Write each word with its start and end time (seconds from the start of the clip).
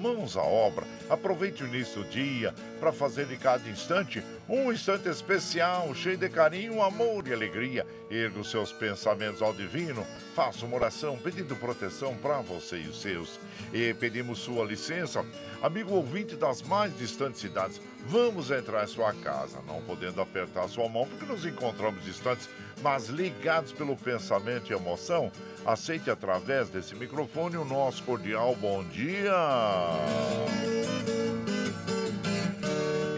mãos 0.00 0.36
à 0.36 0.42
obra. 0.42 0.86
Aproveite 1.08 1.62
o 1.62 1.66
início 1.66 2.02
do 2.02 2.08
dia 2.08 2.54
para 2.80 2.92
fazer 2.92 3.26
de 3.26 3.36
cada 3.36 3.68
instante 3.68 4.22
um 4.48 4.72
instante 4.72 5.08
especial, 5.08 5.94
cheio 5.94 6.16
de 6.16 6.28
carinho, 6.28 6.82
amor 6.82 7.28
e 7.28 7.32
alegria. 7.32 7.86
Erga 8.10 8.40
os 8.40 8.50
seus 8.50 8.72
pensamentos 8.72 9.42
ao 9.42 9.52
divino, 9.52 10.04
faça 10.34 10.66
uma 10.66 10.76
oração 10.76 11.16
pedindo 11.16 11.54
proteção 11.54 12.16
para 12.16 12.40
você 12.40 12.78
e 12.78 12.88
os 12.88 13.00
seus. 13.00 13.38
E 13.72 13.94
pedimos 13.94 14.40
sua 14.40 14.64
licença, 14.64 15.24
amigo 15.62 15.94
ouvinte 15.94 16.34
das 16.34 16.62
mais 16.62 16.96
distantes 16.98 17.40
cidades, 17.40 17.80
vamos 18.06 18.50
entrar 18.50 18.82
em 18.82 18.88
sua 18.88 19.12
casa, 19.12 19.58
não 19.66 19.82
podendo 19.82 20.20
apertar 20.20 20.66
sua 20.68 20.88
mão 20.88 21.06
porque 21.06 21.30
nos 21.30 21.44
encontramos 21.44 22.02
distantes, 22.04 22.48
mas 22.82 23.08
ligados 23.08 23.72
pelo 23.72 23.96
pensamento 23.96 24.70
e 24.70 24.74
emoção. 24.74 25.30
Aceite 25.64 26.10
através 26.10 26.68
desse 26.68 26.94
microfone 26.94 27.56
o 27.56 27.64
nosso 27.64 28.02
cordial 28.04 28.54
bom 28.56 28.82
dia. 28.84 29.32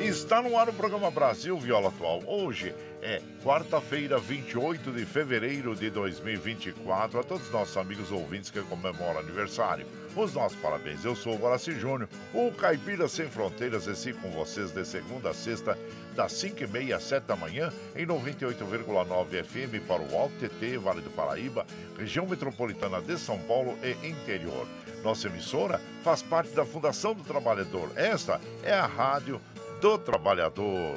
Está 0.01 0.43
no 0.43 0.59
ar 0.59 0.69
o 0.69 0.73
programa 0.73 1.11
Brasil 1.11 1.59
Viola 1.59 1.89
Atual. 1.89 2.23
Hoje 2.27 2.75
é 3.01 3.21
quarta-feira, 3.43 4.19
28 4.19 4.93
de 4.93 5.07
fevereiro 5.07 5.75
de 5.75 5.91
2024. 5.91 7.19
A 7.19 7.23
todos 7.23 7.47
os 7.47 7.53
nossos 7.53 7.77
amigos 7.77 8.13
ouvintes 8.13 8.51
que 8.51 8.61
comemoram 8.61 9.21
aniversário, 9.21 9.87
os 10.15 10.35
nossos 10.35 10.59
parabéns. 10.59 11.05
Eu 11.05 11.17
sou 11.17 11.35
o 11.35 11.39
Guaraci 11.39 11.73
Júnior, 11.73 12.09
o 12.35 12.53
Caipira 12.53 13.09
Sem 13.09 13.29
Fronteiras, 13.29 13.87
esse 13.87 14.13
com 14.13 14.31
vocês 14.31 14.71
de 14.71 14.85
segunda 14.85 15.31
a 15.31 15.35
sexta, 15.35 15.79
das 16.15 16.33
5h30 16.35 16.95
às 16.95 17.03
7 17.05 17.25
da 17.25 17.37
manhã, 17.37 17.73
em 17.97 18.07
98,9 18.07 19.45
FM 19.45 19.87
para 19.87 20.03
o 20.03 20.17
Alto 20.17 20.35
TT, 20.39 20.79
Vale 20.79 21.01
do 21.01 21.11
Paraíba, 21.11 21.67
região 21.99 22.27
metropolitana 22.27 23.01
de 23.01 23.19
São 23.19 23.39
Paulo 23.39 23.77
e 23.83 24.07
interior. 24.07 24.67
Nossa 25.03 25.27
emissora 25.27 25.81
faz 26.03 26.23
parte 26.23 26.53
da 26.53 26.65
Fundação 26.65 27.15
do 27.15 27.25
Trabalhador. 27.25 27.91
Esta 27.97 28.41
é 28.63 28.73
a 28.73 28.87
Rádio 28.87 29.41
do 29.81 29.99
Trabalhador. 29.99 30.97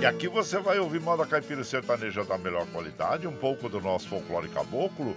E 0.02 0.06
aqui 0.06 0.28
você 0.28 0.58
vai 0.58 0.78
ouvir 0.78 1.00
moda 1.00 1.24
caipira 1.24 1.64
sertaneja 1.64 2.22
da 2.22 2.36
melhor 2.36 2.66
qualidade, 2.66 3.26
um 3.26 3.34
pouco 3.34 3.70
do 3.70 3.80
nosso 3.80 4.08
folclore 4.08 4.50
caboclo, 4.50 5.16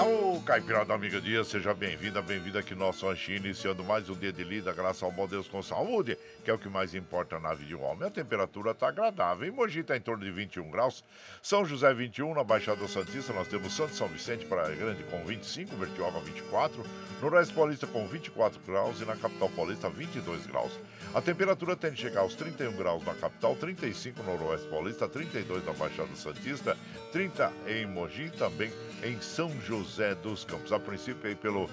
Ao 0.00 0.40
Caipira 0.46 0.82
da 0.82 0.94
Amiga 0.94 1.20
Dia, 1.20 1.44
seja 1.44 1.74
bem-vinda, 1.74 2.22
bem-vinda 2.22 2.60
aqui 2.60 2.74
no 2.74 2.86
nosso 2.86 3.06
ranchinho, 3.06 3.36
iniciando 3.36 3.84
mais 3.84 4.08
um 4.08 4.14
dia 4.14 4.32
de 4.32 4.42
lida, 4.42 4.72
graças 4.72 5.02
ao 5.02 5.12
bom 5.12 5.28
Deus 5.28 5.46
com 5.46 5.62
saúde, 5.62 6.16
que 6.42 6.50
é 6.50 6.54
o 6.54 6.58
que 6.58 6.70
mais 6.70 6.94
importa 6.94 7.38
na 7.38 7.52
vida 7.52 7.68
de 7.68 7.74
um 7.76 7.82
homem. 7.82 8.08
A 8.08 8.10
temperatura 8.10 8.70
está 8.70 8.88
agradável, 8.88 9.46
em 9.46 9.50
Mogi 9.50 9.80
está 9.80 9.94
em 9.94 10.00
torno 10.00 10.24
de 10.24 10.30
21 10.30 10.70
graus, 10.70 11.04
São 11.42 11.66
José 11.66 11.92
21, 11.92 12.32
na 12.32 12.42
Baixada 12.42 12.88
Santista 12.88 13.34
nós 13.34 13.46
temos 13.46 13.76
Santo 13.76 13.94
São 13.94 14.08
Vicente, 14.08 14.46
Praia 14.46 14.74
Grande 14.74 15.02
com 15.04 15.22
25, 15.22 15.76
Vertioga 15.76 16.18
24, 16.20 16.82
Noroeste 17.20 17.52
Paulista 17.52 17.86
com 17.86 18.08
24 18.08 18.58
graus 18.66 19.02
e 19.02 19.04
na 19.04 19.16
Capital 19.16 19.50
Paulista 19.50 19.90
22 19.90 20.46
graus. 20.46 20.80
A 21.12 21.20
temperatura 21.20 21.76
tende 21.76 21.96
a 21.96 22.08
chegar 22.08 22.20
aos 22.22 22.34
31 22.34 22.74
graus 22.74 23.04
na 23.04 23.12
capital, 23.12 23.54
35 23.54 24.22
no 24.22 24.38
Noroeste 24.38 24.66
Paulista, 24.68 25.06
32 25.06 25.62
na 25.62 25.74
Baixada 25.74 26.16
Santista, 26.16 26.74
30 27.12 27.52
em 27.66 27.84
Mogi 27.84 28.30
também 28.30 28.72
em 29.02 29.20
São 29.20 29.50
José 29.62 30.14
dos 30.14 30.44
Campos. 30.44 30.72
A 30.72 30.78
princípio, 30.78 31.28
aí, 31.28 31.34
pelo 31.34 31.68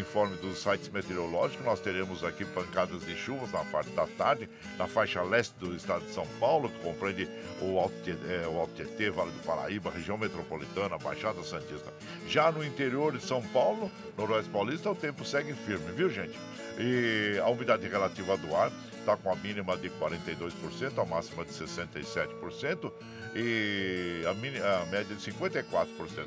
informe 0.00 0.36
dos 0.36 0.58
sites 0.58 0.88
meteorológicos, 0.88 1.64
nós 1.64 1.80
teremos 1.80 2.24
aqui 2.24 2.44
pancadas 2.44 3.04
de 3.04 3.16
chuvas 3.16 3.50
na 3.52 3.64
parte 3.64 3.90
da 3.90 4.06
tarde, 4.06 4.48
na 4.78 4.86
faixa 4.86 5.22
leste 5.22 5.54
do 5.58 5.74
estado 5.74 6.04
de 6.04 6.12
São 6.12 6.26
Paulo, 6.38 6.68
que 6.68 6.78
compreende 6.80 7.28
o 7.60 7.78
Alto, 7.78 7.94
é, 8.28 8.46
o 8.46 8.58
Alto 8.58 8.74
Tietê, 8.74 9.10
Vale 9.10 9.30
do 9.30 9.42
Paraíba, 9.44 9.90
região 9.90 10.18
metropolitana, 10.18 10.98
Baixada 10.98 11.42
Santista. 11.42 11.92
Já 12.28 12.52
no 12.52 12.64
interior 12.64 13.16
de 13.16 13.24
São 13.24 13.42
Paulo, 13.42 13.90
Noroeste 14.16 14.50
Paulista, 14.50 14.90
o 14.90 14.94
tempo 14.94 15.24
segue 15.24 15.54
firme, 15.54 15.92
viu, 15.92 16.10
gente? 16.10 16.38
E 16.78 17.38
a 17.38 17.48
umidade 17.48 17.88
relativa 17.88 18.36
do 18.36 18.54
ar 18.54 18.70
está 18.98 19.16
com 19.16 19.30
a 19.30 19.36
mínima 19.36 19.76
de 19.76 19.88
42%, 19.88 21.00
a 21.00 21.04
máxima 21.04 21.44
de 21.44 21.52
67% 21.52 22.92
e 23.38 24.24
a, 24.26 24.32
mini, 24.32 24.58
a 24.58 24.86
média 24.86 25.14
de 25.14 25.30
54%. 25.30 25.86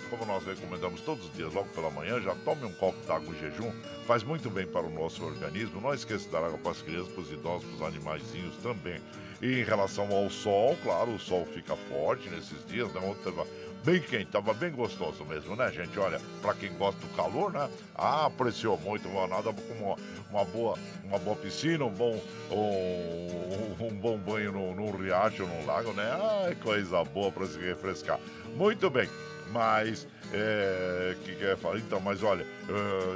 Como 0.09 0.25
nós 0.25 0.45
recomendamos 0.45 1.01
todos 1.01 1.25
os 1.25 1.33
dias, 1.33 1.51
logo 1.51 1.67
pela 1.69 1.89
manhã, 1.89 2.21
já 2.21 2.35
tome 2.35 2.65
um 2.65 2.73
copo 2.73 2.99
d'água 3.07 3.33
em 3.33 3.39
jejum, 3.39 3.71
faz 4.05 4.21
muito 4.23 4.47
bem 4.49 4.67
para 4.67 4.85
o 4.85 4.89
nosso 4.91 5.25
organismo. 5.25 5.81
Não 5.81 5.93
esqueça 5.93 6.25
de 6.25 6.31
dar 6.31 6.43
água 6.43 6.59
para 6.59 6.71
as 6.71 6.81
crianças, 6.83 7.11
para 7.11 7.21
os 7.21 7.31
idosos, 7.31 7.65
para 7.65 7.87
os 7.87 7.95
animaizinhos 7.95 8.55
também. 8.57 9.01
E 9.41 9.61
em 9.61 9.63
relação 9.63 10.11
ao 10.11 10.29
sol, 10.29 10.77
claro, 10.83 11.11
o 11.15 11.19
sol 11.19 11.47
fica 11.51 11.75
forte 11.75 12.29
nesses 12.29 12.63
dias, 12.67 12.93
né? 12.93 13.01
Ontem 13.01 13.33
bem 13.83 14.01
quente, 14.01 14.25
tava 14.25 14.53
bem 14.53 14.71
gostoso 14.71 15.23
mesmo, 15.25 15.55
né, 15.55 15.71
gente? 15.71 15.97
Olha, 15.99 16.19
para 16.41 16.53
quem 16.53 16.71
gosta 16.73 16.99
do 17.01 17.15
calor, 17.15 17.51
né? 17.51 17.69
Ah, 17.95 18.25
apreciou 18.25 18.77
muito, 18.77 19.07
nada 19.27 19.53
como 19.53 19.85
uma, 19.85 19.95
uma, 20.29 20.45
boa, 20.45 20.77
uma 21.03 21.17
boa 21.17 21.35
piscina, 21.35 21.85
um 21.85 21.91
bom, 21.91 22.21
um, 22.51 23.85
um 23.85 23.95
bom 23.95 24.17
banho 24.17 24.51
no 24.51 24.91
riacho, 24.91 25.45
no 25.45 25.65
lago, 25.65 25.93
né? 25.93 26.09
Ai, 26.45 26.55
coisa 26.55 27.03
boa 27.03 27.31
para 27.31 27.45
se 27.45 27.59
refrescar. 27.59 28.19
Muito 28.55 28.89
bem, 28.89 29.09
mas 29.51 30.07
é, 30.33 31.15
que 31.23 31.35
quer 31.35 31.57
falar? 31.57 31.77
Então, 31.77 31.99
mas 31.99 32.21
olha, 32.21 32.45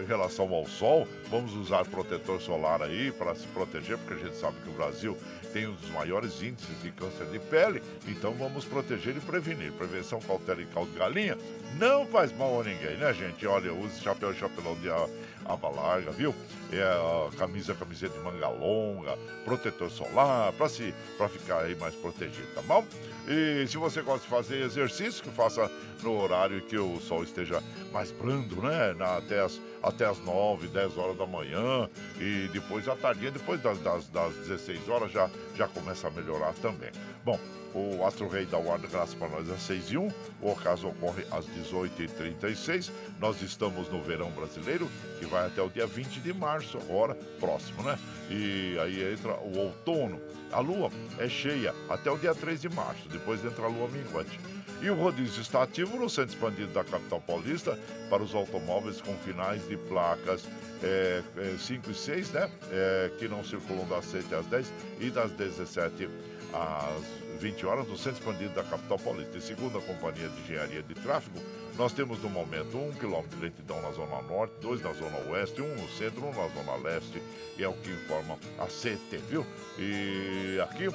em 0.01 0.05
relação 0.05 0.51
ao 0.53 0.65
sol, 0.65 1.07
vamos 1.29 1.53
usar 1.53 1.85
protetor 1.85 2.41
solar 2.41 2.81
aí 2.81 3.11
para 3.11 3.35
se 3.35 3.45
proteger, 3.47 3.97
porque 3.99 4.13
a 4.13 4.27
gente 4.27 4.37
sabe 4.37 4.57
que 4.63 4.69
o 4.69 4.73
Brasil 4.73 5.17
tem 5.53 5.67
um 5.67 5.73
dos 5.73 5.89
maiores 5.91 6.41
índices 6.41 6.81
de 6.81 6.91
câncer 6.91 7.27
de 7.27 7.37
pele, 7.37 7.81
então 8.07 8.33
vamos 8.33 8.65
proteger 8.65 9.15
e 9.15 9.19
prevenir. 9.19 9.71
Prevenção, 9.73 10.19
cautela 10.19 10.61
e 10.61 10.65
caldo 10.65 10.91
de 10.91 10.97
galinha 10.97 11.37
não 11.79 12.05
faz 12.05 12.35
mal 12.37 12.61
a 12.61 12.63
ninguém, 12.63 12.97
né, 12.97 13.13
gente? 13.13 13.45
Olha, 13.45 13.73
use 13.73 13.99
chapéu 14.01 14.33
chapelão 14.33 14.75
de 14.75 14.89
aba 15.45 15.69
larga, 15.69 16.11
viu? 16.11 16.33
É 16.71 17.37
camisa, 17.37 17.73
camiseta 17.75 18.17
de 18.17 18.23
manga 18.23 18.47
longa, 18.47 19.17
protetor 19.45 19.89
solar, 19.91 20.51
para 20.53 20.69
se, 20.69 20.93
pra 21.17 21.27
ficar 21.29 21.59
aí 21.59 21.75
mais 21.75 21.93
protegido, 21.95 22.47
tá 22.55 22.61
bom? 22.61 22.85
E 23.27 23.65
se 23.67 23.77
você 23.77 24.01
gosta 24.01 24.23
de 24.23 24.29
fazer 24.29 24.61
exercício, 24.61 25.23
que 25.23 25.29
faça 25.29 25.69
no 26.01 26.19
horário 26.19 26.61
que 26.61 26.77
o 26.77 26.99
sol 26.99 27.23
esteja 27.23 27.61
mais 27.91 28.11
brando, 28.11 28.61
né? 28.61 28.93
Na, 28.93 29.17
até, 29.17 29.39
as, 29.39 29.59
até 29.81 30.05
as 30.05 30.19
9, 30.19 30.67
10 30.67 30.97
horas 30.97 31.17
da 31.17 31.25
manhã 31.25 31.89
e 32.19 32.49
depois 32.51 32.87
à 32.87 32.95
tardinha, 32.95 33.31
depois 33.31 33.61
das, 33.61 33.79
das, 33.79 34.07
das 34.09 34.33
16 34.35 34.89
horas 34.89 35.11
já, 35.11 35.29
já 35.55 35.67
começa 35.67 36.07
a 36.07 36.11
melhorar 36.11 36.53
também. 36.55 36.91
Bom, 37.23 37.39
o 37.73 38.05
Astro 38.05 38.27
Rei 38.27 38.45
da 38.45 38.59
Guarda 38.59 38.87
Graça 38.87 39.15
para 39.15 39.29
nós 39.29 39.49
às 39.49 39.61
6 39.61 39.91
e 39.91 39.97
1. 39.97 40.07
O 40.41 40.51
ocaso 40.51 40.87
ocorre 40.87 41.25
às 41.31 41.45
18h36. 41.45 42.91
Nós 43.19 43.41
estamos 43.41 43.89
no 43.89 44.01
verão 44.01 44.31
brasileiro, 44.31 44.89
que 45.19 45.25
vai 45.25 45.47
até 45.47 45.61
o 45.61 45.69
dia 45.69 45.87
20 45.87 46.19
de 46.19 46.33
março, 46.33 46.77
agora, 46.77 47.15
próximo, 47.39 47.83
né? 47.83 47.97
E 48.29 48.77
aí 48.79 49.13
entra 49.13 49.33
o 49.35 49.57
outono. 49.57 50.21
A 50.51 50.59
lua 50.59 50.91
é 51.17 51.27
cheia 51.27 51.73
até 51.89 52.11
o 52.11 52.17
dia 52.17 52.35
3 52.35 52.61
de 52.61 52.69
março, 52.69 53.09
depois 53.09 53.43
entra 53.43 53.65
a 53.65 53.67
lua 53.67 53.87
minguante. 53.87 54.39
E 54.81 54.89
o 54.89 54.95
rodízio 54.95 55.41
está 55.41 55.63
ativo 55.63 55.97
no 55.97 56.09
centro 56.09 56.35
expandido 56.35 56.73
da 56.73 56.83
capital 56.83 57.21
paulista 57.21 57.79
para 58.09 58.21
os 58.21 58.35
automóveis 58.35 59.01
com 59.01 59.15
finais 59.15 59.65
de 59.67 59.77
placas 59.77 60.43
é, 60.83 61.23
é, 61.37 61.57
5 61.57 61.89
e 61.89 61.95
6, 61.95 62.31
né? 62.31 62.51
É, 62.69 63.11
que 63.17 63.27
não 63.29 63.43
circulam 63.43 63.87
das 63.87 64.05
7 64.05 64.35
às 64.35 64.45
10 64.45 64.73
e 64.99 65.09
das 65.09 65.31
17 65.31 66.09
às 66.53 67.22
20 67.43 67.65
horas 67.65 67.87
no 67.89 67.97
centro 67.97 68.19
expandido 68.19 68.53
da 68.53 68.63
capital 68.63 68.97
paulista. 68.97 69.37
E 69.37 69.41
segundo 69.41 69.77
a 69.77 69.81
Companhia 69.81 70.29
de 70.29 70.41
Engenharia 70.43 70.81
de 70.81 70.93
Tráfego, 70.93 71.41
nós 71.77 71.91
temos 71.91 72.17
no 72.23 72.29
momento 72.29 72.77
um 72.77 72.93
quilômetro 72.93 73.35
de 73.35 73.43
lentidão 73.43 73.81
na 73.81 73.91
zona 73.91 74.21
norte, 74.21 74.53
dois 74.61 74.81
na 74.81 74.93
zona 74.93 75.17
oeste, 75.29 75.61
um 75.61 75.75
no 75.75 75.89
centro, 75.89 76.23
um 76.23 76.33
na 76.33 76.47
zona 76.47 76.75
leste, 76.77 77.21
e 77.57 77.63
é 77.63 77.67
o 77.67 77.73
que 77.73 77.89
informa 77.89 78.39
a 78.57 78.65
CT, 78.67 79.17
viu? 79.29 79.45
E 79.77 80.57
aqui 80.61 80.87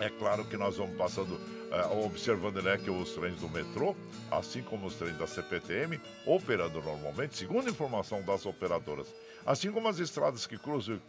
é 0.00 0.08
claro 0.08 0.46
que 0.46 0.56
nós 0.56 0.78
vamos 0.78 0.96
passando 0.96 1.34
uh, 1.34 2.06
observando 2.06 2.62
né, 2.62 2.78
que 2.78 2.90
os 2.90 3.12
trens 3.12 3.38
do 3.38 3.48
metrô, 3.50 3.94
assim 4.30 4.62
como 4.62 4.86
os 4.86 4.94
trens 4.94 5.18
da 5.18 5.26
CPTM, 5.26 6.00
operando 6.24 6.80
normalmente, 6.80 7.36
segundo 7.36 7.68
informação 7.68 8.22
das 8.22 8.46
operadoras. 8.46 9.08
Assim 9.44 9.72
como 9.72 9.88
as 9.88 9.98
estradas 9.98 10.46
que 10.46 10.56
cruzam 10.56 10.94
e 10.94 11.00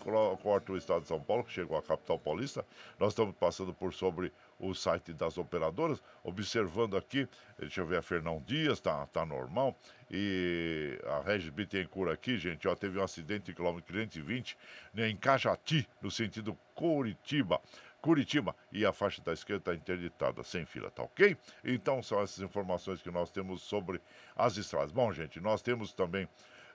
cortam 0.41 0.74
o 0.74 0.77
estado 0.77 1.01
de 1.01 1.07
São 1.07 1.21
Paulo, 1.21 1.44
que 1.44 1.51
chegou 1.51 1.77
à 1.77 1.83
capital 1.83 2.18
paulista, 2.18 2.65
nós 3.00 3.09
estamos 3.09 3.35
passando 3.35 3.71
por 3.75 3.94
sobre 3.94 4.33
o 4.59 4.74
site 4.74 5.13
das 5.13 5.38
operadoras, 5.38 6.01
observando 6.24 6.97
aqui, 6.97 7.27
deixa 7.59 7.81
eu 7.81 7.85
ver, 7.85 7.97
a 7.97 8.01
Fernão 8.01 8.41
Dias, 8.45 8.80
tá, 8.80 9.06
tá 9.07 9.24
normal, 9.24 9.77
e 10.09 11.00
a 11.06 11.21
Regis 11.21 11.50
Bittencourt 11.50 12.12
aqui, 12.12 12.38
gente, 12.38 12.68
ó, 12.68 12.74
teve 12.75 12.97
um 12.97 13.03
acidente 13.03 13.51
em 13.51 13.53
quilômetro 13.53 13.94
520, 13.94 14.57
né, 14.95 15.09
em 15.09 15.15
Cajati, 15.15 15.88
no 16.01 16.09
sentido 16.09 16.57
Curitiba. 16.74 17.62
Curitiba 18.01 18.53
e 18.71 18.86
a 18.86 18.91
faixa 18.91 19.21
da 19.21 19.31
esquerda 19.31 19.71
está 19.71 19.75
interditada, 19.75 20.44
sem 20.44 20.65
fila, 20.65 20.91
tá 20.91 21.03
ok? 21.03 21.38
Então 21.63 22.03
são 22.03 22.19
essas 22.21 22.44
informações 22.44 23.01
que 23.01 23.09
nós 23.09 23.31
temos 23.31 23.62
sobre 23.62 24.01
as 24.36 24.57
estradas. 24.57 24.91
Bom, 24.91 25.13
gente, 25.13 25.39
nós 25.39 25.62
temos 25.62 25.94
também 25.94 26.27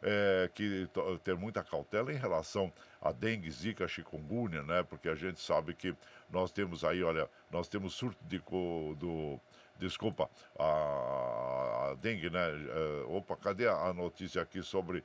é, 0.03 0.51
que 0.55 0.89
ter 1.25 1.37
muita 1.37 1.63
cautela 1.63 2.13
em 2.13 2.17
relação 2.17 2.73
a 3.01 3.13
dengue, 3.13 3.51
zika, 3.51 3.87
chikungunya, 3.89 4.63
né? 4.63 4.83
Porque 4.83 5.09
a 5.09 5.15
gente 5.15 5.41
sabe 5.41 5.75
que 5.75 5.95
nós 6.31 6.51
temos 6.51 6.85
aí, 6.85 7.03
olha, 7.03 7.29
nós 7.51 7.69
temos 7.69 7.95
surto 7.95 8.19
de, 8.25 8.39
do, 8.39 9.41
desculpa, 9.79 10.29
a, 10.59 11.91
a 11.91 11.95
dengue, 12.01 12.31
né? 12.31 12.41
É, 12.41 13.05
opa, 13.09 13.37
cadê 13.37 13.69
a 13.69 13.93
notícia 13.93 14.43
aqui 14.43 14.63
sobre 14.63 15.05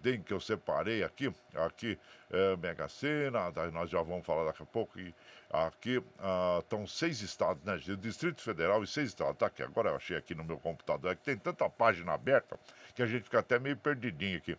dengue 0.00 0.24
que 0.24 0.32
eu 0.32 0.40
separei 0.40 1.02
aqui, 1.02 1.32
aqui 1.54 1.98
é, 2.30 2.56
Mega 2.56 2.88
Sena, 2.88 3.50
nós 3.72 3.90
já 3.90 4.02
vamos 4.02 4.24
falar 4.24 4.44
daqui 4.44 4.62
a 4.62 4.66
pouco, 4.66 4.98
e 4.98 5.14
aqui 5.50 6.02
ah, 6.18 6.58
estão 6.60 6.86
seis 6.86 7.20
estados, 7.22 7.62
né, 7.64 7.76
Distrito 7.98 8.40
Federal 8.40 8.82
e 8.82 8.86
seis 8.86 9.08
estados, 9.08 9.36
tá 9.36 9.46
aqui, 9.46 9.62
agora 9.62 9.90
eu 9.90 9.96
achei 9.96 10.16
aqui 10.16 10.34
no 10.34 10.44
meu 10.44 10.58
computador, 10.58 11.12
é 11.12 11.14
que 11.14 11.22
tem 11.22 11.36
tanta 11.36 11.68
página 11.68 12.12
aberta 12.12 12.58
que 12.94 13.02
a 13.02 13.06
gente 13.06 13.24
fica 13.24 13.38
até 13.38 13.58
meio 13.58 13.76
perdidinho 13.76 14.38
aqui. 14.38 14.56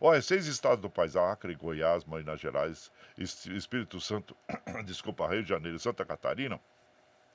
Olha, 0.00 0.22
seis 0.22 0.46
estados 0.46 0.80
do 0.80 0.88
país, 0.88 1.14
Acre, 1.14 1.54
Goiás, 1.54 2.04
Minas 2.06 2.40
Gerais, 2.40 2.90
Espírito 3.18 4.00
Santo, 4.00 4.34
desculpa, 4.86 5.28
Rio 5.28 5.42
de 5.42 5.48
Janeiro 5.50 5.78
Santa 5.78 6.06
Catarina, 6.06 6.58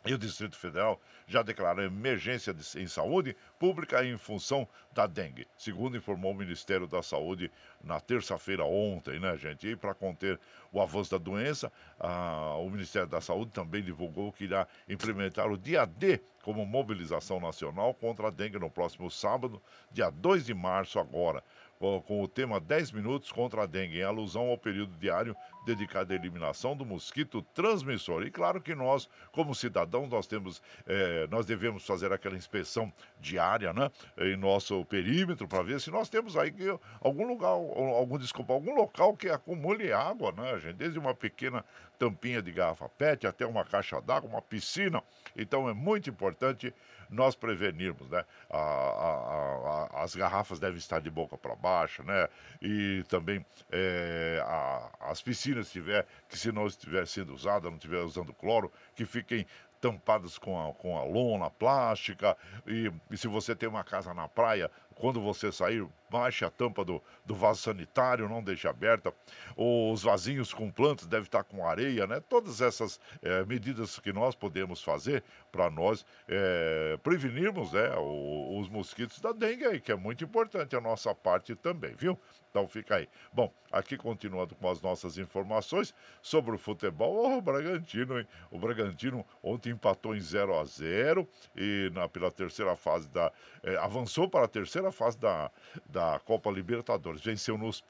e 0.05 0.13
o 0.13 0.17
Distrito 0.17 0.55
Federal 0.57 1.01
já 1.27 1.41
declarou 1.41 1.83
emergência 1.83 2.53
de, 2.53 2.63
em 2.79 2.87
saúde 2.87 3.35
pública 3.59 4.05
em 4.05 4.17
função 4.17 4.67
da 4.93 5.07
dengue, 5.07 5.47
segundo 5.57 5.97
informou 5.97 6.31
o 6.31 6.35
Ministério 6.35 6.87
da 6.87 7.01
Saúde 7.01 7.51
na 7.83 7.99
terça-feira 7.99 8.63
ontem, 8.63 9.19
né, 9.19 9.35
gente? 9.35 9.67
E 9.67 9.75
para 9.75 9.93
conter 9.93 10.39
o 10.71 10.79
avanço 10.81 11.11
da 11.11 11.17
doença, 11.17 11.71
o 12.59 12.69
Ministério 12.69 13.07
da 13.07 13.19
Saúde 13.19 13.51
também 13.51 13.83
divulgou 13.83 14.31
que 14.31 14.45
irá 14.45 14.67
implementar 14.87 15.51
o 15.51 15.57
dia 15.57 15.85
D 15.85 16.21
como 16.43 16.65
mobilização 16.65 17.39
nacional 17.39 17.93
contra 17.93 18.27
a 18.27 18.31
dengue 18.31 18.59
no 18.59 18.69
próximo 18.69 19.09
sábado, 19.09 19.61
dia 19.91 20.09
2 20.09 20.45
de 20.45 20.53
março 20.53 20.99
agora 20.99 21.43
com 22.05 22.23
o 22.23 22.27
tema 22.27 22.59
10 22.59 22.91
minutos 22.91 23.31
contra 23.31 23.63
a 23.63 23.65
dengue, 23.65 23.99
em 23.99 24.03
alusão 24.03 24.49
ao 24.49 24.57
período 24.57 24.95
diário 24.97 25.35
dedicado 25.65 26.13
à 26.13 26.15
eliminação 26.15 26.75
do 26.75 26.85
mosquito 26.85 27.41
transmissor. 27.53 28.23
E 28.23 28.31
claro 28.31 28.61
que 28.61 28.75
nós, 28.75 29.09
como 29.31 29.55
cidadãos, 29.55 30.09
nós 30.09 30.27
temos, 30.27 30.61
é, 30.85 31.27
nós 31.27 31.45
devemos 31.45 31.85
fazer 31.85 32.13
aquela 32.13 32.35
inspeção 32.35 32.91
diária, 33.19 33.73
né, 33.73 33.91
em 34.17 34.37
nosso 34.37 34.85
perímetro 34.85 35.47
para 35.47 35.63
ver 35.63 35.81
se 35.81 35.89
nós 35.89 36.09
temos 36.09 36.37
aí 36.37 36.53
algum 37.01 37.27
lugar, 37.27 37.49
algum 37.49 38.17
desculpa, 38.17 38.53
algum 38.53 38.75
local 38.75 39.15
que 39.15 39.29
acumule 39.29 39.91
água, 39.91 40.31
né, 40.31 40.59
gente, 40.59 40.75
desde 40.75 40.99
uma 40.99 41.13
pequena 41.13 41.65
tampinha 41.97 42.41
de 42.41 42.51
garrafa 42.51 42.89
PET 42.89 43.25
até 43.25 43.45
uma 43.45 43.63
caixa 43.63 44.01
d'água, 44.01 44.29
uma 44.29 44.41
piscina. 44.41 45.01
Então 45.35 45.69
é 45.69 45.73
muito 45.73 46.09
importante 46.09 46.73
nós 47.09 47.35
prevenirmos, 47.35 48.09
né? 48.09 48.25
A, 48.49 48.57
a, 48.57 49.99
a, 49.99 50.03
as 50.03 50.15
garrafas 50.15 50.59
devem 50.59 50.77
estar 50.77 50.99
de 50.99 51.09
boca 51.09 51.37
para 51.37 51.55
baixo, 51.55 52.03
né? 52.03 52.27
E 52.61 53.03
também 53.07 53.45
é, 53.71 54.43
as 54.99 55.21
piscinas 55.21 55.54
tiver, 55.63 56.05
que 56.27 56.37
se 56.37 56.51
não 56.51 56.67
estiver 56.67 57.07
sendo 57.07 57.33
usada, 57.33 57.69
não 57.69 57.77
estiver 57.77 57.99
usando 57.99 58.33
cloro, 58.33 58.71
que 58.95 59.05
fiquem 59.05 59.45
tampadas 59.79 60.37
com 60.37 60.59
a, 60.59 60.73
com 60.73 60.97
a 60.97 61.03
lona 61.03 61.49
plástica. 61.49 62.35
E, 62.65 62.91
e 63.11 63.17
se 63.17 63.27
você 63.27 63.55
tem 63.55 63.69
uma 63.69 63.83
casa 63.83 64.13
na 64.13 64.27
praia, 64.27 64.71
quando 64.95 65.21
você 65.21 65.51
sair, 65.51 65.87
baixe 66.15 66.45
a 66.45 66.49
tampa 66.49 66.85
do, 66.85 67.03
do 67.25 67.35
vaso 67.35 67.61
sanitário, 67.61 68.29
não 68.29 68.41
deixe 68.41 68.69
aberta. 68.69 69.13
Os 69.57 70.01
vasinhos 70.01 70.53
com 70.53 70.71
plantas 70.71 71.05
devem 71.07 71.25
estar 71.25 71.43
com 71.43 71.67
areia, 71.67 72.07
né? 72.07 72.21
Todas 72.29 72.61
essas 72.61 73.01
é, 73.21 73.43
medidas 73.43 73.99
que 73.99 74.13
nós 74.13 74.33
podemos 74.33 74.81
fazer 74.81 75.21
para 75.51 75.69
nós 75.69 76.05
é, 76.27 76.97
prevenirmos 77.03 77.73
né, 77.73 77.89
os, 77.97 78.61
os 78.61 78.69
mosquitos 78.69 79.19
da 79.19 79.33
dengue, 79.33 79.81
que 79.81 79.91
é 79.91 79.95
muito 79.95 80.23
importante 80.23 80.73
a 80.73 80.79
nossa 80.81 81.13
parte 81.13 81.53
também, 81.53 81.93
viu? 81.95 82.17
Então 82.55 82.69
fica 82.69 82.95
aí. 82.95 83.09
Bom, 83.33 83.51
aqui 83.69 83.97
continuando 83.97 84.55
com 84.55 84.69
as 84.69 84.81
nossas 84.81 85.17
informações 85.17 85.93
sobre 86.21 86.55
o 86.55 86.57
futebol, 86.57 87.13
oh, 87.13 87.37
o 87.39 87.41
Bragantino, 87.41 88.17
hein? 88.17 88.25
O 88.49 88.57
Bragantino 88.57 89.25
ontem 89.43 89.71
empatou 89.71 90.15
em 90.15 90.21
0 90.21 90.57
a 90.57 90.63
0 90.63 91.27
e 91.53 91.91
na, 91.93 92.07
pela 92.07 92.31
terceira 92.31 92.73
fase 92.77 93.09
da. 93.09 93.29
É, 93.61 93.75
avançou 93.75 94.29
para 94.29 94.45
a 94.45 94.47
terceira 94.47 94.89
fase 94.89 95.17
da, 95.17 95.51
da 95.85 96.04
Copa 96.25 96.49
Libertadores. 96.49 97.21
Venceu 97.21 97.57
nos, 97.57 97.83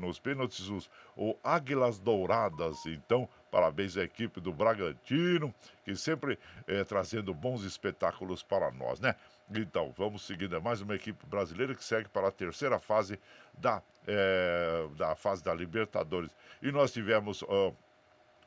nos 0.00 0.18
pênaltis 0.18 0.68
os, 0.68 0.90
o 1.16 1.36
Águilas 1.42 1.98
Douradas. 1.98 2.86
Então, 2.86 3.28
parabéns 3.50 3.96
à 3.96 4.02
equipe 4.02 4.40
do 4.40 4.52
Bragantino, 4.52 5.54
que 5.84 5.94
sempre 5.96 6.38
é, 6.66 6.84
trazendo 6.84 7.32
bons 7.34 7.64
espetáculos 7.64 8.42
para 8.42 8.70
nós, 8.70 9.00
né? 9.00 9.14
Então, 9.54 9.94
vamos 9.96 10.26
seguindo. 10.26 10.54
É 10.54 10.60
mais 10.60 10.80
uma 10.80 10.94
equipe 10.94 11.24
brasileira 11.26 11.74
que 11.74 11.84
segue 11.84 12.08
para 12.08 12.28
a 12.28 12.30
terceira 12.30 12.78
fase 12.78 13.18
da, 13.54 13.82
é, 14.06 14.86
da 14.96 15.14
fase 15.14 15.42
da 15.42 15.54
Libertadores. 15.54 16.30
E 16.62 16.70
nós 16.70 16.92
tivemos. 16.92 17.42
Uh, 17.42 17.74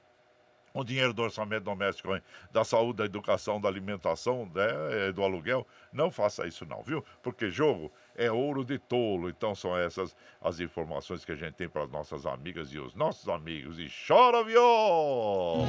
o 0.73 0.83
dinheiro 0.83 1.13
do 1.13 1.21
orçamento 1.21 1.63
doméstico, 1.63 2.15
hein? 2.15 2.21
da 2.51 2.63
saúde, 2.63 2.97
da 2.97 3.05
educação, 3.05 3.59
da 3.59 3.67
alimentação, 3.67 4.49
né? 4.53 5.07
É, 5.07 5.11
do 5.11 5.23
aluguel, 5.23 5.67
não 5.91 6.09
faça 6.09 6.47
isso 6.47 6.65
não, 6.65 6.81
viu? 6.81 7.03
Porque 7.21 7.49
jogo 7.49 7.91
é 8.15 8.31
ouro 8.31 8.63
de 8.63 8.77
tolo. 8.77 9.29
Então 9.29 9.53
são 9.53 9.77
essas 9.77 10.15
as 10.41 10.59
informações 10.59 11.25
que 11.25 11.31
a 11.31 11.35
gente 11.35 11.55
tem 11.55 11.69
para 11.69 11.83
as 11.83 11.89
nossas 11.89 12.25
amigas 12.25 12.71
e 12.73 12.79
os 12.79 12.93
nossos 12.95 13.27
amigos. 13.29 13.79
E 13.79 13.89
chora 14.07 14.43
viola! 14.43 15.67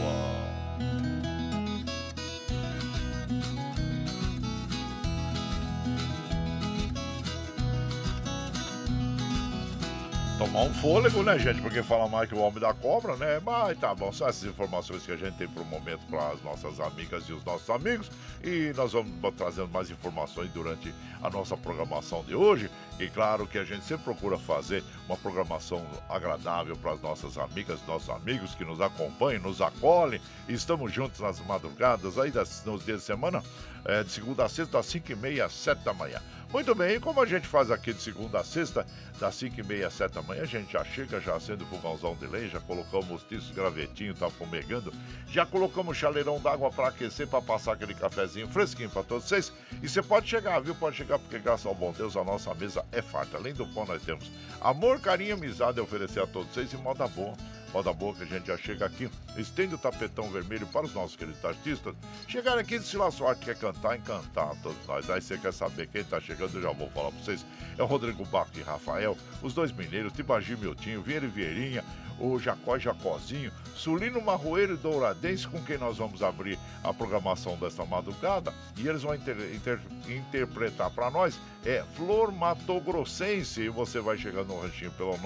Tomar 10.42 10.62
um 10.62 10.75
fôlego, 10.75 11.22
né, 11.22 11.38
gente? 11.38 11.62
Porque 11.62 11.84
fala 11.84 12.08
mais 12.08 12.28
que 12.28 12.34
o 12.34 12.38
homem 12.40 12.58
da 12.58 12.75
cobra, 12.75 13.14
né? 13.14 13.40
Mas 13.44 13.78
tá 13.78 13.94
bom, 13.94 14.12
são 14.12 14.26
essas 14.26 14.42
informações 14.42 15.04
que 15.04 15.12
a 15.12 15.16
gente 15.16 15.37
tem 15.37 15.46
para 15.46 15.62
o 15.62 15.66
momento 15.66 16.00
para 16.11 16.30
as 16.30 16.42
nossas 16.42 16.80
amigas 16.80 17.22
e 17.28 17.32
os 17.32 17.44
nossos 17.44 17.70
amigos. 17.70 18.11
E 18.42 18.72
nós 18.75 18.92
vamos 18.92 19.12
trazendo 19.37 19.68
mais 19.68 19.88
informações 19.88 20.50
durante 20.50 20.92
a 21.22 21.30
nossa 21.30 21.56
programação 21.56 22.25
de 22.25 22.34
hoje. 22.34 22.68
E 22.99 23.08
claro 23.08 23.46
que 23.46 23.56
a 23.56 23.64
gente 23.64 23.84
sempre 23.84 24.02
procura 24.02 24.37
fazer 24.37 24.82
uma 25.06 25.16
programação 25.16 25.87
agradável 26.08 26.76
para 26.76 26.92
as 26.92 27.00
nossas 27.00 27.38
amigas, 27.38 27.78
nossos 27.87 28.11
amigos 28.11 28.52
que 28.56 28.64
nos 28.64 28.80
acompanham, 28.80 29.42
nos 29.42 29.61
acolhem. 29.61 30.20
E 30.49 30.54
estamos 30.54 30.92
juntos 30.92 31.20
nas 31.20 31.38
madrugadas 31.38 32.18
aí 32.18 32.32
das, 32.32 32.64
nos 32.64 32.84
dias 32.84 32.99
de 32.99 33.04
semana, 33.04 33.44
é, 33.84 34.02
de 34.02 34.11
segunda 34.11 34.44
a 34.44 34.49
sexta, 34.49 34.78
das 34.78 34.87
5 34.87 35.12
e 35.12 35.14
meia 35.14 35.44
às 35.46 35.52
7 35.52 35.84
da 35.84 35.94
manhã. 35.94 36.20
Muito 36.52 36.75
bem, 36.75 37.00
como 37.00 37.18
a 37.18 37.25
gente 37.25 37.49
faz 37.49 37.71
aqui 37.71 37.94
de 37.94 38.02
segunda 38.02 38.40
a 38.40 38.44
sexta, 38.44 38.87
das 39.18 39.37
5 39.37 39.59
e 39.59 39.62
meia 39.62 39.87
às 39.87 39.94
7 39.94 40.12
da 40.12 40.21
manhã, 40.21 40.42
a 40.42 40.47
gente 40.47 40.75
já 40.75 40.85
chega, 40.85 41.18
já 41.18 41.35
acende 41.35 41.62
o 41.62 41.66
fogãozão 41.66 42.14
de 42.14 42.26
lei, 42.26 42.47
já 42.47 42.61
colocamos 42.61 43.23
tiço, 43.23 43.54
gravetinho, 43.54 44.14
tá 44.14 44.28
fumegando, 44.28 44.92
já 45.28 45.47
colocamos 45.47 45.97
chaleirão 45.97 46.38
d'água 46.38 46.71
para 46.71 46.88
aquecer, 46.88 47.26
para 47.26 47.40
passar 47.40 47.73
aquele 47.73 47.94
cafezinho 47.94 48.47
fresquinho 48.49 48.90
para 48.90 49.02
todos 49.02 49.25
vocês. 49.25 49.50
E 49.82 49.88
você 49.88 50.02
pode 50.02 50.28
chegar, 50.28 50.61
viu? 50.61 50.75
Pode 50.75 50.94
chegar, 50.94 51.18
porque 51.18 51.38
graças 51.38 51.64
ao 51.64 51.75
bom 51.75 51.90
Deus 51.90 52.18
a 52.18 52.23
nossa 52.23 52.54
mesa 52.54 52.85
é 52.92 53.00
farta. 53.00 53.38
Além 53.38 53.54
do 53.54 53.66
pão, 53.68 53.87
nós 53.87 54.02
temos 54.02 54.30
amor, 54.61 55.00
carinho, 55.00 55.35
amizade 55.35 55.80
a 55.80 55.82
oferecer 55.82 56.21
a 56.21 56.26
todos 56.26 56.52
vocês 56.52 56.71
e 56.71 56.76
moda 56.76 57.09
boa 57.09 57.32
Moda 57.73 57.91
boa 57.93 58.14
que 58.14 58.23
a 58.23 58.26
gente 58.26 58.49
já 58.49 58.57
chega 58.59 58.85
aqui, 58.85 59.11
estende 59.37 59.75
o 59.75 59.79
tapetão 59.79 60.29
vermelho 60.31 60.67
para 60.67 60.85
os 60.85 60.95
nossos 60.95 61.17
queridos 61.17 61.43
artistas. 61.43 61.95
Chegar 62.29 62.59
aqui 62.59 62.79
se 62.81 62.99
lá 62.99 63.11
sua 63.11 63.31
arte 63.31 63.47
quer 63.47 63.57
cantar, 63.57 63.97
encantar 63.97 64.55
todos 64.62 64.87
nós. 64.87 65.09
Aí 65.09 65.23
você 65.23 65.38
quer 65.38 65.55
saber 65.55 65.88
quem 65.88 66.02
está 66.02 66.21
chegando, 66.21 66.55
eu 66.57 66.62
já 66.62 66.73
vou 66.73 66.91
falar 66.91 67.11
para 67.11 67.21
vocês. 67.21 67.47
É 67.79 67.83
o 67.83 67.87
Rodrigo 67.87 68.26
Baco 68.26 68.50
e 68.59 68.62
Rafael, 68.62 69.17
os 69.43 69.55
dois 69.55 69.73
mineiros, 69.73 70.12
Tibagi 70.12 70.55
Miltinho, 70.55 71.00
Vieira 71.00 71.25
e 71.25 71.29
Vieirinha, 71.29 71.83
o 72.23 72.38
Jacó 72.38 72.79
Jacozinho, 72.79 73.52
Sulino 73.75 74.23
Marroeiro 74.23 74.75
e 74.75 74.76
Douradense, 74.76 75.49
com 75.49 75.61
quem 75.62 75.76
nós 75.76 75.99
vamos 75.99 76.23
abrir 76.23 76.57
a 76.85 76.95
programação 76.95 77.57
desta 77.57 77.85
madrugada. 77.85 78.55
E 78.76 78.87
eles 78.87 79.02
vão 79.02 79.12
inter, 79.14 79.37
inter, 79.55 79.81
interpretar 80.09 80.88
para 80.91 81.11
nós 81.11 81.37
é 81.64 81.83
Flor 81.97 82.31
Matogrossense. 82.31 83.62
E 83.62 83.69
você 83.69 83.99
vai 84.00 84.17
chegando 84.17 84.47
no 84.49 84.61
ranchinho 84.61 84.93
pelo 84.93 85.19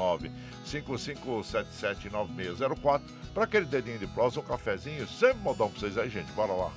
955779604 0.64 3.02
para 3.34 3.44
aquele 3.44 3.66
dedinho 3.66 3.98
de 3.98 4.06
prosa, 4.06 4.40
um 4.40 4.42
cafezinho, 4.42 5.06
sempre 5.06 5.42
modão 5.42 5.70
para 5.70 5.80
vocês 5.80 5.98
aí, 5.98 6.08
gente. 6.08 6.32
Bora 6.32 6.54
lá. 6.54 6.72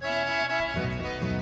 Mato 0.00 1.37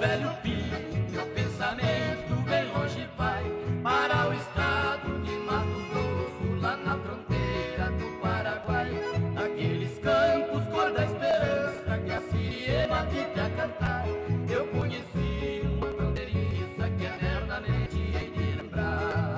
velho 0.00 0.30
pio, 0.42 1.10
meu 1.10 1.26
pensamento 1.26 2.34
bem 2.48 2.64
longe 2.72 3.06
vai 3.18 3.44
para 3.82 4.30
o 4.30 4.34
estado 4.34 5.20
de 5.22 5.32
Mato 5.32 5.78
Grosso, 5.90 6.60
lá 6.60 6.76
na 6.78 6.96
fronteira 6.96 7.90
do 7.90 8.18
Paraguai, 8.18 8.90
naqueles 9.34 9.98
campos 9.98 10.66
cor 10.68 10.90
da 10.92 11.04
esperança 11.04 11.98
que 11.98 12.12
a 12.12 12.20
sirena 12.22 13.04
vive 13.10 13.40
a 13.40 13.50
cantar. 13.50 14.06
Eu 14.48 14.66
conheci 14.68 15.62
uma 15.64 15.88
fronteiriça 15.88 16.88
que 16.96 17.04
eternamente 17.04 17.98
hei 18.16 18.30
de 18.30 18.56
lembrar. 18.56 19.36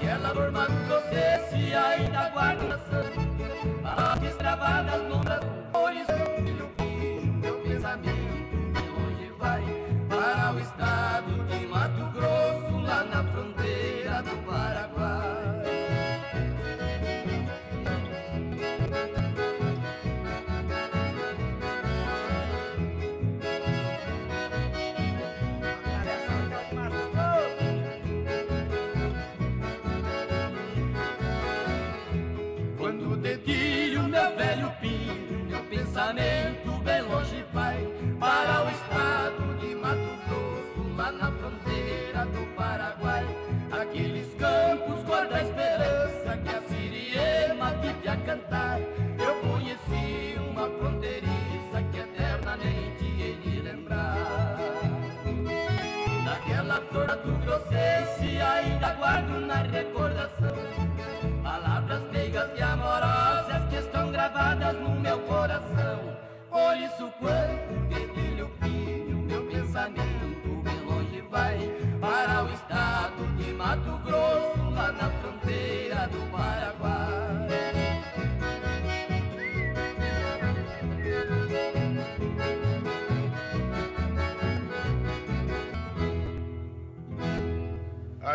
E 0.00 0.06
ela 0.06 0.32
por 0.32 0.52
Mato 0.52 0.72
Grosso 0.86 1.08
se 1.50 1.74
ainda 1.74 2.28
guarda 2.28 2.74
as 2.76 3.82
palavras 3.82 4.36
travadas 4.36 5.02
no 5.08 5.19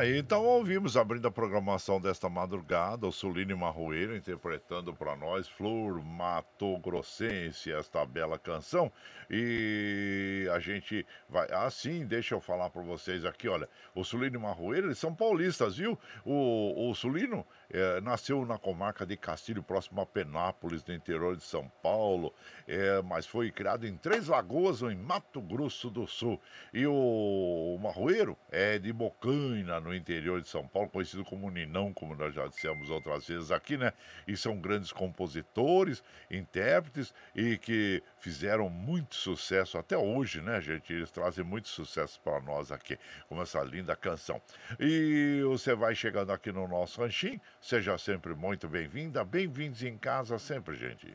Aí 0.06 0.20
então 0.20 0.46
ouvimos 0.46 0.96
abrindo 0.96 1.28
a 1.28 1.32
programação 1.32 2.00
desta 2.00 2.30
madrugada 2.30 3.08
o 3.08 3.12
Suline 3.12 3.56
Marroeiro 3.56 4.16
interpretando 4.16 4.94
para 4.94 5.16
nós 5.16 5.48
Flor 5.48 6.00
Mato 6.00 6.78
Grossense, 6.78 7.72
esta 7.72 8.06
bela 8.06 8.38
canção. 8.38 8.92
E 9.32 10.48
a 10.54 10.60
gente 10.60 11.04
vai. 11.28 11.48
Ah, 11.52 11.72
sim, 11.72 12.06
deixa 12.06 12.36
eu 12.36 12.40
falar 12.40 12.70
para 12.70 12.84
vocês 12.84 13.26
aqui, 13.26 13.48
olha. 13.48 13.68
O 13.96 14.04
Sulino 14.04 14.40
Marroeiro, 14.40 14.90
eles 14.90 15.00
são 15.00 15.12
paulistas, 15.12 15.78
viu? 15.78 15.98
O, 16.24 16.92
o 16.92 16.94
Sulino 16.94 17.44
é, 17.70 18.02
nasceu 18.02 18.46
na 18.46 18.58
comarca 18.58 19.06
de 19.06 19.18
Castilho, 19.18 19.64
próximo 19.64 20.02
a 20.02 20.06
Penápolis, 20.06 20.84
no 20.86 20.94
interior 20.94 21.36
de 21.36 21.44
São 21.44 21.72
Paulo, 21.82 22.34
é, 22.68 23.02
mas 23.02 23.26
foi 23.26 23.52
criado 23.52 23.88
em 23.88 23.96
Três 23.98 24.28
Lagoas, 24.28 24.82
em 24.82 24.96
Mato 24.96 25.42
Grosso 25.42 25.90
do 25.90 26.08
Sul. 26.08 26.40
E 26.74 26.86
o, 26.86 26.94
o 26.94 27.80
Marroeiro 27.82 28.38
é 28.52 28.78
de 28.78 28.92
Bocaina, 28.92 29.80
no 29.80 29.94
interior 29.94 30.42
de 30.42 30.48
São 30.48 30.68
Paulo, 30.68 30.90
conhecido 30.90 31.24
como 31.24 31.50
Ninão, 31.50 31.94
como 31.94 32.16
nós 32.16 32.34
já 32.34 32.48
dissemos 32.48 32.90
outras 32.90 33.28
vezes 33.28 33.52
aqui, 33.52 33.78
né? 33.78 33.94
E 34.28 34.36
são 34.36 34.58
grandes 34.58 34.92
compositores, 34.92 36.04
intérpretes 36.30 37.14
e 37.36 37.58
que 37.58 38.02
fizeram 38.20 38.70
muito 38.70 39.16
sucesso 39.16 39.78
até 39.78 39.98
hoje, 39.98 40.42
né, 40.42 40.60
gente? 40.62 40.94
Eles 40.94 41.12
trazem 41.12 41.44
muito 41.44 41.68
sucesso 41.68 42.20
para 42.22 42.40
nós 42.42 42.72
aqui, 42.72 42.98
com 43.28 43.42
essa 43.42 43.62
linda 43.64 43.96
canção. 43.96 44.42
E 44.80 45.42
você 45.46 45.76
vai 45.76 45.96
chegando 45.96 46.32
aqui 46.32 46.52
no 46.52 46.68
nosso 46.68 47.02
ranchinho, 47.02 47.40
seja 47.66 47.98
sempre 47.98 48.36
muito 48.36 48.68
bem-vinda, 48.68 49.26
bem-vindos 49.26 49.82
em 49.82 49.98
casa 49.98 50.38
sempre, 50.38 50.76
gente. 50.76 51.12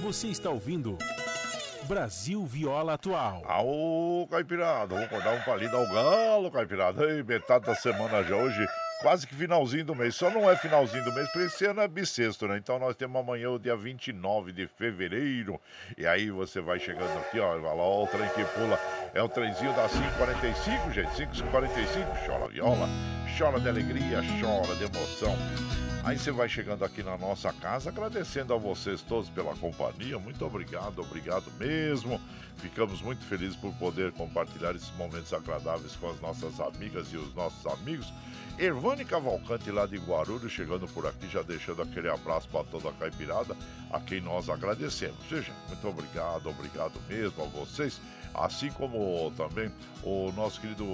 Você 0.00 0.28
está 0.28 0.50
ouvindo. 0.50 0.96
Brasil 1.88 2.46
Viola 2.46 2.94
Atual. 2.94 3.42
Aô, 3.44 4.28
Caipirada, 4.30 4.94
vamos 4.94 5.06
acordar 5.06 5.34
um 5.34 5.42
palido 5.42 5.76
ao 5.76 5.86
galo, 5.88 6.50
Caipirada. 6.50 7.04
Ei, 7.10 7.24
metade 7.24 7.66
da 7.66 7.74
semana 7.74 8.22
já 8.22 8.36
hoje, 8.36 8.66
quase 9.00 9.26
que 9.26 9.34
finalzinho 9.34 9.84
do 9.84 9.94
mês. 9.94 10.14
Só 10.14 10.30
não 10.30 10.50
é 10.50 10.56
finalzinho 10.56 11.04
do 11.04 11.12
mês, 11.12 11.28
porque 11.30 11.46
esse 11.46 11.64
ano 11.64 11.80
é 11.80 11.88
bissexto, 11.88 12.46
né? 12.46 12.56
Então 12.56 12.78
nós 12.78 12.96
temos 12.96 13.20
amanhã 13.20 13.50
o 13.50 13.58
dia 13.58 13.76
29 13.76 14.52
de 14.52 14.66
fevereiro. 14.66 15.60
E 15.96 16.06
aí 16.06 16.30
você 16.30 16.60
vai 16.60 16.78
chegando 16.78 17.16
aqui, 17.18 17.38
ó, 17.38 17.54
lá, 17.54 17.74
ó, 17.74 18.04
o 18.04 18.06
trem 18.06 18.28
que 18.30 18.44
pula. 18.44 18.78
É 19.14 19.22
o 19.22 19.28
trenzinho 19.28 19.72
da 19.74 19.88
545, 19.88 20.92
gente. 20.92 21.14
545, 21.16 22.26
chora 22.26 22.48
viola, 22.48 22.88
chora 23.38 23.60
de 23.60 23.68
alegria, 23.68 24.20
chora 24.40 24.74
de 24.76 24.84
emoção. 24.84 25.36
Aí 26.06 26.16
você 26.16 26.30
vai 26.30 26.48
chegando 26.48 26.84
aqui 26.84 27.02
na 27.02 27.18
nossa 27.18 27.52
casa, 27.52 27.90
agradecendo 27.90 28.54
a 28.54 28.56
vocês 28.56 29.02
todos 29.02 29.28
pela 29.28 29.56
companhia. 29.56 30.16
Muito 30.20 30.44
obrigado, 30.46 31.00
obrigado 31.00 31.50
mesmo. 31.58 32.20
Ficamos 32.58 33.02
muito 33.02 33.24
felizes 33.24 33.56
por 33.56 33.74
poder 33.74 34.12
compartilhar 34.12 34.76
esses 34.76 34.90
momentos 34.92 35.32
agradáveis 35.32 35.96
com 35.96 36.08
as 36.08 36.20
nossas 36.20 36.60
amigas 36.60 37.08
e 37.12 37.16
os 37.16 37.34
nossos 37.34 37.66
amigos. 37.66 38.12
Ervane 38.58 39.04
Cavalcante 39.04 39.70
lá 39.70 39.84
de 39.86 39.98
Guarulhos 39.98 40.50
chegando 40.50 40.88
por 40.88 41.06
aqui, 41.06 41.28
já 41.28 41.42
deixando 41.42 41.82
aquele 41.82 42.08
abraço 42.08 42.48
para 42.48 42.64
toda 42.64 42.88
a 42.88 42.92
caipirada, 42.92 43.54
a 43.90 44.00
quem 44.00 44.20
nós 44.20 44.48
agradecemos. 44.48 45.18
Seja, 45.28 45.52
muito 45.68 45.86
obrigado, 45.86 46.48
obrigado 46.48 46.94
mesmo 47.06 47.44
a 47.44 47.46
vocês, 47.46 48.00
assim 48.34 48.70
como 48.70 49.30
também 49.36 49.70
o 50.02 50.32
nosso 50.32 50.58
querido 50.60 50.86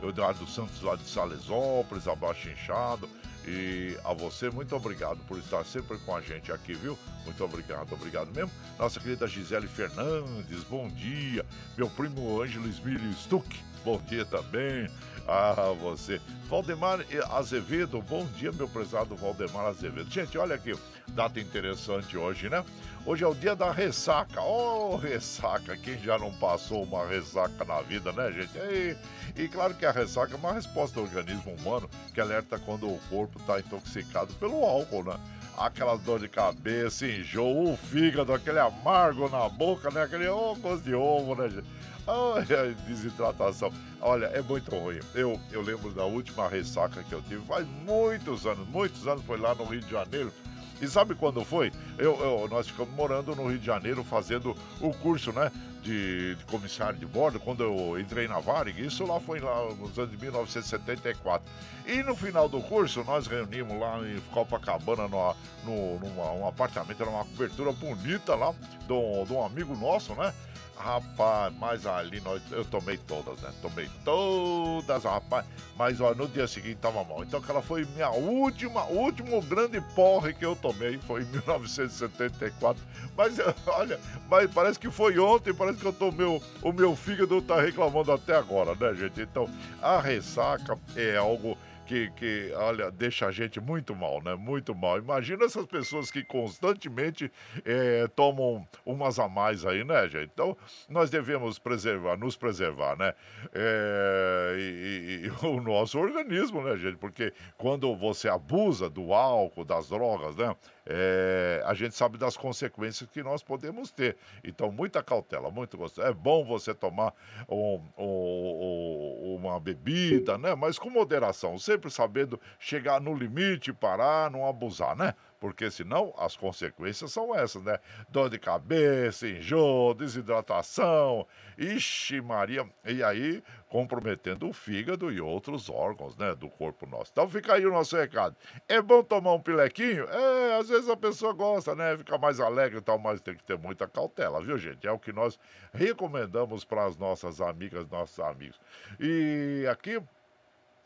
Eduardo 0.00 0.46
Santos 0.46 0.80
lá 0.80 0.94
de 0.94 1.08
Salesópolis, 1.08 2.06
abaixo 2.06 2.48
inchado, 2.50 3.08
e 3.44 3.96
a 4.04 4.12
você, 4.12 4.50
muito 4.50 4.76
obrigado 4.76 5.18
por 5.26 5.38
estar 5.38 5.64
sempre 5.64 5.98
com 5.98 6.14
a 6.14 6.20
gente 6.20 6.52
aqui, 6.52 6.74
viu? 6.74 6.96
Muito 7.24 7.42
obrigado, 7.42 7.92
obrigado 7.92 8.30
mesmo. 8.32 8.50
Nossa 8.78 9.00
querida 9.00 9.26
Gisele 9.26 9.66
Fernandes, 9.66 10.62
bom 10.64 10.88
dia. 10.88 11.44
Meu 11.76 11.88
primo 11.88 12.40
Ângelo 12.40 12.70
Stuck, 13.14 13.58
bom 13.84 13.98
dia 14.06 14.24
também. 14.24 14.88
Ah, 15.26 15.74
você. 15.80 16.20
Valdemar 16.48 17.04
Azevedo, 17.30 18.00
bom 18.00 18.24
dia, 18.24 18.50
meu 18.50 18.66
prezado 18.66 19.14
Valdemar 19.14 19.66
Azevedo. 19.66 20.10
Gente, 20.10 20.38
olha 20.38 20.54
aqui, 20.54 20.74
data 21.08 21.38
interessante 21.38 22.16
hoje, 22.16 22.48
né? 22.48 22.64
Hoje 23.04 23.22
é 23.22 23.26
o 23.26 23.34
dia 23.34 23.54
da 23.54 23.70
ressaca. 23.70 24.40
Oh, 24.40 24.96
ressaca! 24.96 25.76
Quem 25.76 25.98
já 25.98 26.18
não 26.18 26.32
passou 26.32 26.84
uma 26.84 27.06
ressaca 27.06 27.66
na 27.66 27.82
vida, 27.82 28.12
né, 28.12 28.32
gente? 28.32 28.56
E, 28.56 28.96
e 29.42 29.48
claro 29.48 29.74
que 29.74 29.84
a 29.84 29.90
ressaca 29.90 30.32
é 30.32 30.36
uma 30.38 30.54
resposta 30.54 30.98
do 30.98 31.02
organismo 31.04 31.52
humano 31.52 31.88
que 32.14 32.20
alerta 32.20 32.58
quando 32.58 32.86
o 32.88 32.98
corpo 33.10 33.38
está 33.38 33.60
intoxicado 33.60 34.32
pelo 34.34 34.64
álcool, 34.64 35.04
né? 35.04 35.20
Aquela 35.54 35.98
dor 35.98 36.18
de 36.18 36.28
cabeça, 36.28 37.06
enjoo, 37.06 37.74
o 37.74 37.76
fígado, 37.76 38.32
aquele 38.32 38.58
amargo 38.58 39.28
na 39.28 39.46
boca, 39.50 39.90
né? 39.90 40.04
Aquele 40.04 40.26
oh, 40.28 40.54
gosto 40.54 40.82
de 40.82 40.94
ovo, 40.94 41.34
né, 41.34 41.50
gente? 41.50 41.66
Ai, 42.08 42.74
desidratação. 42.86 43.70
Olha, 44.00 44.26
é 44.26 44.40
muito 44.40 44.74
ruim. 44.74 44.98
Eu, 45.14 45.38
eu 45.52 45.60
lembro 45.60 45.92
da 45.92 46.04
última 46.04 46.48
ressaca 46.48 47.02
que 47.02 47.12
eu 47.12 47.20
tive, 47.20 47.44
faz 47.44 47.66
muitos 47.84 48.46
anos, 48.46 48.66
muitos 48.66 49.06
anos, 49.06 49.22
foi 49.26 49.36
lá 49.36 49.54
no 49.54 49.64
Rio 49.64 49.82
de 49.82 49.90
Janeiro. 49.90 50.32
E 50.80 50.86
sabe 50.86 51.14
quando 51.14 51.44
foi? 51.44 51.70
Eu, 51.98 52.16
eu, 52.18 52.48
nós 52.48 52.68
ficamos 52.68 52.94
morando 52.94 53.34
no 53.36 53.48
Rio 53.48 53.58
de 53.58 53.66
Janeiro 53.66 54.02
fazendo 54.04 54.56
o 54.80 54.90
curso, 54.94 55.32
né? 55.32 55.52
De, 55.82 56.34
de, 56.34 56.44
comissário 56.46 56.98
de 56.98 57.06
bordo, 57.06 57.38
quando 57.38 57.62
eu 57.62 57.98
entrei 58.00 58.26
na 58.26 58.40
Varig, 58.40 58.84
isso 58.84 59.06
lá 59.06 59.20
foi 59.20 59.38
lá 59.38 59.72
nos 59.74 59.96
anos 59.96 60.10
de 60.10 60.16
1974. 60.18 61.48
E 61.86 62.02
no 62.02 62.16
final 62.16 62.48
do 62.48 62.60
curso, 62.60 63.04
nós 63.04 63.26
reunimos 63.26 63.78
lá 63.78 63.98
em 64.06 64.20
Copacabana, 64.32 65.08
no, 65.08 65.34
no, 65.64 66.40
um 66.40 66.46
apartamento, 66.46 67.00
era 67.00 67.10
uma 67.10 67.24
cobertura 67.24 67.72
bonita 67.72 68.34
lá, 68.34 68.52
de 68.86 69.32
um 69.32 69.44
amigo 69.44 69.74
nosso, 69.76 70.14
né? 70.14 70.34
Rapaz, 70.78 71.52
mas 71.58 71.86
ali 71.86 72.20
nós, 72.20 72.40
eu 72.52 72.64
tomei 72.64 72.96
todas, 72.96 73.40
né? 73.40 73.52
Tomei 73.60 73.90
todas, 74.04 75.02
rapaz. 75.02 75.44
Mas 75.76 76.00
ó, 76.00 76.14
no 76.14 76.28
dia 76.28 76.46
seguinte 76.46 76.76
tava 76.76 77.02
mal. 77.02 77.24
Então 77.24 77.40
aquela 77.40 77.60
foi 77.60 77.84
minha 77.96 78.10
última, 78.10 78.84
último 78.84 79.42
grande 79.42 79.80
porre 79.96 80.32
que 80.32 80.44
eu 80.44 80.54
tomei. 80.54 80.96
Foi 80.98 81.22
em 81.22 81.26
1974. 81.26 82.80
Mas 83.16 83.36
olha, 83.66 83.98
mas 84.30 84.48
parece 84.52 84.78
que 84.78 84.88
foi 84.88 85.18
ontem, 85.18 85.52
parece 85.52 85.78
que 85.78 85.86
eu 85.86 85.92
tomei 85.92 86.26
o, 86.26 86.40
o 86.62 86.72
meu 86.72 86.94
fígado 86.94 87.42
tá 87.42 87.60
reclamando 87.60 88.12
até 88.12 88.36
agora, 88.36 88.76
né, 88.76 88.94
gente? 88.94 89.20
Então, 89.20 89.50
a 89.82 90.00
ressaca 90.00 90.78
é 90.94 91.16
algo 91.16 91.58
que, 91.88 92.10
que, 92.10 92.52
olha, 92.54 92.90
deixa 92.90 93.26
a 93.26 93.32
gente 93.32 93.58
muito 93.58 93.96
mal, 93.96 94.22
né? 94.22 94.34
Muito 94.34 94.74
mal. 94.74 94.98
Imagina 94.98 95.46
essas 95.46 95.64
pessoas 95.64 96.10
que 96.10 96.22
constantemente 96.22 97.32
é, 97.64 98.06
tomam 98.08 98.68
umas 98.84 99.18
a 99.18 99.26
mais 99.26 99.64
aí, 99.64 99.82
né, 99.82 100.06
gente? 100.06 100.30
Então, 100.34 100.54
nós 100.86 101.08
devemos 101.08 101.58
preservar, 101.58 102.18
nos 102.18 102.36
preservar, 102.36 102.94
né? 102.98 103.14
É, 103.54 104.56
e, 104.58 105.22
e, 105.24 105.30
o 105.46 105.62
nosso 105.62 105.98
organismo, 105.98 106.62
né, 106.62 106.76
gente? 106.76 106.98
Porque 106.98 107.32
quando 107.56 107.96
você 107.96 108.28
abusa 108.28 108.90
do 108.90 109.14
álcool, 109.14 109.64
das 109.64 109.88
drogas, 109.88 110.36
né? 110.36 110.54
É, 110.90 111.62
a 111.66 111.74
gente 111.74 111.94
sabe 111.94 112.16
das 112.16 112.34
consequências 112.34 113.10
que 113.10 113.22
nós 113.22 113.42
podemos 113.42 113.90
ter. 113.92 114.16
Então, 114.42 114.72
muita 114.72 115.02
cautela, 115.02 115.50
muito 115.50 115.76
gostoso. 115.76 116.06
É 116.06 116.14
bom 116.14 116.42
você 116.46 116.72
tomar 116.72 117.12
um, 117.46 117.78
um, 117.98 119.36
uma 119.36 119.60
bebida, 119.60 120.38
né? 120.38 120.54
Mas 120.54 120.78
com 120.78 120.88
moderação, 120.88 121.58
sempre 121.58 121.90
sabendo 121.90 122.40
chegar 122.58 123.02
no 123.02 123.14
limite, 123.14 123.70
parar, 123.70 124.30
não 124.30 124.46
abusar, 124.46 124.96
né? 124.96 125.14
Porque 125.40 125.70
senão 125.70 126.14
as 126.18 126.36
consequências 126.36 127.12
são 127.12 127.34
essas, 127.34 127.62
né? 127.62 127.78
Dor 128.08 128.28
de 128.28 128.38
cabeça, 128.38 129.28
enjoo, 129.28 129.94
desidratação, 129.94 131.26
ixi 131.56 132.20
Maria, 132.20 132.68
e 132.84 133.02
aí 133.02 133.42
comprometendo 133.68 134.48
o 134.48 134.52
fígado 134.52 135.12
e 135.12 135.20
outros 135.20 135.68
órgãos, 135.68 136.16
né, 136.16 136.34
do 136.34 136.48
corpo 136.48 136.86
nosso. 136.86 137.10
Então 137.12 137.28
fica 137.28 137.54
aí 137.54 137.66
o 137.66 137.70
nosso 137.70 137.96
recado. 137.96 138.34
É 138.66 138.80
bom 138.80 139.02
tomar 139.02 139.34
um 139.34 139.40
pilequinho? 139.40 140.04
É, 140.04 140.58
às 140.58 140.68
vezes 140.68 140.88
a 140.88 140.96
pessoa 140.96 141.32
gosta, 141.32 141.74
né, 141.74 141.96
fica 141.96 142.16
mais 142.16 142.40
alegre 142.40 142.78
e 142.78 142.82
tal, 142.82 142.98
mas 142.98 143.20
tem 143.20 143.34
que 143.34 143.44
ter 143.44 143.58
muita 143.58 143.86
cautela, 143.86 144.40
viu, 144.40 144.56
gente? 144.56 144.86
É 144.86 144.92
o 144.92 144.98
que 144.98 145.12
nós 145.12 145.38
recomendamos 145.72 146.64
para 146.64 146.84
as 146.84 146.96
nossas 146.96 147.40
amigas, 147.40 147.86
nossos 147.88 148.18
amigos. 148.20 148.58
E 148.98 149.66
aqui 149.70 150.00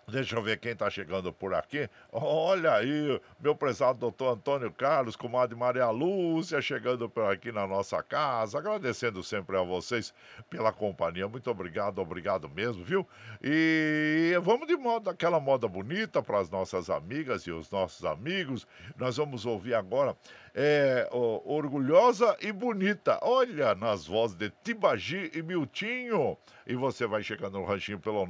Deixa 0.08 0.36
eu 0.36 0.42
ver 0.42 0.58
quem 0.58 0.72
está 0.72 0.90
chegando 0.90 1.32
por 1.32 1.54
aqui. 1.54 1.88
Olha 2.10 2.74
aí, 2.74 3.20
meu 3.38 3.54
prezado 3.54 4.00
doutor 4.00 4.34
Antônio 4.34 4.70
Carlos, 4.72 5.14
comadre 5.14 5.56
Maria 5.56 5.88
Lúcia, 5.90 6.60
chegando 6.60 7.08
por 7.08 7.30
aqui 7.30 7.52
na 7.52 7.66
nossa 7.66 8.02
casa. 8.02 8.58
Agradecendo 8.58 9.22
sempre 9.22 9.56
a 9.56 9.62
vocês 9.62 10.12
pela 10.50 10.72
companhia. 10.72 11.28
Muito 11.28 11.48
obrigado, 11.48 12.00
obrigado 12.00 12.48
mesmo, 12.48 12.82
viu? 12.82 13.06
E 13.40 14.36
vamos 14.42 14.66
de 14.66 14.76
moda, 14.76 15.12
aquela 15.12 15.38
moda 15.38 15.68
bonita 15.68 16.20
para 16.20 16.40
as 16.40 16.50
nossas 16.50 16.90
amigas 16.90 17.42
e 17.42 17.52
os 17.52 17.70
nossos 17.70 18.04
amigos. 18.04 18.66
Nós 18.96 19.16
vamos 19.16 19.46
ouvir 19.46 19.74
agora 19.74 20.16
é, 20.54 21.08
Orgulhosa 21.10 22.36
e 22.40 22.52
Bonita. 22.52 23.18
Olha, 23.22 23.74
nas 23.74 24.06
vozes 24.06 24.36
de 24.36 24.50
Tibagi 24.62 25.32
e 25.34 25.42
Miltinho. 25.42 26.36
E 26.66 26.74
você 26.74 27.06
vai 27.06 27.22
chegando 27.22 27.58
no 27.58 27.64
ranchinho 27.64 27.98
pelo 27.98 28.26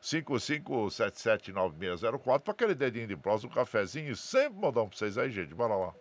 955779604 0.00 2.40
para 2.40 2.52
aquele 2.52 2.74
dedinho 2.74 3.06
de 3.06 3.16
prosa, 3.16 3.46
um 3.46 3.50
cafezinho. 3.50 4.16
Sempre 4.16 4.58
modão 4.58 4.88
para 4.88 4.98
vocês 4.98 5.16
aí, 5.18 5.30
gente. 5.30 5.54
Bora 5.54 5.76
lá. 5.76 5.94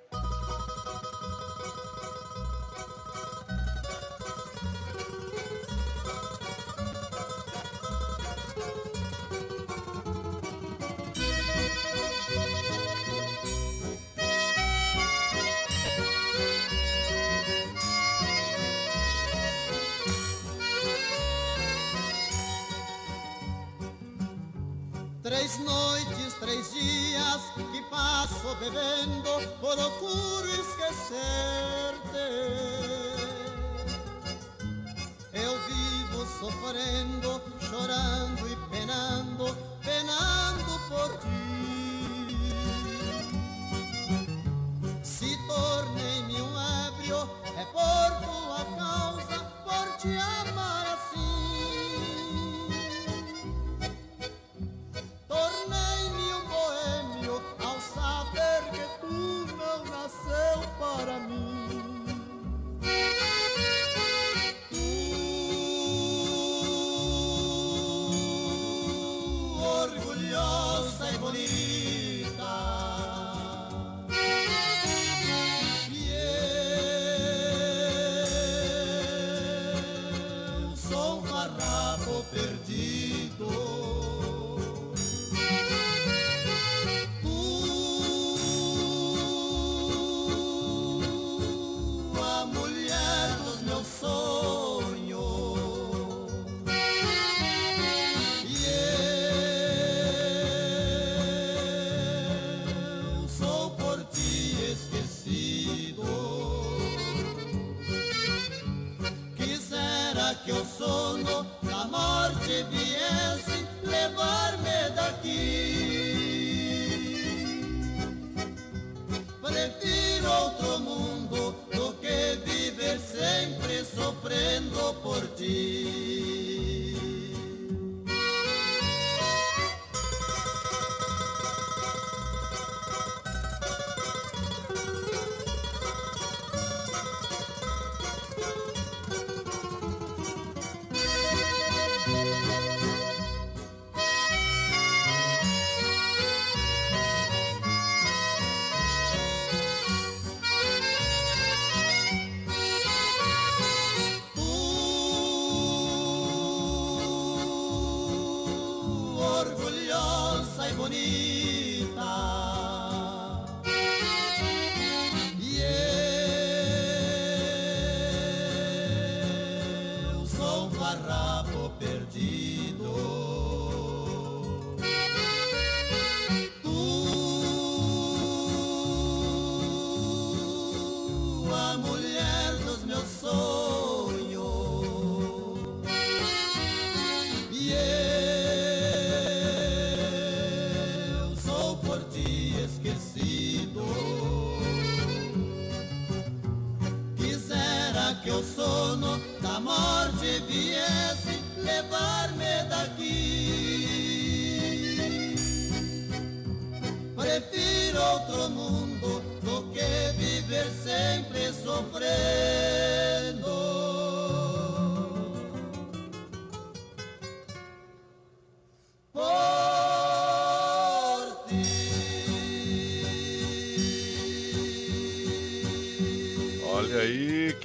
Procuro 29.77 30.47
esquecer-te. 30.49 31.17
Eu 35.33 35.53
vivo 35.67 36.25
sofrendo, 36.39 37.41
chorando 37.69 38.36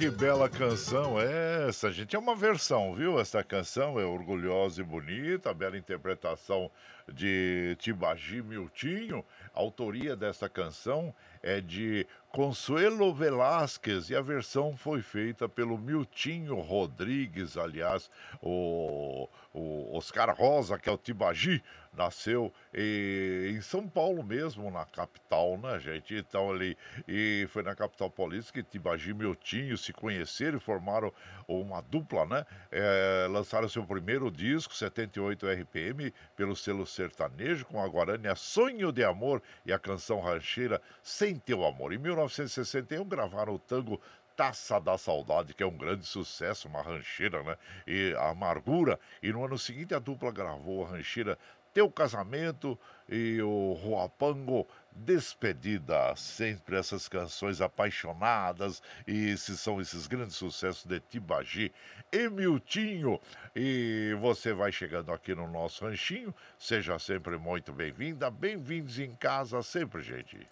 que 0.03 0.09
bela 0.09 0.49
canção 0.49 1.17
é 1.17 1.69
essa, 1.69 1.89
gente. 1.89 2.13
É 2.13 2.19
uma 2.19 2.35
versão, 2.35 2.93
viu? 2.93 3.21
Essa 3.21 3.41
canção 3.41 3.97
é 3.97 4.03
orgulhosa 4.03 4.81
e 4.81 4.83
bonita, 4.83 5.53
bela 5.53 5.77
interpretação 5.77 6.69
de 7.09 7.77
Tibagi 7.79 8.41
Miltinho. 8.41 9.23
A 9.55 9.61
autoria 9.61 10.13
dessa 10.13 10.49
canção 10.49 11.15
é 11.41 11.61
de 11.61 12.05
Consuelo 12.27 13.13
Velasquez 13.13 14.09
e 14.09 14.15
a 14.15 14.21
versão 14.21 14.75
foi 14.75 15.01
feita 15.01 15.47
pelo 15.47 15.77
Miltinho 15.77 16.59
Rodrigues, 16.59 17.55
aliás, 17.55 18.11
o, 18.41 19.29
o, 19.53 19.95
Oscar 19.95 20.35
Rosa, 20.35 20.77
que 20.77 20.89
é 20.89 20.91
o 20.91 20.97
Tibagi, 20.97 21.63
nasceu 21.95 22.53
em 22.73 23.61
São 23.61 23.87
Paulo 23.87 24.23
mesmo, 24.23 24.69
na 24.71 24.85
capital, 24.85 25.57
né, 25.57 25.79
gente? 25.79 26.15
Então 26.15 26.53
ele 26.55 26.77
e 27.07 27.47
foi 27.49 27.63
na 27.63 27.75
capital 27.75 28.09
paulista 28.09 28.51
que 28.51 28.63
Tibagi 28.63 29.11
e 29.11 29.13
Miltinho 29.13 29.77
se 29.77 29.93
conheceram 29.93 30.57
e 30.57 30.61
formaram 30.61 31.11
uma 31.47 31.81
dupla, 31.81 32.25
né? 32.25 32.45
É, 32.71 33.27
lançaram 33.29 33.67
seu 33.69 33.83
primeiro 33.83 34.31
disco, 34.31 34.73
78 34.73 35.45
RPM, 35.47 36.13
pelo 36.35 36.55
selo 36.55 36.85
sertanejo, 36.85 37.65
com 37.65 37.81
a 37.81 37.87
Guarani 37.87 38.33
Sonho 38.35 38.91
de 38.91 39.03
Amor 39.03 39.41
e 39.65 39.71
a 39.71 39.79
canção 39.79 40.19
rancheira 40.19 40.81
Sem 41.01 41.35
Teu 41.35 41.65
Amor. 41.65 41.93
Em 41.93 41.97
1961 41.97 43.05
gravaram 43.05 43.53
o 43.53 43.59
tango 43.59 44.01
Taça 44.35 44.79
da 44.79 44.97
Saudade, 44.97 45.53
que 45.53 45.61
é 45.61 45.65
um 45.65 45.77
grande 45.77 46.05
sucesso, 46.05 46.67
uma 46.67 46.81
rancheira, 46.81 47.43
né? 47.43 47.55
E 47.85 48.15
Amargura. 48.17 48.99
E 49.21 49.31
no 49.31 49.45
ano 49.45 49.59
seguinte 49.59 49.93
a 49.93 49.99
dupla 49.99 50.31
gravou 50.31 50.83
a 50.83 50.89
rancheira 50.89 51.37
Teu 51.73 51.89
Casamento 51.89 52.77
e 53.09 53.41
o 53.41 53.73
Ruapango 53.73 54.67
Despedida. 54.91 56.15
Sempre 56.15 56.77
essas 56.77 57.07
canções 57.07 57.61
apaixonadas 57.61 58.81
e 59.07 59.29
esses 59.29 59.59
são 59.59 59.81
esses 59.81 60.05
grandes 60.05 60.35
sucessos 60.35 60.85
de 60.85 60.99
Tibagi 60.99 61.73
e 62.11 62.29
Miltinho. 62.29 63.19
E 63.55 64.15
você 64.21 64.53
vai 64.53 64.71
chegando 64.71 65.11
aqui 65.11 65.33
no 65.33 65.47
nosso 65.47 65.83
ranchinho, 65.83 66.33
seja 66.59 66.99
sempre 66.99 67.37
muito 67.37 67.73
bem-vinda, 67.73 68.29
bem-vindos 68.29 68.99
em 68.99 69.15
casa 69.15 69.63
sempre, 69.63 70.01
gente. 70.01 70.47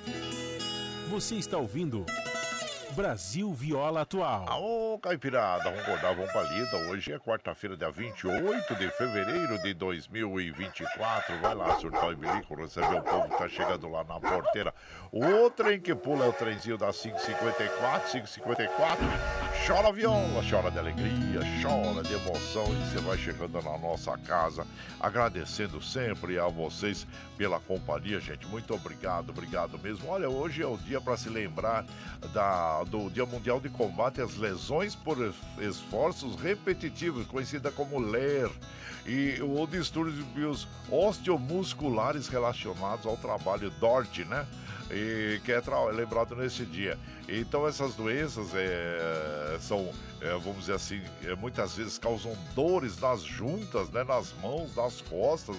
Você 1.10 1.36
está 1.36 1.58
ouvindo 1.58 2.06
Brasil 2.96 3.54
Viola 3.54 4.02
Atual. 4.02 4.46
Aô, 4.50 5.00
Caipirada, 5.00 5.64
vamos 5.64 5.80
acordar, 5.80 6.14
vamos 6.14 6.32
pra 6.32 6.44
lida. 6.44 6.78
Hoje 6.90 7.14
é 7.14 7.20
quarta-feira, 7.20 7.78
dia 7.78 7.90
28 7.90 8.76
de 8.76 8.90
fevereiro 8.92 9.58
de 9.60 9.74
2024. 9.74 11.40
Vai 11.40 11.56
lá, 11.56 11.80
surtar 11.80 12.12
e 12.12 12.16
bilico, 12.16 12.56
receber 12.56 13.00
o 13.00 13.02
povo 13.02 13.30
que 13.30 13.38
tá 13.38 13.48
chegando 13.48 13.90
lá 13.90 14.04
na 14.04 14.20
porteira. 14.20 14.74
O 15.12 15.50
trem 15.50 15.80
que 15.80 15.96
pula 15.96 16.26
é 16.26 16.30
o 16.30 16.34
trenzinho 16.34 16.78
da 16.78 16.92
554, 16.92 18.12
554. 18.12 19.41
Chora 19.66 19.92
viola, 19.92 20.42
chora 20.50 20.72
de 20.72 20.80
alegria, 20.80 21.40
chora 21.62 22.02
de 22.02 22.14
emoção 22.14 22.64
e 22.74 22.90
você 22.90 23.00
vai 23.00 23.16
chegando 23.16 23.62
na 23.62 23.78
nossa 23.78 24.18
casa. 24.18 24.66
Agradecendo 25.00 25.80
sempre 25.80 26.40
a 26.40 26.48
vocês 26.48 27.06
pela 27.38 27.60
companhia, 27.60 28.20
gente. 28.20 28.48
Muito 28.48 28.74
obrigado, 28.74 29.30
obrigado 29.30 29.78
mesmo. 29.78 30.10
Olha, 30.10 30.28
hoje 30.28 30.64
é 30.64 30.66
o 30.66 30.78
dia 30.78 31.00
para 31.00 31.16
se 31.16 31.30
lembrar 31.30 31.86
da 32.34 32.84
do 32.86 33.08
Dia 33.12 33.26
Mundial 33.28 33.60
de 33.60 33.70
Combate 33.70 34.20
às 34.20 34.36
Lesões 34.36 34.96
por 34.96 35.16
Esforços 35.60 36.36
Repetitivos, 36.42 37.28
conhecida 37.28 37.72
como 37.72 38.00
LER, 38.00 38.50
e 39.06 39.40
ou 39.42 39.68
distúrbios 39.68 40.68
osteomusculares 40.90 42.28
relacionados 42.28 43.06
ao 43.06 43.16
trabalho 43.16 43.70
DORT, 43.80 44.26
né? 44.26 44.46
E 44.94 45.40
que 45.44 45.52
é 45.52 45.62
lembrado 45.92 46.36
nesse 46.36 46.66
dia. 46.66 46.98
Então 47.28 47.68
essas 47.68 47.96
doenças 47.96 48.54
é, 48.54 49.58
são, 49.60 49.92
é, 50.20 50.32
vamos 50.32 50.62
dizer 50.62 50.74
assim, 50.74 51.02
é, 51.24 51.36
muitas 51.36 51.76
vezes 51.76 51.98
causam 51.98 52.36
dores 52.54 53.00
nas 53.00 53.22
juntas, 53.22 53.90
né? 53.90 54.04
Nas 54.04 54.34
mãos, 54.42 54.76
nas 54.76 55.02
costas, 55.02 55.56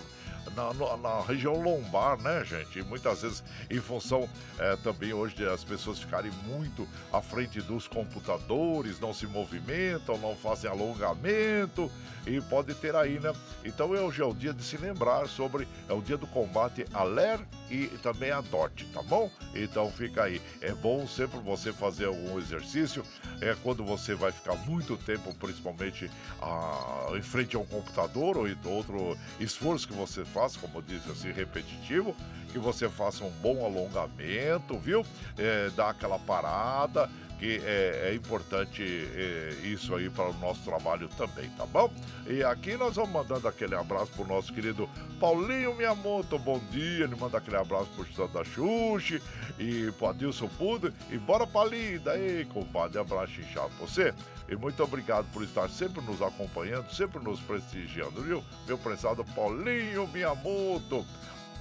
na, 0.54 0.72
na, 0.74 0.96
na, 0.96 1.20
região 1.22 1.60
lombar, 1.60 2.20
né, 2.20 2.44
gente? 2.44 2.78
E 2.78 2.82
muitas 2.82 3.22
vezes, 3.22 3.42
em 3.70 3.80
função 3.80 4.28
é, 4.58 4.76
também 4.76 5.12
hoje 5.12 5.46
as 5.46 5.64
pessoas 5.64 5.98
ficarem 5.98 6.30
muito 6.46 6.86
à 7.12 7.20
frente 7.20 7.60
dos 7.60 7.86
computadores, 7.86 9.00
não 9.00 9.14
se 9.14 9.26
movimentam, 9.26 10.18
não 10.18 10.36
fazem 10.36 10.70
alongamento 10.70 11.90
e 12.26 12.40
pode 12.40 12.74
ter 12.74 12.94
aí, 12.94 13.18
né? 13.18 13.32
Então 13.64 13.90
hoje 13.90 14.22
é 14.22 14.24
o 14.24 14.34
dia 14.34 14.52
de 14.52 14.62
se 14.62 14.76
lembrar 14.76 15.26
sobre, 15.28 15.66
é 15.88 15.92
o 15.92 16.00
dia 16.00 16.16
do 16.16 16.26
combate 16.26 16.84
à 16.92 17.02
LER 17.02 17.40
e 17.70 17.86
também 18.02 18.30
à 18.30 18.40
DOT, 18.40 18.84
tá 18.92 19.02
bom? 19.02 19.30
Então 19.54 19.90
fica 19.90 20.24
aí. 20.24 20.40
É 20.60 20.72
bom 20.72 21.06
sempre 21.06 21.38
você 21.40 21.72
fazer 21.72 22.06
algum 22.06 22.38
exercício, 22.38 23.04
é 23.40 23.56
quando 23.62 23.84
você 23.84 24.14
vai 24.14 24.30
ficar 24.30 24.54
muito 24.56 24.96
tempo, 24.96 25.34
principalmente 25.34 26.10
ah, 26.40 27.08
em 27.16 27.22
frente 27.22 27.56
a 27.56 27.58
um 27.58 27.64
computador 27.64 28.36
ou 28.36 28.46
outro 28.66 29.16
esforço 29.40 29.86
que 29.88 29.94
você 29.94 30.24
faz, 30.32 30.56
como 30.56 30.82
disse 30.82 31.10
assim, 31.10 31.30
repetitivo, 31.30 32.16
que 32.52 32.58
você 32.58 32.88
faça 32.88 33.24
um 33.24 33.30
bom 33.30 33.64
alongamento, 33.64 34.78
viu? 34.78 35.04
É, 35.38 35.70
dá 35.70 35.90
aquela 35.90 36.18
parada, 36.18 37.08
que 37.42 37.60
é, 37.64 38.10
é 38.10 38.14
importante 38.14 38.82
é, 38.82 39.56
isso 39.64 39.92
aí 39.96 40.08
para 40.08 40.30
o 40.30 40.34
nosso 40.34 40.60
trabalho 40.62 41.08
também, 41.08 41.50
tá 41.50 41.66
bom? 41.66 41.90
E 42.24 42.44
aqui 42.44 42.76
nós 42.76 42.94
vamos 42.94 43.10
mandando 43.10 43.48
aquele 43.48 43.74
abraço 43.74 44.12
pro 44.12 44.24
nosso 44.24 44.52
querido 44.52 44.88
Paulinho 45.18 45.74
Miyamoto, 45.74 46.38
bom 46.38 46.60
dia, 46.70 47.04
ele 47.04 47.16
manda 47.16 47.38
aquele 47.38 47.56
abraço 47.56 47.88
pro 47.96 48.06
Santa 48.14 48.44
Xuxi 48.44 49.20
e 49.58 49.90
pro 49.98 50.08
Adilson 50.08 50.48
Pudo 50.56 50.94
e 51.10 51.18
bora 51.18 51.44
pra 51.44 51.64
lida 51.64 52.12
aí, 52.12 52.46
compadre, 52.52 53.00
abraço 53.00 53.40
inchado 53.40 53.70
pra 53.76 53.86
você. 53.86 54.14
E 54.52 54.56
muito 54.56 54.82
obrigado 54.82 55.24
por 55.32 55.42
estar 55.42 55.66
sempre 55.70 56.02
nos 56.02 56.20
acompanhando, 56.20 56.92
sempre 56.92 57.18
nos 57.24 57.40
prestigiando, 57.40 58.20
viu? 58.20 58.44
Meu 58.66 58.76
prezado 58.76 59.24
Paulinho 59.34 60.06
Miyamoto. 60.08 61.06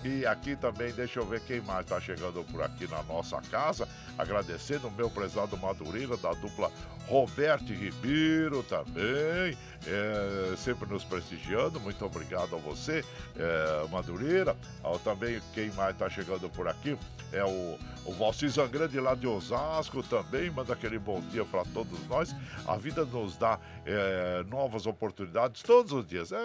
E 0.03 0.25
aqui 0.25 0.57
também, 0.57 0.91
deixa 0.91 1.21
eu 1.21 1.25
ver 1.25 1.39
quem 1.39 1.61
mais 1.61 1.85
está 1.85 2.01
chegando 2.01 2.43
por 2.51 2.61
aqui 2.61 2.89
na 2.89 3.01
nossa 3.03 3.39
casa. 3.43 3.87
Agradecendo 4.17 4.89
o 4.89 4.91
meu 4.91 5.09
prezado 5.09 5.55
Madureira, 5.55 6.17
da 6.17 6.33
dupla 6.33 6.69
Roberto 7.07 7.71
Ribeiro 7.71 8.61
também, 8.63 9.57
é, 9.87 10.55
sempre 10.55 10.87
nos 10.87 11.03
prestigiando. 11.03 11.79
Muito 11.79 12.05
obrigado 12.05 12.55
a 12.55 12.59
você, 12.59 13.03
é, 13.35 13.87
Madureira. 13.89 14.55
Ah, 14.83 14.97
também 15.03 15.41
quem 15.53 15.71
mais 15.71 15.93
está 15.93 16.09
chegando 16.09 16.49
por 16.49 16.67
aqui 16.67 16.97
é 17.31 17.43
o, 17.43 17.79
o 18.05 18.13
Valci 18.13 18.47
lá 18.99 19.15
de 19.15 19.27
Osasco 19.27 20.03
também. 20.03 20.49
Manda 20.49 20.73
aquele 20.73 20.99
bom 20.99 21.21
dia 21.21 21.45
para 21.45 21.63
todos 21.65 22.05
nós. 22.07 22.35
A 22.67 22.75
vida 22.75 23.05
nos 23.05 23.37
dá 23.37 23.59
é, 23.85 24.43
novas 24.47 24.85
oportunidades 24.85 25.63
todos 25.63 25.91
os 25.91 26.05
dias. 26.05 26.31
É, 26.31 26.35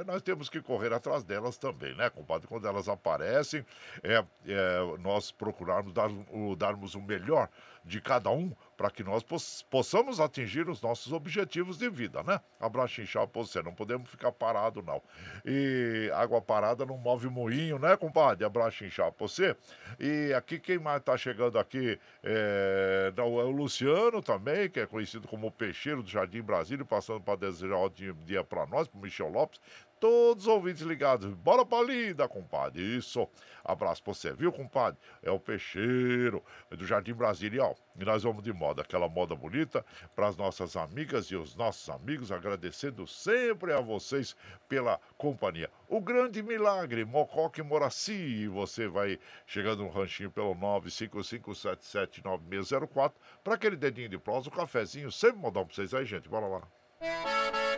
é, 0.00 0.04
nós 0.04 0.22
temos 0.22 0.48
que 0.48 0.60
correr 0.60 0.92
atrás 0.92 1.24
delas 1.24 1.56
também, 1.56 1.94
né, 1.94 2.10
compadre? 2.10 2.46
Quando 2.46 2.66
elas 2.66 2.88
aparecem, 2.88 3.64
é, 4.02 4.24
é 4.46 4.80
nós 5.00 5.30
procurarmos 5.30 5.92
dar, 5.92 6.10
o, 6.10 6.56
darmos 6.56 6.94
o 6.94 7.00
melhor 7.00 7.48
de 7.84 8.00
cada 8.00 8.30
um 8.30 8.52
para 8.76 8.90
que 8.90 9.02
nós 9.02 9.24
possamos 9.70 10.20
atingir 10.20 10.68
os 10.68 10.82
nossos 10.82 11.12
objetivos 11.12 11.78
de 11.78 11.88
vida, 11.88 12.22
né? 12.22 12.40
Abraço 12.60 13.00
inchado 13.00 13.28
pra 13.28 13.42
você, 13.42 13.62
não 13.62 13.74
podemos 13.74 14.08
ficar 14.10 14.30
parado 14.32 14.82
não. 14.82 15.02
E 15.44 16.10
água 16.14 16.42
parada 16.42 16.84
não 16.84 16.98
move 16.98 17.28
moinho, 17.28 17.78
né, 17.78 17.96
compadre? 17.96 18.44
Abraço 18.44 18.84
inchado 18.84 19.12
pra 19.12 19.26
você. 19.26 19.56
E 19.98 20.32
aqui 20.34 20.58
quem 20.58 20.78
mais 20.78 21.02
tá 21.02 21.16
chegando 21.16 21.58
aqui 21.58 21.98
é, 22.22 23.12
é 23.16 23.22
o 23.22 23.50
Luciano 23.50 24.20
também, 24.20 24.68
que 24.68 24.80
é 24.80 24.86
conhecido 24.86 25.26
como 25.26 25.50
Peixeiro 25.50 26.02
do 26.02 26.10
Jardim 26.10 26.42
Brasília, 26.42 26.84
passando 26.84 27.20
para 27.20 27.36
desejar 27.36 27.76
ótimo 27.76 28.22
dia 28.24 28.44
para 28.44 28.66
nós, 28.66 28.88
pro 28.88 29.00
Michel 29.00 29.30
Lopes 29.30 29.60
todos 30.00 30.46
os 30.46 30.48
ouvintes 30.48 30.82
ligados. 30.82 31.32
Bora 31.34 31.64
pra 31.64 31.80
lida, 31.82 32.28
compadre. 32.28 32.82
Isso. 32.82 33.28
Abraço 33.64 34.02
pra 34.02 34.12
você, 34.14 34.32
viu, 34.32 34.52
compadre? 34.52 34.98
É 35.22 35.30
o 35.30 35.40
Peixeiro, 35.40 36.42
do 36.70 36.86
Jardim 36.86 37.14
Brasília. 37.14 37.74
E 37.98 38.04
nós 38.04 38.22
vamos 38.22 38.44
de 38.44 38.52
moda, 38.52 38.82
aquela 38.82 39.08
moda 39.08 39.34
bonita, 39.34 39.82
para 40.14 40.28
as 40.28 40.36
nossas 40.36 40.76
amigas 40.76 41.26
e 41.26 41.36
os 41.36 41.56
nossos 41.56 41.90
amigos, 41.90 42.30
agradecendo 42.30 43.06
sempre 43.06 43.72
a 43.72 43.80
vocês 43.80 44.36
pela 44.68 45.00
companhia. 45.18 45.70
O 45.88 46.00
grande 46.00 46.42
milagre, 46.42 47.04
Mocoque 47.04 47.62
Moraci. 47.62 48.46
Você 48.48 48.86
vai 48.86 49.18
chegando 49.46 49.82
no 49.82 49.88
ranchinho 49.88 50.30
pelo 50.30 50.54
955779604 50.54 53.12
para 53.42 53.54
aquele 53.54 53.76
dedinho 53.76 54.08
de 54.08 54.18
prosa, 54.18 54.48
um 54.48 54.52
cafezinho, 54.52 55.10
sempre 55.10 55.40
modão 55.40 55.66
pra 55.66 55.74
vocês 55.74 55.92
aí, 55.92 56.04
gente. 56.04 56.28
Bora 56.28 56.46
lá. 56.46 56.62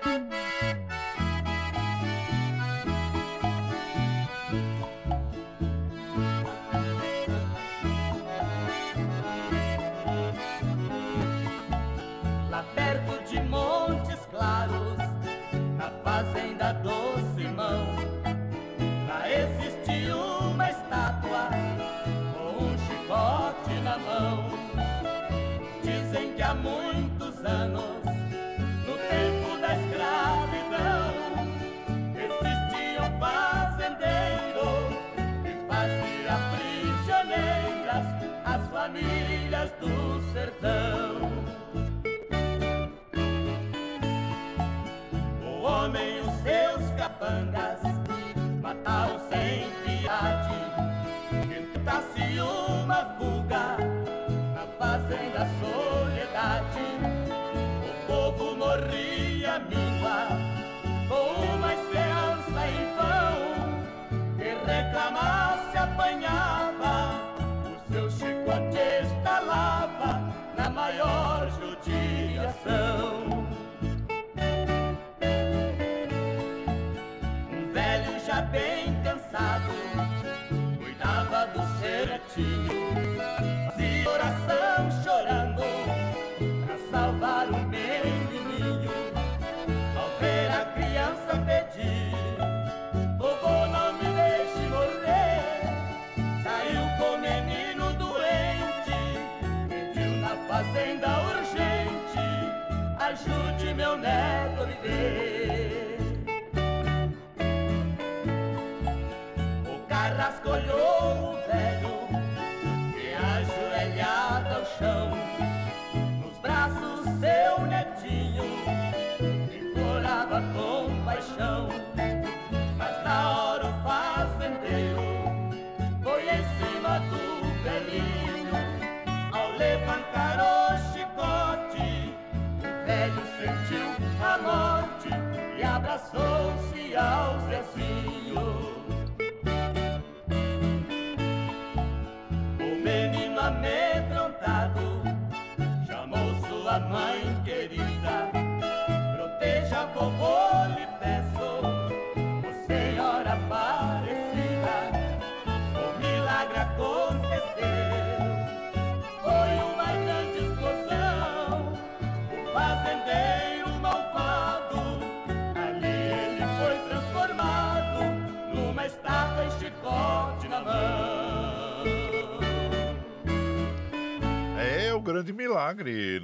sertão. 0.08 0.47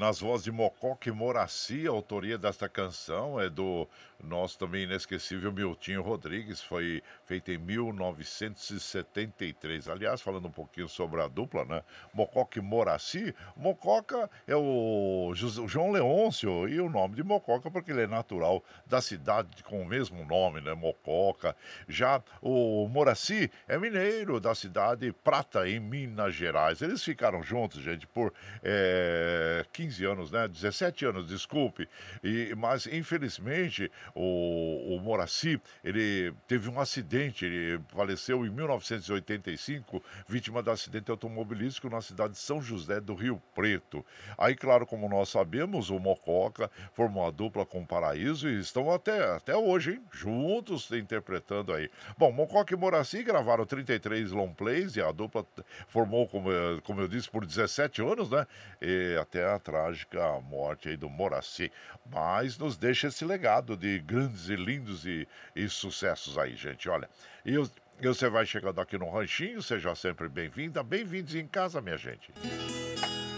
Nas 0.04 0.20
vozes 0.20 0.44
de 0.44 0.52
Mococa 0.52 1.08
e 1.08 1.12
Moraci, 1.12 1.86
a 1.86 1.90
autoria 1.90 2.36
desta 2.36 2.68
canção 2.68 3.40
é 3.40 3.48
do 3.48 3.88
nosso 4.24 4.58
também 4.58 4.82
inesquecível 4.84 5.52
Miltinho 5.52 6.02
Rodrigues, 6.02 6.60
foi 6.60 7.02
feita 7.24 7.52
em 7.52 7.58
1973. 7.58 9.88
Aliás, 9.88 10.20
falando 10.20 10.48
um 10.48 10.52
pouquinho 10.52 10.88
sobre 10.88 11.22
a 11.22 11.28
dupla, 11.28 11.64
né? 11.64 11.82
Mococa 12.12 12.58
e 12.58 12.62
Moraci, 12.62 13.32
Mococa 13.56 14.28
é 14.46 14.56
o 14.56 15.32
João 15.34 15.90
Leôncio 15.90 16.68
e 16.68 16.80
o 16.80 16.88
nome 16.88 17.16
de 17.16 17.22
Mococa 17.22 17.70
porque 17.70 17.90
ele 17.90 18.02
é 18.02 18.06
natural 18.06 18.62
da 18.86 19.00
cidade 19.00 19.62
com 19.62 19.82
o 19.82 19.86
mesmo 19.86 20.24
nome, 20.24 20.60
né? 20.60 20.74
Mococa. 20.74 21.56
Já 21.88 22.22
o 22.40 22.88
Moraci 22.88 23.50
é 23.68 23.78
mineiro 23.78 24.40
da 24.40 24.54
cidade 24.54 25.12
Prata, 25.12 25.68
em 25.68 25.80
Minas 25.80 26.34
Gerais. 26.34 26.82
Eles 26.82 27.02
ficaram 27.02 27.42
juntos, 27.42 27.82
gente, 27.82 28.06
por 28.06 28.32
eh, 28.62 29.64
15 29.72 30.04
anos, 30.04 30.30
né? 30.30 30.48
17 30.48 31.06
anos, 31.06 31.26
desculpe. 31.26 31.88
E, 32.22 32.54
mas, 32.56 32.86
infelizmente, 32.86 33.90
o, 34.14 34.94
o 34.94 35.00
Moraci, 35.00 35.60
ele 35.82 36.32
teve 36.46 36.68
um 36.68 36.78
acidente, 36.78 37.44
ele 37.44 37.80
faleceu 37.88 38.46
em 38.46 38.50
1985, 38.50 40.02
vítima 40.28 40.62
de 40.62 40.70
acidente 40.70 41.10
automobilístico 41.10 41.90
na 41.90 42.00
cidade 42.00 42.34
de 42.34 42.38
São 42.38 42.62
José 42.62 43.00
do 43.00 43.14
Rio 43.14 43.42
Preto. 43.54 44.04
Aí, 44.38 44.54
claro, 44.54 44.86
como 44.86 45.08
nós 45.08 45.28
sabemos, 45.28 45.90
o 45.90 45.98
Mococa 45.98 46.70
formou 46.92 47.26
a 47.26 47.30
dupla 47.30 47.66
com 47.66 47.82
o 47.82 47.86
Paraíso 47.86 48.48
e 48.48 48.60
estão 48.60 48.90
até, 48.90 49.34
até 49.34 49.56
hoje, 49.56 49.92
hein? 49.92 50.02
Juntos 50.12 50.90
interpretando 50.92 51.72
aí. 51.72 51.90
Bom, 52.16 52.30
Mococa 52.30 52.72
e 52.72 52.76
Moraci 52.76 53.22
gravaram 53.24 53.66
33 53.66 54.30
long 54.30 54.52
plays 54.52 54.94
e 54.96 55.00
a 55.00 55.10
dupla 55.10 55.44
formou, 55.88 56.28
como, 56.28 56.50
como 56.84 57.00
eu 57.00 57.08
disse, 57.08 57.28
por 57.28 57.44
17 57.44 58.02
anos, 58.02 58.30
né? 58.30 58.46
E 58.80 59.16
até 59.20 59.44
a 59.44 59.58
trágica 59.58 60.40
morte 60.40 60.88
aí 60.88 60.96
do 60.96 61.08
Moraci. 61.08 61.72
Mas 62.06 62.56
nos 62.58 62.76
deixa 62.76 63.08
esse 63.08 63.24
legado 63.24 63.76
de 63.76 64.03
grandes 64.04 64.48
e 64.48 64.56
lindos 64.56 65.06
e, 65.06 65.26
e 65.56 65.68
sucessos 65.68 66.36
aí, 66.38 66.54
gente. 66.56 66.88
Olha, 66.88 67.08
eu- 67.44 67.68
e 68.00 68.06
você 68.08 68.28
vai 68.28 68.44
chegando 68.44 68.80
aqui 68.80 68.98
no 68.98 69.08
Ranchinho, 69.08 69.62
seja 69.62 69.94
sempre 69.94 70.28
bem-vinda. 70.28 70.82
Bem-vindos 70.82 71.34
em 71.34 71.46
casa, 71.46 71.80
minha 71.80 71.96
gente. 71.96 72.32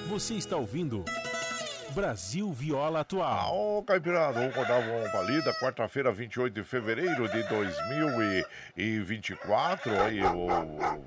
Você 0.09 0.35
está 0.35 0.57
ouvindo 0.57 1.05
Brasil 1.91 2.51
Viola 2.53 2.99
Ah, 2.99 3.03
Atual. 3.03 3.79
ô 3.79 3.83
Caipirada, 3.83 4.35
vamos 4.35 4.51
acordar 4.55 4.81
uma 4.81 5.09
palida, 5.11 5.51
quarta-feira, 5.55 6.13
28 6.13 6.53
de 6.53 6.63
fevereiro 6.63 7.27
de 7.29 7.43
2024. 7.45 9.99
Aí, 10.03 10.23
o, 10.23 10.47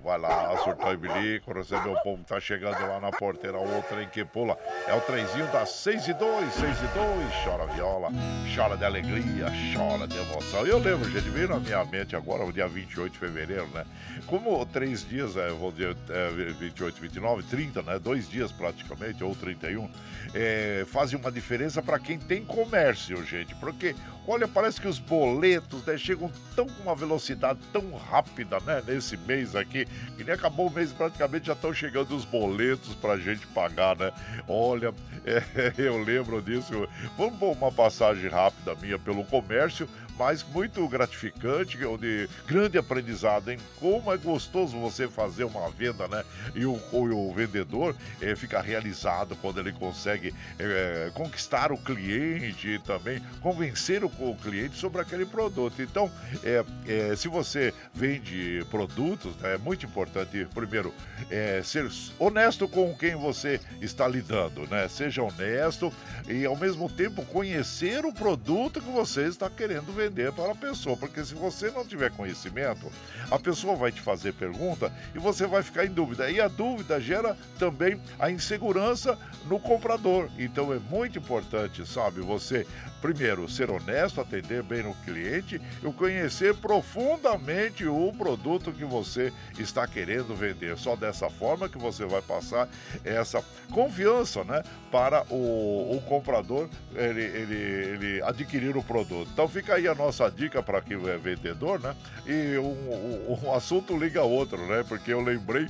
vai 0.03 0.17
lá, 0.17 0.57
surtar 0.63 0.93
e 0.93 0.97
bilico, 0.97 1.53
receber 1.53 1.89
o 1.89 2.01
povo 2.01 2.23
tá 2.23 2.39
chegando 2.39 2.79
lá 2.87 2.99
na 2.99 3.11
porteira, 3.11 3.59
o 3.59 3.83
trem 3.83 4.07
que 4.09 4.25
pula. 4.25 4.57
É 4.87 4.93
o 4.95 5.01
trenzinho 5.01 5.45
das 5.51 5.69
6 5.69 6.07
e 6.07 6.13
2, 6.13 6.51
6 6.53 6.77
e 6.79 6.87
2. 6.87 6.99
Chora 7.43 7.67
viola, 7.67 8.09
chora 8.55 8.75
de 8.75 8.83
alegria, 8.85 9.45
chora 9.75 10.07
de 10.07 10.17
emoção. 10.17 10.65
Eu 10.65 10.79
lembro, 10.79 11.07
gente, 11.11 11.29
veio 11.29 11.49
na 11.49 11.59
minha 11.59 11.85
mente 11.85 12.15
agora, 12.15 12.43
o 12.45 12.51
dia 12.51 12.67
28 12.67 13.13
de 13.13 13.19
fevereiro, 13.19 13.67
né? 13.73 13.85
Como 14.25 14.65
três 14.65 15.07
dias, 15.07 15.37
é, 15.37 15.49
vou 15.49 15.71
dizer, 15.71 15.95
é, 16.09 16.29
28, 16.53 16.99
29, 16.99 17.43
30, 17.43 17.83
né? 17.83 17.99
Dois 17.99 18.27
dias 18.29 18.51
praticamente, 18.51 19.23
ou 19.23 19.35
31, 19.35 19.87
é, 20.33 20.68
fazem 20.85 21.19
uma 21.19 21.31
diferença 21.31 21.81
para 21.81 21.99
quem 21.99 22.17
tem 22.17 22.43
comércio, 22.43 23.23
gente. 23.25 23.53
Porque, 23.55 23.95
olha, 24.27 24.47
parece 24.47 24.79
que 24.79 24.87
os 24.87 24.99
boletos 24.99 25.85
né, 25.85 25.97
chegam 25.97 26.31
tão 26.55 26.67
com 26.67 26.83
uma 26.83 26.95
velocidade 26.95 27.59
tão 27.71 27.91
rápida, 27.95 28.59
né? 28.61 28.83
Nesse 28.85 29.17
mês 29.17 29.55
aqui, 29.55 29.85
que 30.17 30.23
nem 30.23 30.33
acabou 30.33 30.67
o 30.67 30.71
mês, 30.71 30.91
praticamente 30.91 31.47
já 31.47 31.53
estão 31.53 31.73
chegando 31.73 32.15
os 32.15 32.25
boletos 32.25 32.93
pra 32.95 33.17
gente 33.17 33.45
pagar, 33.47 33.97
né? 33.97 34.11
Olha, 34.47 34.93
é, 35.25 35.73
eu 35.77 36.01
lembro 36.01 36.41
disso. 36.41 36.87
Vamos 37.17 37.37
pôr 37.37 37.51
uma 37.51 37.71
passagem 37.71 38.29
rápida 38.29 38.75
minha 38.75 38.97
pelo 38.97 39.23
comércio, 39.23 39.87
mas 40.19 40.43
muito 40.43 40.85
gratificante, 40.89 41.81
onde 41.85 42.29
grande 42.45 42.77
aprendizado, 42.77 43.49
hein? 43.49 43.57
Como 43.79 44.11
é 44.13 44.17
gostoso 44.17 44.77
você 44.77 45.07
fazer 45.07 45.45
uma 45.45 45.69
venda, 45.69 46.09
né? 46.09 46.25
E 46.53 46.65
o, 46.65 46.73
o- 46.91 47.29
o 47.29 47.33
vendedor 47.33 47.95
eh, 48.21 48.35
fica 48.35 48.59
realizado 48.59 49.33
quando 49.37 49.61
ele 49.61 49.71
consegue 49.71 50.35
eh, 50.59 51.09
conquistar 51.13 51.71
o 51.71 51.77
cliente 51.77 52.67
e 52.67 52.79
também 52.79 53.21
convencer 53.39 54.03
o, 54.03 54.07
o 54.07 54.35
cliente 54.35 54.75
sobre 54.77 54.99
aquele 55.01 55.25
produto. 55.25 55.81
Então, 55.81 56.11
eh, 56.43 56.65
eh, 56.85 57.15
se 57.15 57.29
você 57.29 57.73
vende 57.93 58.65
produtos, 58.69 59.33
né, 59.37 59.55
é 59.55 59.57
muito 59.57 59.85
importante, 59.85 60.45
primeiro, 60.53 60.93
eh, 61.31 61.61
ser 61.63 61.89
honesto 62.19 62.67
com 62.67 62.93
quem 62.93 63.15
você 63.15 63.59
está 63.81 64.05
lidando, 64.05 64.67
né? 64.67 64.85
Seja 64.89 65.23
honesto 65.23 65.93
e, 66.27 66.43
ao 66.45 66.57
mesmo 66.57 66.89
tempo, 66.89 67.23
conhecer 67.25 68.03
o 68.05 68.11
produto 68.11 68.81
que 68.81 68.89
você 68.91 69.23
está 69.23 69.49
querendo 69.49 69.93
vender 69.93 70.08
para 70.33 70.51
a 70.51 70.55
pessoa. 70.55 70.97
Porque 70.97 71.23
se 71.23 71.33
você 71.33 71.69
não 71.71 71.85
tiver 71.85 72.11
conhecimento, 72.11 72.91
a 73.29 73.39
pessoa 73.39 73.75
vai 73.75 73.91
te 73.91 74.01
fazer 74.01 74.33
pergunta 74.33 74.91
e 75.13 75.19
você 75.19 75.47
vai 75.47 75.63
ficar 75.63 75.85
em 75.85 75.89
dúvida. 75.89 76.29
E 76.29 76.39
a 76.41 76.47
dúvida 76.47 76.99
gera 76.99 77.37
também 77.57 77.99
a 78.19 78.29
insegurança 78.29 79.17
no 79.45 79.59
comprador. 79.59 80.29
Então 80.37 80.73
é 80.73 80.79
muito 80.79 81.19
importante, 81.19 81.85
sabe, 81.87 82.21
você 82.21 82.65
primeiro, 83.01 83.49
ser 83.49 83.69
honesto, 83.69 84.21
atender 84.21 84.63
bem 84.63 84.83
no 84.83 84.93
cliente 84.95 85.61
e 85.83 85.93
conhecer 85.93 86.55
profundamente 86.55 87.85
o 87.85 88.13
produto 88.17 88.71
que 88.71 88.85
você 88.85 89.33
está 89.57 89.87
querendo 89.87 90.35
vender. 90.35 90.77
Só 90.77 90.95
dessa 90.95 91.29
forma 91.29 91.69
que 91.69 91.77
você 91.77 92.05
vai 92.05 92.21
passar 92.21 92.67
essa 93.03 93.43
confiança, 93.71 94.43
né? 94.43 94.63
Para 94.91 95.25
o, 95.29 95.97
o 95.97 96.01
comprador 96.07 96.69
ele, 96.95 97.21
ele, 97.21 97.55
ele 97.55 98.21
adquirir 98.23 98.75
o 98.75 98.83
produto. 98.83 99.29
Então 99.31 99.47
fica 99.47 99.75
aí 99.75 99.87
a 99.87 99.95
nossa 99.95 100.29
dica 100.29 100.61
para 100.61 100.81
quem 100.81 100.97
é 101.07 101.17
vendedor, 101.17 101.79
né? 101.79 101.95
E 102.25 102.57
um, 102.57 103.31
um, 103.31 103.39
um 103.45 103.53
assunto 103.53 103.97
liga 103.97 104.21
a 104.21 104.23
outro, 104.23 104.65
né? 104.67 104.83
Porque 104.87 105.11
eu 105.11 105.21
lembrei 105.21 105.67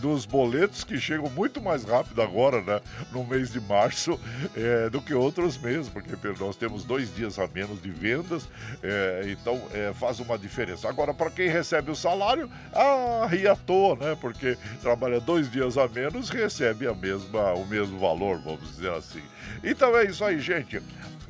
dos 0.00 0.26
boletos 0.26 0.84
que 0.84 0.98
chegam 0.98 1.28
muito 1.30 1.60
mais 1.60 1.84
rápido 1.84 2.20
agora, 2.22 2.60
né, 2.62 2.80
no 3.12 3.24
mês 3.24 3.52
de 3.52 3.60
março, 3.60 4.18
é, 4.56 4.90
do 4.90 5.00
que 5.00 5.14
outros 5.14 5.58
meses, 5.58 5.88
porque 5.88 6.12
nós 6.38 6.56
temos 6.56 6.84
dois 6.84 7.14
dias 7.14 7.38
a 7.38 7.46
menos 7.46 7.80
de 7.82 7.90
vendas, 7.90 8.48
é, 8.82 9.24
então 9.26 9.60
é, 9.72 9.92
faz 9.94 10.20
uma 10.20 10.38
diferença. 10.38 10.88
Agora, 10.88 11.12
para 11.12 11.30
quem 11.30 11.48
recebe 11.48 11.90
o 11.90 11.96
salário, 11.96 12.50
ah, 12.72 13.26
ri 13.30 13.46
à 13.46 13.56
toa, 13.56 13.96
né, 13.96 14.16
porque 14.20 14.56
trabalha 14.80 15.20
dois 15.20 15.50
dias 15.50 15.76
a 15.76 15.86
menos, 15.88 16.30
recebe 16.30 16.86
a 16.86 16.94
mesma, 16.94 17.52
o 17.52 17.66
mesmo 17.66 17.98
valor, 17.98 18.38
vamos 18.40 18.76
dizer 18.76 18.92
assim. 18.92 19.22
Então 19.62 19.96
é 19.96 20.04
isso 20.04 20.24
aí, 20.24 20.40
gente. 20.40 20.82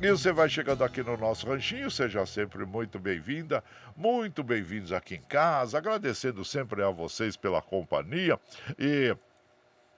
E 0.03 0.11
você 0.11 0.33
vai 0.33 0.49
chegando 0.49 0.83
aqui 0.83 1.01
no 1.01 1.15
nosso 1.15 1.47
ranchinho, 1.47 1.89
seja 1.89 2.25
sempre 2.25 2.65
muito 2.65 2.99
bem-vinda, 2.99 3.63
muito 3.95 4.43
bem-vindos 4.43 4.91
aqui 4.91 5.15
em 5.15 5.21
casa, 5.21 5.77
agradecendo 5.77 6.43
sempre 6.43 6.83
a 6.83 6.89
vocês 6.89 7.37
pela 7.37 7.61
companhia. 7.61 8.37
E 8.77 9.15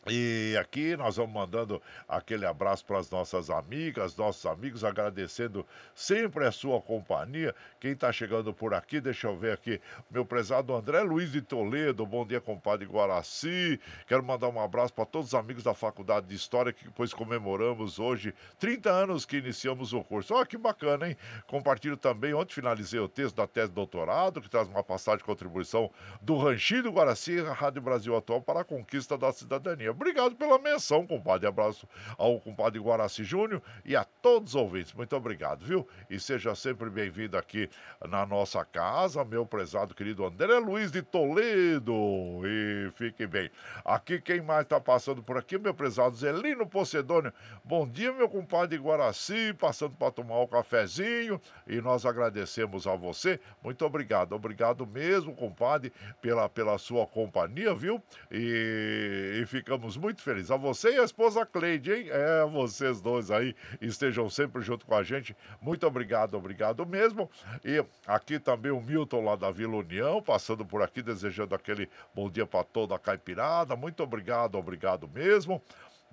e 0.07 0.55
aqui 0.59 0.95
nós 0.95 1.15
vamos 1.15 1.33
mandando 1.33 1.81
aquele 2.07 2.45
abraço 2.45 2.85
para 2.85 2.99
as 2.99 3.09
nossas 3.09 3.49
amigas, 3.49 4.15
nossos 4.15 4.45
amigos, 4.45 4.83
agradecendo 4.83 5.65
sempre 5.95 6.45
a 6.45 6.51
sua 6.51 6.79
companhia. 6.79 7.55
Quem 7.79 7.93
está 7.93 8.11
chegando 8.11 8.53
por 8.53 8.75
aqui, 8.75 9.01
deixa 9.01 9.27
eu 9.27 9.35
ver 9.35 9.53
aqui, 9.53 9.81
meu 10.11 10.23
prezado 10.23 10.75
André 10.75 11.01
Luiz 11.01 11.31
de 11.31 11.41
Toledo, 11.41 12.05
bom 12.05 12.23
dia, 12.23 12.39
compadre 12.39 12.85
Guaraci. 12.85 13.79
Quero 14.07 14.23
mandar 14.23 14.49
um 14.49 14.61
abraço 14.61 14.93
para 14.93 15.05
todos 15.05 15.29
os 15.29 15.33
amigos 15.33 15.63
da 15.63 15.73
Faculdade 15.73 16.27
de 16.27 16.35
História, 16.35 16.71
que 16.71 16.85
depois 16.85 17.11
comemoramos 17.11 17.97
hoje 17.97 18.31
30 18.59 18.91
anos 18.91 19.25
que 19.25 19.37
iniciamos 19.37 19.91
o 19.91 20.03
curso. 20.03 20.35
Olha 20.35 20.45
que 20.45 20.57
bacana, 20.57 21.09
hein? 21.09 21.17
Compartilho 21.47 21.97
também, 21.97 22.31
ontem 22.31 22.53
finalizei 22.53 22.99
o 22.99 23.09
texto 23.09 23.37
da 23.37 23.47
tese 23.47 23.69
de 23.69 23.75
doutorado, 23.75 24.39
que 24.39 24.49
traz 24.49 24.67
uma 24.67 24.83
passagem 24.83 25.17
de 25.17 25.23
contribuição 25.23 25.89
do 26.21 26.37
Ranchinho 26.37 26.83
do 26.83 26.91
Guaraci, 26.91 27.41
Rádio 27.41 27.81
Brasil 27.81 28.15
Atual, 28.15 28.39
para 28.39 28.59
a 28.59 28.63
conquista 28.63 29.17
da 29.17 29.33
cidadania. 29.33 29.94
Obrigado 29.95 30.35
pela 30.35 30.59
menção, 30.59 31.07
compadre. 31.07 31.47
Abraço 31.47 31.87
ao 32.17 32.39
compadre 32.39 32.79
Guaraci 32.79 33.23
Júnior 33.23 33.61
e 33.85 33.95
a 33.95 34.03
todos 34.03 34.53
os 34.53 34.55
ouvintes. 34.55 34.93
Muito 34.93 35.15
obrigado, 35.15 35.65
viu? 35.65 35.87
E 36.09 36.19
seja 36.19 36.53
sempre 36.53 36.89
bem-vindo 36.89 37.37
aqui 37.37 37.69
na 38.07 38.25
nossa 38.25 38.63
casa, 38.65 39.23
meu 39.23 39.45
prezado 39.45 39.95
querido 39.95 40.25
André 40.25 40.59
Luiz 40.59 40.91
de 40.91 41.01
Toledo. 41.01 41.93
E 42.45 42.91
fique 42.95 43.25
bem. 43.25 43.49
Aqui 43.85 44.19
quem 44.19 44.41
mais 44.41 44.63
está 44.63 44.81
passando 44.81 45.23
por 45.23 45.37
aqui, 45.37 45.57
meu 45.57 45.73
prezado 45.73 46.15
Zelino 46.15 46.67
Pocedônio. 46.67 47.31
Bom 47.63 47.87
dia, 47.87 48.11
meu 48.11 48.27
compadre 48.27 48.77
Guaraci, 48.77 49.53
passando 49.53 49.95
para 49.95 50.11
tomar 50.11 50.41
um 50.41 50.47
cafezinho. 50.47 51.39
E 51.65 51.79
nós 51.79 52.05
agradecemos 52.05 52.85
a 52.85 52.95
você. 52.95 53.39
Muito 53.63 53.85
obrigado. 53.85 54.33
Obrigado 54.33 54.85
mesmo, 54.85 55.33
compadre, 55.33 55.93
pela, 56.21 56.49
pela 56.49 56.77
sua 56.77 57.07
companhia, 57.07 57.73
viu? 57.73 58.03
E, 58.29 59.39
e 59.41 59.45
ficamos 59.45 59.84
ficamos 59.85 59.97
muito 59.97 60.21
felizes. 60.21 60.51
A 60.51 60.57
você 60.57 60.95
e 60.95 60.99
a 60.99 61.03
esposa 61.03 61.45
Cleide, 61.45 61.93
hein? 61.93 62.07
É, 62.09 62.45
vocês 62.45 63.01
dois 63.01 63.29
aí 63.29 63.55
estejam 63.79 64.29
sempre 64.29 64.61
junto 64.61 64.85
com 64.85 64.95
a 64.95 65.03
gente. 65.03 65.35
Muito 65.61 65.85
obrigado, 65.85 66.35
obrigado 66.35 66.85
mesmo. 66.85 67.29
E 67.63 67.83
aqui 68.07 68.39
também 68.39 68.71
o 68.71 68.81
Milton 68.81 69.23
lá 69.23 69.35
da 69.35 69.51
Vila 69.51 69.77
União, 69.77 70.21
passando 70.21 70.65
por 70.65 70.81
aqui, 70.81 71.01
desejando 71.01 71.53
aquele 71.53 71.89
bom 72.13 72.29
dia 72.29 72.45
para 72.45 72.63
toda 72.63 72.95
a 72.95 72.99
caipirada. 72.99 73.75
Muito 73.75 74.01
obrigado, 74.01 74.55
obrigado 74.55 75.07
mesmo 75.07 75.61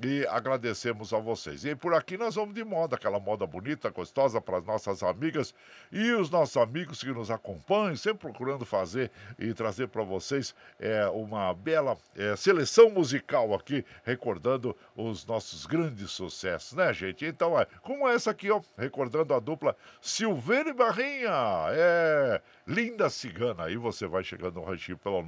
e 0.03 0.27
agradecemos 0.27 1.13
a 1.13 1.19
vocês. 1.19 1.65
E 1.65 1.75
por 1.75 1.95
aqui 1.95 2.17
nós 2.17 2.35
vamos 2.35 2.55
de 2.55 2.65
moda, 2.65 2.97
aquela 2.97 3.21
moda 3.21 3.47
bonita, 3.47 3.91
gostosa 3.91 4.41
para 4.41 4.59
as 4.59 4.65
nossas 4.65 5.03
amigas 5.03 5.55
e 5.91 6.13
os 6.13 6.31
nossos 6.31 6.57
amigos 6.57 7.01
que 7.01 7.11
nos 7.11 7.31
acompanham, 7.31 7.97
sempre 7.97 8.21
procurando 8.21 8.65
fazer 8.65 9.11
e 9.39 9.53
trazer 9.55 9.89
para 9.89 10.03
vocês 10.03 10.55
é, 10.79 11.07
uma 11.09 11.53
bela 11.55 11.97
é, 12.17 12.35
seleção 12.37 12.91
musical 12.91 13.55
aqui, 13.55 13.85
recordando 14.05 14.77
os 14.97 15.27
nossos 15.27 15.67
grandes 15.67 16.11
sucessos, 16.11 16.73
né, 16.75 16.93
gente? 16.93 17.25
Então, 17.25 17.59
é, 17.59 17.67
como 17.83 18.09
essa 18.09 18.31
aqui, 18.31 18.51
ó, 18.51 18.61
recordando 18.77 19.35
a 19.35 19.41
dupla 19.41 19.77
Silveira 20.01 20.71
e 20.71 20.75
Barrinha, 20.75 21.31
é 21.71 22.41
Linda 22.67 23.11
Cigana. 23.11 23.65
Aí 23.65 23.77
você 23.77 24.07
vai 24.07 24.25
chegando 24.25 24.55
no 24.57 24.65
ranchinho 24.65 24.97
pelo 24.99 25.23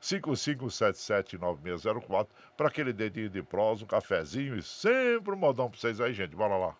955779604 0.00 2.28
para 2.56 2.68
aquele 2.68 2.92
dedinho 2.92 3.30
de 3.30 3.42
prosa, 3.42 3.84
um 3.84 3.86
cafezinho 3.86 4.56
e 4.56 4.62
sempre 4.62 5.34
um 5.34 5.38
modão 5.38 5.70
para 5.70 5.78
vocês 5.78 6.00
aí, 6.00 6.12
gente. 6.12 6.34
Bora 6.34 6.56
lá. 6.56 6.76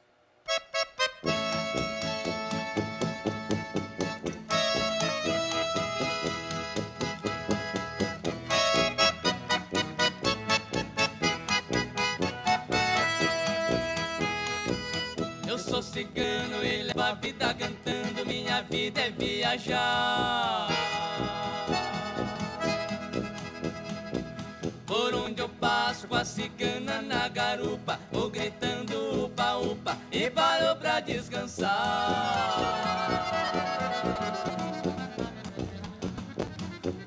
Vida 18.93 19.01
é 19.01 19.11
viajar. 19.11 20.69
Por 24.87 25.15
onde 25.15 25.41
eu 25.41 25.49
passo 25.49 26.07
com 26.07 26.15
a 26.15 26.25
cigana 26.25 27.01
na 27.01 27.27
garupa, 27.29 27.99
vou 28.11 28.29
gritando 28.29 29.25
upa 29.25 29.57
upa 29.57 29.97
e 30.11 30.29
paro 30.29 30.77
pra 30.77 31.01
descansar. 31.01 31.71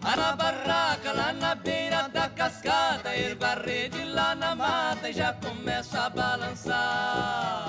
Lá 0.03 0.15
na 0.15 0.35
barraca, 0.35 1.13
lá 1.13 1.33
na 1.33 1.55
beira 1.55 2.07
da 2.09 2.29
cascata, 2.29 3.15
ergo 3.15 3.45
a 3.45 3.53
rede 3.55 4.03
lá 4.05 4.33
na 4.33 4.55
mata 4.55 5.09
e 5.09 5.13
já 5.13 5.33
começo 5.33 5.95
a 5.97 6.09
balançar. 6.09 7.65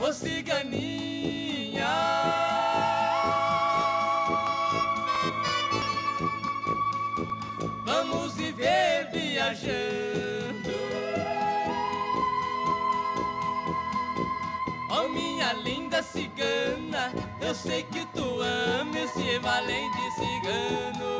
Ô 0.00 0.12
ciganinha. 0.14 1.86
Vamos 7.84 8.34
viver 8.34 9.10
viajando. 9.12 10.70
Oh 14.90 15.08
minha 15.08 15.52
linda 15.52 16.02
cigana 16.02 17.12
Eu 17.40 17.54
sei 17.54 17.84
que 17.84 18.04
tu 18.06 18.40
ama 18.40 18.98
esse 18.98 19.38
valente 19.38 20.10
cigano 20.16 21.19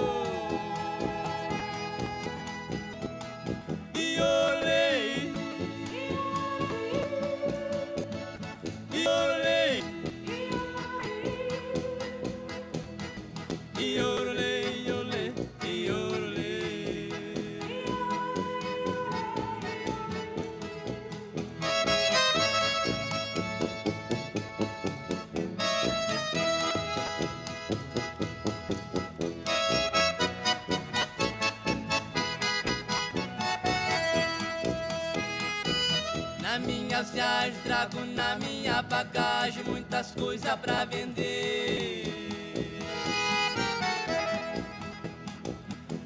bagagem 38.91 39.63
muitas 39.63 40.11
coisas 40.11 40.53
pra 40.57 40.85
vender. 40.85 42.13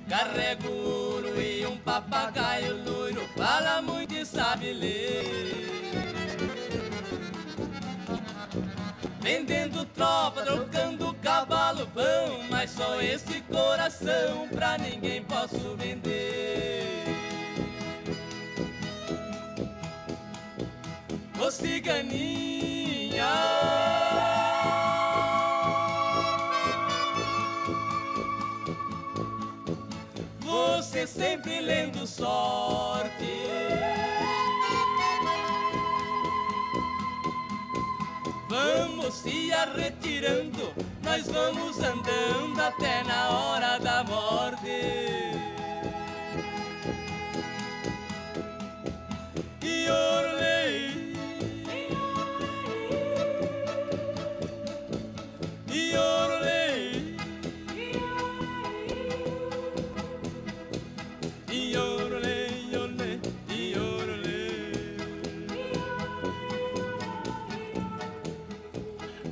Carrego 0.07 0.69
ouro 0.69 1.41
e 1.41 1.67
um 1.67 1.79
papagaio 1.79 2.85
loiro, 2.85 3.27
fala 3.37 3.81
muito 3.81 4.15
e 4.15 4.27
sabe 4.27 4.73
ler. 4.75 5.65
Vendendo 9.21 9.87
tropa, 9.87 10.43
trocando 10.43 11.15
cavalo 11.15 11.87
pão, 11.87 12.45
mas 12.51 12.71
só 12.71 13.01
esse 13.01 13.41
coração 13.41 14.47
pra 14.53 14.77
ninguém 14.77 15.25
posso 15.25 15.75
vender. 15.77 16.45
ciganinha. 21.55 22.74
Você 30.41 31.07
sempre 31.07 31.61
lendo 31.61 32.07
sorte. 32.07 33.11
Vamos 38.49 39.15
se 39.15 39.51
retirando, 39.77 40.73
nós 41.03 41.27
vamos 41.27 41.79
andando 41.79 42.61
até 42.61 43.03
na 43.03 43.31
hora 43.31 43.79
da 43.79 44.05
morte. 44.05 45.24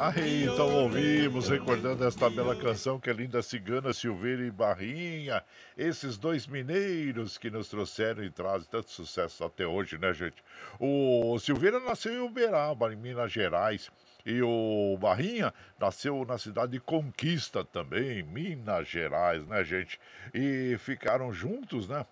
Aí, 0.05 0.47
então 0.47 0.69
ouvimos, 0.69 1.49
recordando 1.49 2.05
esta 2.05 2.29
bela 2.29 2.57
canção 2.57 2.99
que 2.99 3.09
é 3.09 3.13
linda 3.13 3.41
cigana, 3.41 3.93
Silveira 3.93 4.45
e 4.45 4.51
Barrinha, 4.51 5.45
esses 5.79 6.19
dois 6.19 6.45
mineiros 6.45 7.39
que 7.39 7.49
nos 7.49 7.69
trouxeram 7.69 8.25
e 8.25 8.29
trazem 8.29 8.67
tanto 8.69 8.91
sucesso 8.91 9.45
até 9.45 9.65
hoje, 9.65 9.97
né, 9.99 10.13
gente? 10.13 10.43
O 10.81 11.39
Silveira 11.39 11.79
nasceu 11.79 12.13
em 12.13 12.19
Uberaba, 12.19 12.93
em 12.93 12.97
Minas 12.97 13.31
Gerais, 13.31 13.93
e 14.27 14.43
o 14.43 14.99
Barrinha 15.01 15.55
nasceu 15.79 16.25
na 16.25 16.37
cidade 16.37 16.73
de 16.73 16.81
Conquista 16.81 17.65
também, 17.65 18.25
Minas 18.25 18.89
Gerais, 18.89 19.47
né, 19.47 19.63
gente? 19.63 20.01
E 20.35 20.77
ficaram 20.81 21.33
juntos, 21.33 21.87
né? 21.87 22.05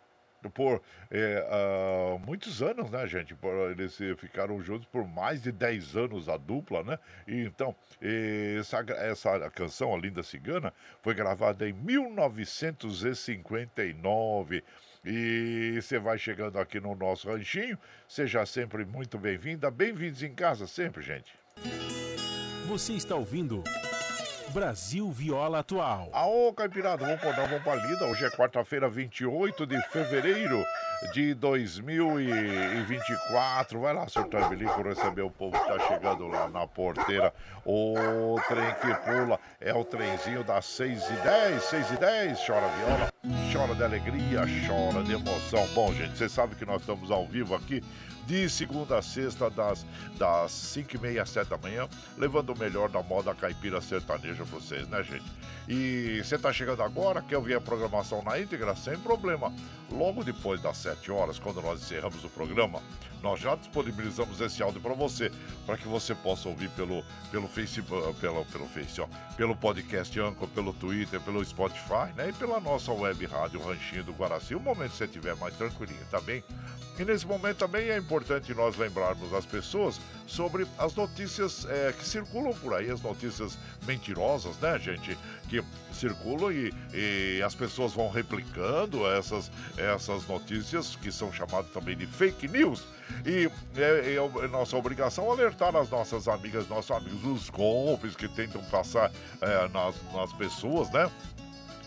Por 0.49 0.81
é, 1.11 1.47
uh, 1.51 2.19
muitos 2.21 2.63
anos, 2.63 2.89
né, 2.91 3.07
gente? 3.07 3.37
Eles 3.71 3.99
ficaram 4.19 4.63
juntos 4.63 4.87
por 4.87 5.07
mais 5.07 5.43
de 5.43 5.53
10 5.53 5.97
anos, 5.97 6.27
a 6.29 6.37
dupla, 6.37 6.83
né? 6.83 6.99
E, 7.27 7.43
então, 7.43 7.75
essa, 8.59 8.85
essa 8.97 9.51
canção, 9.51 9.95
A 9.95 9.99
Linda 9.99 10.23
Cigana, 10.23 10.73
foi 11.03 11.15
gravada 11.15 11.69
em 11.69 11.73
1959. 11.73 14.63
E 15.05 15.79
você 15.81 15.99
vai 15.99 16.19
chegando 16.19 16.59
aqui 16.59 16.79
no 16.79 16.95
nosso 16.95 17.31
ranchinho, 17.31 17.79
seja 18.07 18.45
sempre 18.45 18.85
muito 18.85 19.19
bem-vinda. 19.19 19.71
Bem-vindos 19.71 20.23
em 20.23 20.35
casa 20.35 20.67
sempre, 20.67 21.03
gente. 21.03 21.33
Você 22.69 22.93
está 22.93 23.17
ouvindo. 23.17 23.65
Brasil 24.51 25.11
Viola 25.11 25.61
Atual. 25.61 26.11
Aô, 26.13 26.53
Caipirada, 26.53 27.03
vamos 27.05 27.21
por 27.21 27.33
vamos 27.35 27.63
pra 27.63 27.77
lida. 27.77 28.05
Hoje 28.07 28.25
é 28.25 28.31
quarta-feira, 28.31 28.89
28 28.89 29.65
de 29.67 29.81
fevereiro 29.89 30.65
de 31.13 31.35
2024. 31.35 33.81
Vai 33.81 33.93
lá, 33.95 34.09
senhor 34.09 34.27
Tambelico, 34.29 34.83
receber 34.83 35.23
o 35.23 35.31
povo 35.31 35.57
que 35.59 35.67
tá 35.67 35.79
chegando 35.87 36.27
lá 36.27 36.49
na 36.49 36.67
porteira. 36.67 37.33
O 37.65 37.95
trem 38.49 38.75
que 38.75 38.93
pula 39.05 39.39
é 39.61 39.73
o 39.73 39.85
trenzinho 39.85 40.43
das 40.43 40.67
6 40.67 41.11
e 41.11 41.13
10, 41.13 41.63
6 41.63 41.93
e 41.93 41.97
10. 41.97 42.45
Chora 42.45 42.67
viola, 42.69 43.13
chora 43.53 43.75
de 43.75 43.85
alegria, 43.85 44.43
chora 44.67 45.03
de 45.03 45.13
emoção. 45.13 45.67
Bom, 45.75 45.93
gente, 45.93 46.17
vocês 46.17 46.33
sabem 46.33 46.57
que 46.57 46.65
nós 46.65 46.81
estamos 46.81 47.11
ao 47.11 47.27
vivo 47.27 47.55
aqui 47.55 47.85
de 48.27 48.49
segunda 48.49 48.97
a 48.97 49.03
sexta, 49.03 49.51
das, 49.51 49.85
das 50.17 50.53
5 50.53 50.97
e 50.97 50.99
meia 50.99 51.23
às 51.23 51.31
7 51.31 51.49
da 51.49 51.59
manhã, 51.59 51.87
levando 52.17 52.51
o 52.51 52.59
melhor 52.59 52.89
da 52.89 53.03
moda 53.03 53.35
caipira 53.35 53.81
sertaneja 53.81 54.45
pra 54.45 54.59
vocês, 54.59 54.89
né, 54.89 55.03
gente? 55.03 55.25
E 55.69 56.23
você 56.25 56.39
tá 56.39 56.51
chegando 56.53 56.83
agora, 56.83 57.21
quer 57.21 57.37
ouvir 57.37 57.55
a 57.57 57.61
programação 57.61 58.23
na 58.23 58.39
íntegra? 58.41 58.75
Sem 58.75 58.99
problema. 58.99 59.53
Logo 59.91 60.25
depois 60.25 60.63
das 60.63 60.79
7 60.79 61.11
horas, 61.11 61.39
quando 61.39 61.61
nós 61.61 61.83
encerramos 61.83 62.25
o 62.25 62.29
programa, 62.31 62.81
nós 63.23 63.41
já 63.41 63.55
disponibilizamos 63.55 64.41
esse 64.41 64.63
áudio 64.63 64.81
para 64.81 64.95
você, 64.95 65.31
para 65.67 65.77
que 65.77 65.87
você 65.87 66.15
possa 66.15 66.49
ouvir 66.49 66.71
pelo, 66.71 67.05
pelo 67.31 67.49
Facebook, 67.49 68.21
pelo, 68.21 68.45
pelo 68.47 68.67
Face, 68.67 69.01
ó, 69.01 69.09
pelo 69.37 69.57
podcast 69.57 70.19
Anchor, 70.19 70.49
pelo 70.49 70.73
Twitter, 70.73 71.21
pelo 71.21 71.45
Spotify, 71.45 72.13
né? 72.17 72.31
E 72.31 72.33
pela 72.33 72.61
nossa 72.61 72.93
web 72.93 73.25
rádio 73.27 73.61
Ranchinho 73.61 74.05
do 74.05 74.13
Guaraci. 74.13 74.55
O 74.55 74.61
momento 74.61 74.93
que 74.93 74.97
você 74.99 75.05
estiver 75.05 75.37
mais 75.37 75.55
tranquilinho, 75.57 76.05
tá 76.11 76.21
bem? 76.21 76.43
E 76.99 77.05
nesse 77.05 77.27
momento 77.27 77.57
também 77.57 77.89
é 77.89 77.97
importante 77.97 78.53
nós 78.53 78.77
lembrarmos 78.77 79.33
as 79.33 79.47
pessoas 79.47 79.99
sobre 80.27 80.67
as 80.77 80.95
notícias 80.95 81.65
é, 81.67 81.95
que 81.97 82.07
circulam 82.07 82.53
por 82.53 82.75
aí, 82.75 82.91
as 82.91 83.01
notícias 83.01 83.57
mentirosas, 83.87 84.59
né, 84.59 84.79
gente? 84.79 85.17
Que 85.49 85.65
circulam 85.93 86.53
e, 86.53 86.73
e 86.93 87.43
as 87.43 87.55
pessoas 87.55 87.95
vão 87.95 88.11
replicando 88.11 89.07
essas, 89.07 89.51
essas 89.79 90.27
notícias 90.27 90.95
que 90.97 91.11
são 91.11 91.33
chamadas 91.33 91.71
também 91.73 91.97
de 91.97 92.07
fake 92.07 92.47
news. 92.49 92.85
E 93.25 93.51
é, 93.77 94.15
é, 94.15 94.49
nossa 94.49 94.77
obrigação 94.77 95.31
alertar 95.31 95.75
as 95.77 95.91
nossas 95.91 96.29
amigas, 96.29 96.69
nossos 96.69 96.91
amigos, 96.91 97.25
os 97.25 97.51
golpes 97.51 98.17
que 98.17 98.29
tentam 98.29 98.63
passar 98.65 99.11
é, 99.41 99.69
nas, 99.69 99.95
nas 100.13 100.33
pessoas, 100.33 100.91
né? 100.91 101.11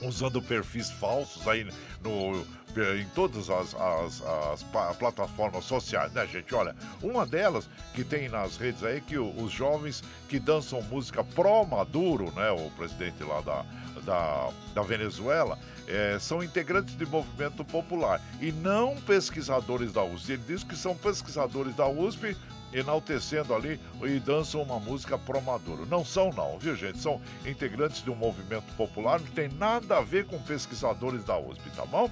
Usando 0.02 0.42
perfis 0.42 0.90
falsos 0.92 1.48
aí 1.48 1.68
no 2.04 2.46
em 2.76 3.06
todas 3.14 3.50
as, 3.50 3.76
as, 3.76 4.24
as, 4.24 4.64
plataformas 4.98 5.66
sociais, 5.66 6.12
né, 6.14 6.26
gente? 6.26 6.54
Olha, 6.56 6.76
uma 7.02 7.26
delas 7.26 7.70
que 7.94 8.04
tem 8.04 8.28
nas 8.28 8.58
redes 8.58 8.84
aí 8.84 9.00
que 9.00 9.18
os 9.18 9.52
jovens 9.52 10.04
que 10.28 10.40
dançam 10.40 10.82
música 10.82 11.24
pró-Maduro, 11.24 12.32
né, 12.32 12.50
o 12.52 12.72
presidente 12.72 13.24
lá 13.24 13.42
da, 13.42 13.66
da, 14.02 14.50
da 14.74 14.82
Venezuela, 14.82 15.58
é, 15.88 16.18
são 16.20 16.44
integrantes 16.44 16.98
de 16.98 17.06
movimento 17.06 17.64
popular 17.66 18.22
e 18.42 18.52
não 18.52 18.96
pesquisadores 19.02 19.92
da 19.92 20.04
USP. 20.04 20.34
Ele 20.34 20.44
diz 20.48 20.64
que 20.64 20.76
são 20.76 20.96
pesquisadores 20.96 21.76
da 21.76 21.88
USP 21.88 22.36
enaltecendo 22.74 23.54
ali 23.54 23.80
e 24.04 24.20
dançam 24.20 24.62
uma 24.62 24.80
música 24.80 25.18
pró-Maduro. 25.18 25.86
Não 25.86 26.04
são, 26.04 26.32
não, 26.32 26.58
viu, 26.58 26.76
gente? 26.76 26.98
São 26.98 27.22
integrantes 27.46 28.04
de 28.04 28.10
um 28.10 28.16
movimento 28.16 28.74
popular, 28.76 29.20
não 29.20 29.28
tem 29.28 29.48
nada 29.48 29.98
a 29.98 30.02
ver 30.02 30.26
com 30.26 30.40
pesquisadores 30.40 31.24
da 31.24 31.38
USP, 31.38 31.70
tá 31.76 31.86
bom? 31.86 32.10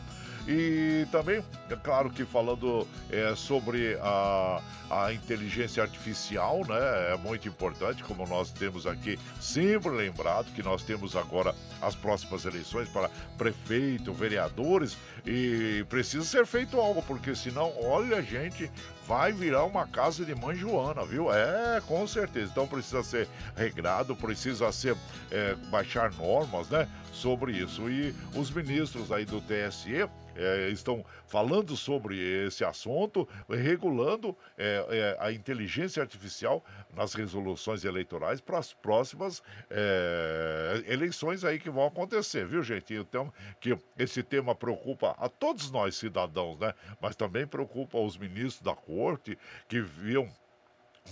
E 0.54 1.08
também, 1.10 1.42
é 1.70 1.76
claro 1.78 2.10
que 2.10 2.26
falando 2.26 2.86
é, 3.10 3.34
sobre 3.38 3.98
a, 4.02 4.62
a 4.90 5.14
inteligência 5.14 5.82
artificial, 5.82 6.66
né? 6.68 7.14
É 7.14 7.18
muito 7.18 7.48
importante, 7.48 8.04
como 8.04 8.28
nós 8.28 8.52
temos 8.52 8.86
aqui 8.86 9.18
sempre 9.40 9.90
lembrado 9.92 10.54
que 10.54 10.62
nós 10.62 10.84
temos 10.84 11.16
agora 11.16 11.56
as 11.82 11.96
próximas 11.96 12.44
eleições 12.44 12.90
para 12.90 13.10
prefeito, 13.38 14.12
vereadores 14.12 14.98
e 15.26 15.86
precisa 15.88 16.26
ser 16.26 16.46
feito 16.46 16.78
algo, 16.78 17.02
porque 17.04 17.34
senão, 17.34 17.72
olha, 17.82 18.22
gente, 18.22 18.70
vai 19.08 19.32
virar 19.32 19.64
uma 19.64 19.88
casa 19.88 20.26
de 20.26 20.36
mãe 20.36 20.54
Joana, 20.58 21.06
viu? 21.06 21.34
É, 21.34 21.82
com 21.88 22.06
certeza. 22.06 22.50
Então 22.52 22.68
precisa 22.68 23.02
ser 23.04 23.26
regrado, 23.56 24.18
precisa 24.18 24.70
ser 24.74 24.98
é, 25.32 25.56
baixar 25.70 26.12
normas, 26.16 26.68
né? 26.68 26.90
Sobre 27.14 27.54
isso. 27.54 27.90
E 27.90 28.14
os 28.36 28.52
ministros 28.52 29.14
aí 29.14 29.24
do 29.24 29.40
TSE 29.40 30.10
é, 30.36 30.70
estão 30.70 31.04
falando 31.26 31.76
sobre 31.76 32.18
esse 32.46 32.64
assunto, 32.64 33.28
regulando 33.50 34.36
é, 34.58 34.86
é, 34.90 35.18
a 35.20 35.32
inteligência 35.32 36.02
artificial 36.02 36.64
nas 36.94 37.14
resoluções 37.14 37.84
eleitorais 37.84 38.42
para 38.42 38.58
as 38.58 38.74
próximas 38.74 39.42
é, 39.70 40.84
eleições 40.88 41.44
aí 41.44 41.60
que 41.60 41.70
vão 41.70 41.86
acontecer, 41.86 42.46
viu, 42.46 42.62
gente? 42.64 42.94
Então, 42.94 43.32
que 43.60 43.78
esse 43.98 44.24
tema 44.24 44.54
preocupa 44.56 45.16
a 45.18 45.30
todos 45.30 45.72
nós 45.72 45.96
cidadãos, 45.96 46.60
né? 46.60 46.74
Mas 47.00 47.16
também 47.16 47.48
preocupa 47.48 47.98
os 47.98 48.18
ministros 48.18 48.62
da 48.62 48.76
corte 48.76 49.38
que 49.68 49.82
viam 49.82 50.30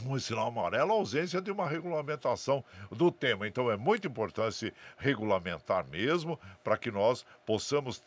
um 0.06 0.18
sinal 0.20 0.48
amarelo 0.48 0.92
a 0.92 0.96
ausência 0.96 1.42
de 1.42 1.52
uma 1.52 1.68
regulamentação 1.68 2.64
do 2.92 3.12
tema. 3.12 3.48
Então 3.48 3.70
é 3.70 3.78
muito 3.78 4.08
importante 4.08 4.56
se 4.56 4.74
regulamentar 4.98 5.86
mesmo 5.88 6.40
para 6.64 6.78
que 6.78 6.92
nós 6.92 7.26
possamos 7.46 8.02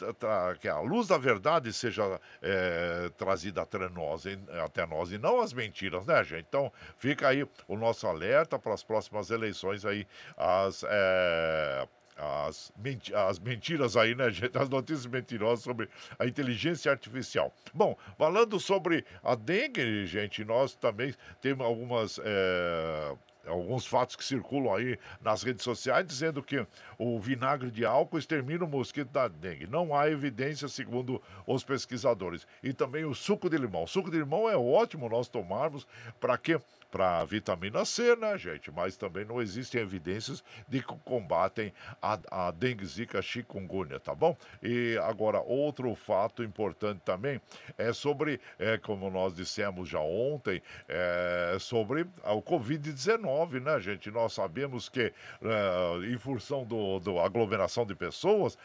que 0.60 0.68
a 0.68 0.80
luz 0.80 1.08
da 1.08 1.18
verdade 1.18 1.72
seja 1.72 2.20
é, 2.40 3.10
trazida 3.16 3.62
até 3.62 3.88
nós, 3.88 4.24
até 4.64 4.86
nós 4.86 5.12
e 5.12 5.18
não 5.18 5.40
as 5.40 5.52
mentiras, 5.52 6.06
né, 6.06 6.22
gente? 6.24 6.46
Então 6.48 6.72
fica 6.96 7.28
aí 7.28 7.46
o 7.66 7.76
nosso 7.76 8.06
alerta 8.06 8.58
para 8.58 8.74
as 8.74 8.82
próximas 8.82 9.30
eleições 9.30 9.84
aí 9.84 10.06
as 10.36 10.84
é, 10.86 11.88
as, 12.16 12.72
menti 12.76 13.14
as 13.14 13.38
mentiras 13.38 13.96
aí, 13.96 14.14
né, 14.14 14.28
gente? 14.30 14.56
As 14.56 14.68
notícias 14.68 15.06
mentirosas 15.06 15.64
sobre 15.64 15.88
a 16.18 16.26
inteligência 16.26 16.90
artificial. 16.90 17.52
Bom, 17.72 17.96
falando 18.18 18.58
sobre 18.60 19.04
a 19.22 19.34
dengue, 19.34 20.06
gente, 20.06 20.44
nós 20.44 20.74
também 20.74 21.14
temos 21.40 21.64
algumas. 21.66 22.20
É 22.22 23.14
alguns 23.46 23.86
fatos 23.86 24.16
que 24.16 24.24
circulam 24.24 24.74
aí 24.74 24.98
nas 25.20 25.42
redes 25.42 25.64
sociais 25.64 26.06
dizendo 26.06 26.42
que 26.42 26.64
o 26.98 27.18
vinagre 27.18 27.70
de 27.70 27.84
álcool 27.84 28.18
extermina 28.18 28.64
o 28.64 28.68
mosquito 28.68 29.10
da 29.10 29.28
dengue. 29.28 29.66
Não 29.66 29.94
há 29.94 30.08
evidência, 30.08 30.68
segundo 30.68 31.20
os 31.46 31.64
pesquisadores. 31.64 32.46
E 32.62 32.72
também 32.72 33.04
o 33.04 33.14
suco 33.14 33.48
de 33.48 33.56
limão. 33.56 33.84
O 33.84 33.88
suco 33.88 34.10
de 34.10 34.18
limão 34.18 34.48
é 34.48 34.56
ótimo 34.56 35.08
nós 35.08 35.28
tomarmos 35.28 35.86
para 36.20 36.36
que 36.38 36.60
para 36.92 37.24
vitamina 37.24 37.86
C, 37.86 38.14
né, 38.16 38.36
gente? 38.36 38.70
Mas 38.70 38.98
também 38.98 39.24
não 39.24 39.40
existem 39.40 39.80
evidências 39.80 40.44
de 40.68 40.80
que 40.82 40.94
combatem 41.04 41.72
a, 42.02 42.18
a 42.30 42.50
dengue, 42.50 42.84
zika, 42.84 43.22
chikungunya, 43.22 43.98
tá 43.98 44.14
bom? 44.14 44.36
E 44.62 44.98
agora, 45.02 45.40
outro 45.40 45.94
fato 45.94 46.44
importante 46.44 47.00
também 47.02 47.40
é 47.78 47.94
sobre, 47.94 48.38
é, 48.58 48.76
como 48.76 49.10
nós 49.10 49.34
dissemos 49.34 49.88
já 49.88 50.00
ontem, 50.00 50.62
é, 50.86 51.56
sobre 51.58 52.02
o 52.24 52.42
Covid-19, 52.42 53.62
né, 53.62 53.80
gente? 53.80 54.10
Nós 54.10 54.34
sabemos 54.34 54.90
que, 54.90 55.00
é, 55.40 56.12
em 56.12 56.18
função 56.18 56.62
do, 56.62 57.00
do 57.00 57.18
aglomeração 57.18 57.86
de 57.86 57.94
pessoas, 57.94 58.58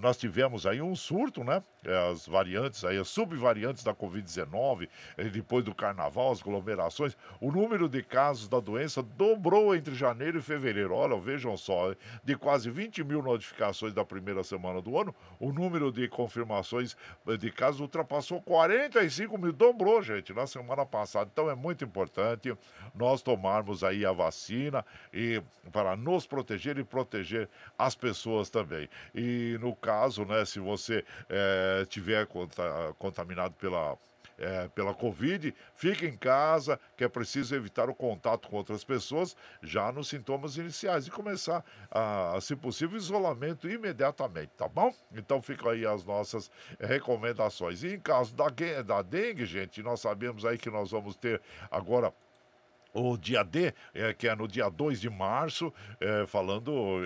nós 0.00 0.16
tivemos 0.16 0.66
aí 0.66 0.82
um 0.82 0.96
surto, 0.96 1.44
né? 1.44 1.62
As 2.10 2.26
variantes 2.26 2.84
aí, 2.84 2.98
as 2.98 3.08
subvariantes 3.08 3.84
da 3.84 3.94
Covid-19, 3.94 4.88
depois 5.32 5.64
do 5.64 5.72
carnaval, 5.72 6.32
as 6.32 6.40
aglomerações, 6.40 7.16
o 7.40 7.52
número 7.52 7.88
de 7.88 8.02
casos 8.02 8.48
da 8.48 8.60
doença 8.60 9.02
dobrou 9.02 9.74
entre 9.74 9.94
janeiro 9.94 10.38
e 10.38 10.42
fevereiro. 10.42 10.94
Olha, 10.94 11.18
vejam 11.18 11.56
só, 11.56 11.94
de 12.24 12.36
quase 12.36 12.70
20 12.70 13.04
mil 13.04 13.22
notificações 13.22 13.94
da 13.94 14.04
primeira 14.04 14.42
semana 14.42 14.80
do 14.80 14.98
ano, 14.98 15.14
o 15.38 15.52
número 15.52 15.92
de 15.92 16.08
confirmações 16.08 16.96
de 17.38 17.50
casos 17.50 17.80
ultrapassou 17.80 18.40
45 18.42 19.38
mil, 19.38 19.52
dobrou, 19.52 20.02
gente, 20.02 20.32
na 20.32 20.46
semana 20.46 20.84
passada. 20.84 21.30
Então 21.32 21.50
é 21.50 21.54
muito 21.54 21.84
importante 21.84 22.56
nós 22.94 23.22
tomarmos 23.22 23.84
aí 23.84 24.04
a 24.04 24.12
vacina 24.12 24.84
e 25.12 25.42
para 25.72 25.96
nos 25.96 26.26
proteger 26.26 26.78
e 26.78 26.84
proteger 26.84 27.48
as 27.78 27.94
pessoas 27.94 28.50
também. 28.50 28.88
E 29.14 29.56
no 29.60 29.74
caso, 29.74 30.24
né, 30.24 30.44
se 30.44 30.58
você 30.58 31.04
é, 31.28 31.84
tiver 31.88 32.26
contaminado 32.98 33.54
pela 33.54 33.96
é, 34.38 34.68
pela 34.68 34.94
Covid, 34.94 35.54
fique 35.74 36.06
em 36.06 36.16
casa, 36.16 36.78
que 36.96 37.04
é 37.04 37.08
preciso 37.08 37.54
evitar 37.54 37.90
o 37.90 37.94
contato 37.94 38.48
com 38.48 38.56
outras 38.56 38.84
pessoas 38.84 39.36
já 39.62 39.90
nos 39.92 40.08
sintomas 40.08 40.56
iniciais 40.56 41.06
e 41.06 41.10
começar, 41.10 41.64
a, 41.90 42.38
se 42.40 42.54
possível, 42.54 42.96
isolamento 42.96 43.68
imediatamente, 43.68 44.52
tá 44.56 44.68
bom? 44.68 44.94
Então 45.12 45.42
ficam 45.42 45.70
aí 45.70 45.84
as 45.84 46.04
nossas 46.04 46.50
recomendações. 46.78 47.82
E 47.82 47.94
em 47.94 48.00
caso 48.00 48.34
da, 48.34 48.46
da 48.84 49.02
dengue, 49.02 49.44
gente, 49.44 49.82
nós 49.82 50.00
sabemos 50.00 50.44
aí 50.44 50.56
que 50.56 50.70
nós 50.70 50.90
vamos 50.90 51.16
ter 51.16 51.40
agora 51.70 52.12
o 52.98 53.16
dia 53.16 53.42
D, 53.42 53.72
é, 53.94 54.12
que 54.12 54.28
é 54.28 54.34
no 54.34 54.48
dia 54.48 54.68
2 54.68 55.00
de 55.00 55.08
março, 55.08 55.72
é, 56.00 56.26
falando, 56.26 57.00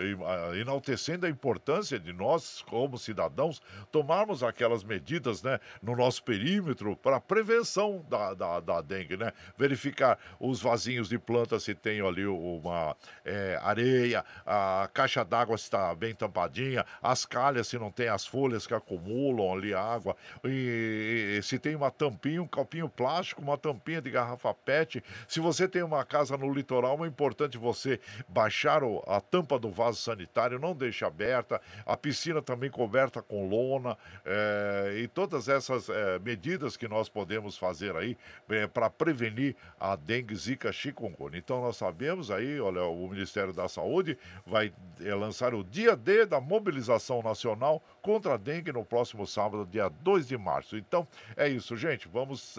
enaltecendo 0.58 1.26
a 1.26 1.28
importância 1.28 1.98
de 1.98 2.12
nós, 2.12 2.62
como 2.62 2.98
cidadãos, 2.98 3.60
tomarmos 3.90 4.42
aquelas 4.42 4.82
medidas 4.82 5.42
né, 5.42 5.58
no 5.82 5.94
nosso 5.96 6.22
perímetro 6.22 6.96
para 6.96 7.20
prevenção 7.20 8.04
da, 8.08 8.34
da, 8.34 8.60
da, 8.60 8.80
dengue, 8.80 9.16
né? 9.16 9.32
Verificar 9.56 10.18
os 10.40 10.60
vasinhos 10.60 11.08
de 11.08 11.18
planta 11.18 11.58
se 11.58 11.74
tem 11.74 12.00
ali 12.00 12.26
uma 12.26 12.96
é, 13.24 13.58
areia, 13.62 14.24
a 14.46 14.88
caixa 14.92 15.24
d'água 15.24 15.56
se 15.56 15.64
está 15.64 15.94
bem 15.94 16.14
tampadinha, 16.14 16.84
as 17.02 17.24
calhas 17.24 17.68
se 17.68 17.78
não 17.78 17.90
tem 17.90 18.08
as 18.08 18.26
folhas 18.26 18.66
que 18.66 18.74
acumulam 18.74 19.52
ali 19.52 19.74
água, 19.74 20.16
e, 20.44 21.36
e 21.38 21.42
se 21.42 21.58
tem 21.58 21.74
uma 21.74 21.90
tampinha, 21.90 22.42
um 22.42 22.46
copinho 22.46 22.88
plástico, 22.88 23.42
uma 23.42 23.58
tampinha 23.58 24.00
de 24.00 24.10
garrafa 24.10 24.52
PET, 24.54 25.02
se 25.26 25.40
você 25.40 25.68
tem 25.68 25.81
uma 25.82 26.04
casa 26.04 26.36
no 26.36 26.52
litoral, 26.52 27.04
é 27.04 27.08
importante 27.08 27.58
você 27.58 28.00
baixar 28.28 28.82
a 29.06 29.20
tampa 29.20 29.58
do 29.58 29.70
vaso 29.70 29.98
sanitário, 30.00 30.58
não 30.58 30.74
deixe 30.74 31.04
aberta, 31.04 31.60
a 31.84 31.96
piscina 31.96 32.40
também 32.40 32.70
coberta 32.70 33.22
com 33.22 33.48
lona, 33.48 33.96
é, 34.24 34.94
e 34.98 35.08
todas 35.08 35.48
essas 35.48 35.88
é, 35.88 36.18
medidas 36.18 36.76
que 36.76 36.88
nós 36.88 37.08
podemos 37.08 37.56
fazer 37.56 37.96
aí 37.96 38.16
é, 38.48 38.66
para 38.66 38.88
prevenir 38.88 39.56
a 39.78 39.96
dengue, 39.96 40.34
zika, 40.34 40.72
chikungunya. 40.72 41.38
Então 41.38 41.60
nós 41.60 41.76
sabemos 41.76 42.30
aí, 42.30 42.60
olha, 42.60 42.84
o 42.84 43.08
Ministério 43.08 43.52
da 43.52 43.68
Saúde 43.68 44.18
vai 44.46 44.72
lançar 45.00 45.54
o 45.54 45.64
dia 45.64 45.96
D 45.96 46.26
da 46.26 46.40
mobilização 46.40 47.22
nacional 47.22 47.82
contra 48.02 48.34
a 48.34 48.36
dengue 48.36 48.72
no 48.72 48.84
próximo 48.84 49.26
sábado, 49.26 49.64
dia 49.64 49.88
2 49.88 50.26
de 50.26 50.36
março. 50.36 50.76
Então 50.76 51.06
é 51.36 51.48
isso, 51.48 51.76
gente. 51.76 52.08
Vamos 52.08 52.58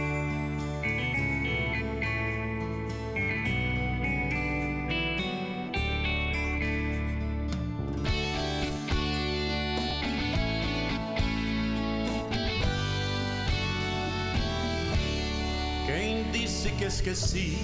Esqueci 17.01 17.57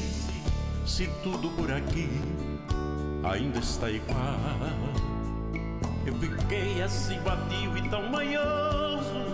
se 0.84 1.08
tudo 1.22 1.50
por 1.52 1.72
aqui 1.72 2.10
ainda 3.24 3.60
está 3.60 3.88
igual. 3.92 4.18
Eu 6.08 6.16
fiquei 6.16 6.82
assim 6.82 7.20
vadio 7.20 7.78
e 7.78 7.88
tão 7.88 8.10
manhoso, 8.10 9.28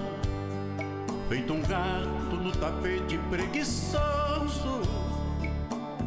feito 1.30 1.54
um 1.54 1.62
gato 1.62 2.36
no 2.36 2.52
tapete 2.52 3.18
preguiçoso, 3.30 4.82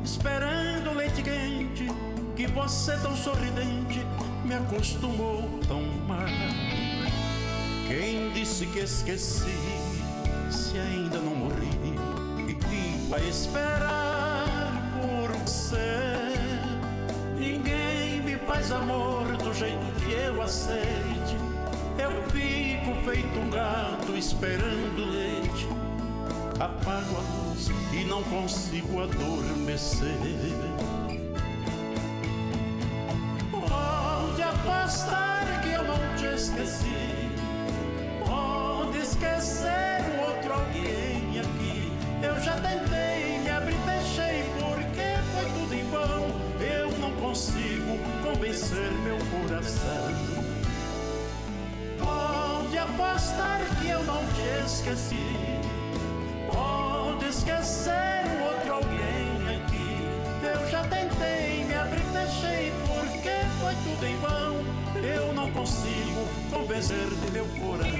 esperando 0.05 0.93
leite 0.95 1.23
quente 1.23 1.89
que 2.37 2.47
você 2.49 2.99
tão 2.99 3.17
sorridente 3.17 4.05
me 4.45 4.55
acostumou 4.55 5.59
tão 5.67 5.83
mal. 6.07 6.27
Quem 7.89 8.31
disse 8.33 8.67
que 8.67 8.81
esqueci 8.81 9.57
se 10.51 10.79
ainda 10.79 11.19
não 11.19 11.35
morri? 11.35 11.76
A 13.13 13.21
esperar 13.21 14.83
por 15.01 15.33
você. 15.39 16.35
Ninguém 17.39 18.21
me 18.23 18.37
faz 18.39 18.73
amor 18.73 19.37
do 19.37 19.55
jeito 19.55 19.85
que 20.01 20.13
eu 20.13 20.43
aceite. 20.43 21.37
Eu 21.99 22.23
fico 22.31 22.95
feito 23.05 23.39
um 23.39 23.51
gato 23.51 24.17
esperando 24.17 25.11
leite. 25.11 25.69
Apago 26.59 27.17
a 27.17 27.49
luz 27.49 27.69
e 27.93 28.05
não 28.05 28.23
consigo 28.25 29.01
adormecer. 29.01 30.17
Coração. 49.47 50.09
Pode 51.99 52.79
apostar 52.79 53.61
que 53.81 53.89
eu 53.89 54.03
não 54.05 54.23
te 54.27 54.67
esqueci. 54.67 55.37
Pode 56.53 57.27
esquecer 57.27 58.25
o 58.39 58.45
outro 58.45 58.75
alguém 58.75 59.57
aqui. 59.57 59.99
Eu 60.43 60.71
já 60.71 60.83
tentei, 60.83 61.65
me 61.65 61.75
abrir, 61.75 62.05
fechei, 62.13 62.73
porque 62.87 63.31
foi 63.61 63.75
tudo 63.85 64.07
em 64.07 64.17
vão. 64.17 64.57
Eu 65.03 65.33
não 65.33 65.51
consigo 65.53 66.27
convencer 66.51 67.09
de 67.09 67.31
meu 67.31 67.47
coração. 67.61 67.96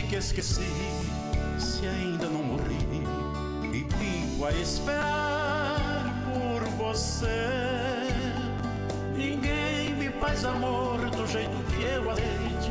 Que 0.00 0.16
esqueci, 0.16 0.62
se 1.58 1.86
ainda 1.86 2.26
não 2.26 2.42
morri 2.42 2.78
e 3.72 3.86
fico 3.94 4.46
a 4.46 4.52
esperar 4.52 6.04
por 6.32 6.64
você. 6.78 8.08
Ninguém 9.14 9.94
me 9.94 10.08
faz 10.18 10.46
amor 10.46 10.98
do 11.10 11.26
jeito 11.26 11.50
que 11.70 11.82
eu 11.82 12.10
aceite. 12.10 12.70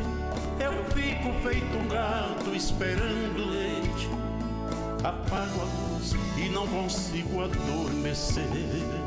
Eu 0.58 0.84
fico 0.86 1.32
feito 1.48 1.76
um 1.76 1.88
gato 1.88 2.56
esperando 2.56 3.50
leite. 3.50 4.08
Apago 5.04 5.60
a 5.60 5.92
luz 5.92 6.14
e 6.36 6.48
não 6.48 6.66
consigo 6.66 7.42
adormecer. 7.42 9.01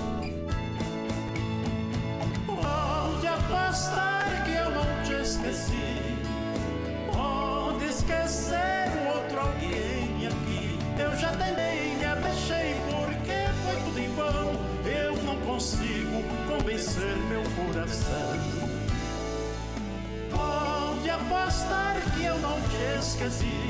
Apostar 21.45 21.95
que 22.15 22.25
eu 22.25 22.39
não 22.39 22.59
te 22.59 22.99
esqueci. 22.99 23.69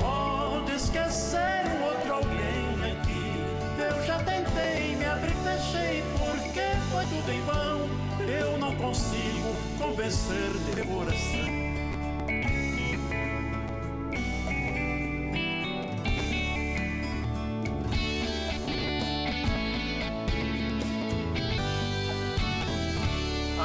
Pode 0.00 0.72
esquecer 0.72 1.66
o 1.78 1.84
outro 1.84 2.14
alguém 2.14 2.90
aqui. 2.90 3.34
Eu 3.78 4.02
já 4.06 4.16
tentei, 4.20 4.96
me 4.96 5.04
abri, 5.04 5.34
fechei, 5.44 6.02
porque 6.18 6.62
foi 6.90 7.04
tudo 7.04 7.30
em 7.30 7.42
vão. 7.42 7.86
Eu 8.26 8.56
não 8.56 8.74
consigo 8.76 9.54
convencer 9.78 10.48
meu 10.74 10.86
coração. 10.86 11.60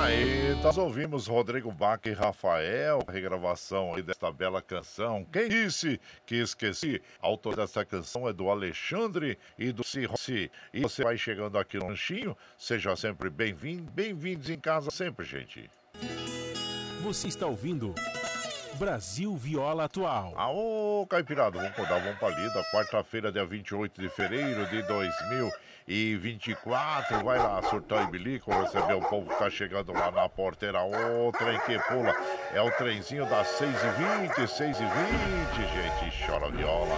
Aí, 0.04 0.45
nós 0.66 0.80
ouvimos 0.80 1.28
Rodrigo 1.28 1.72
Bach 1.72 2.02
e 2.08 2.12
Rafael, 2.12 3.00
regravação 3.08 3.94
aí 3.94 4.02
desta 4.02 4.32
bela 4.32 4.64
canção. 4.64 5.24
Quem 5.32 5.48
disse 5.48 6.02
que 6.26 6.38
esqueci? 6.38 7.00
A 7.22 7.28
autor 7.28 7.56
dessa 7.56 7.86
canção 7.86 8.28
é 8.28 8.34
do 8.34 8.50
Alexandre 8.50 9.38
e 9.60 9.72
do 9.72 9.84
Cirrossi. 9.84 10.52
E 10.74 10.82
você 10.82 11.04
vai 11.04 11.20
chegando 11.20 11.60
aqui 11.60 11.78
no 11.78 11.90
lanchinho, 11.90 12.36
seja 12.58 12.96
sempre 12.96 13.30
bem-vindo, 13.30 13.92
bem-vindos 13.92 14.50
em 14.50 14.60
casa 14.60 14.90
sempre, 14.90 15.24
gente. 15.24 15.70
Você 17.04 17.28
está 17.28 17.46
ouvindo 17.46 17.94
Brasil 18.80 19.38
Viola 19.38 19.84
Atual. 19.84 20.34
Aô, 20.36 21.06
Caipirada, 21.08 21.60
vamos 21.60 21.90
dar 21.90 21.98
uma 21.98 22.14
palida. 22.16 22.64
Quarta-feira, 22.74 23.32
dia 23.32 23.46
28 23.46 24.02
de 24.02 24.10
fevereiro 24.10 24.66
de 24.66 24.82
2000 24.82 25.52
e 25.88 26.16
24. 26.16 27.24
Vai 27.24 27.38
lá, 27.38 27.62
surtar 27.64 28.08
e 28.08 28.12
bilico, 28.12 28.52
receber 28.52 28.94
o 28.94 29.02
povo 29.02 29.30
que 29.30 29.38
tá 29.38 29.50
chegando 29.50 29.94
lá 29.94 30.12
na 30.12 30.28
porteira. 30.28 30.84
O 30.84 31.32
trem 31.32 31.60
que 31.60 31.78
pula 31.88 32.16
é 32.54 32.62
o 32.62 32.72
trenzinho 32.72 33.26
das 33.30 33.48
6h20, 33.60 34.34
6h20, 34.48 34.78
gente. 35.74 36.26
Chora 36.26 36.50
viola. 36.50 36.96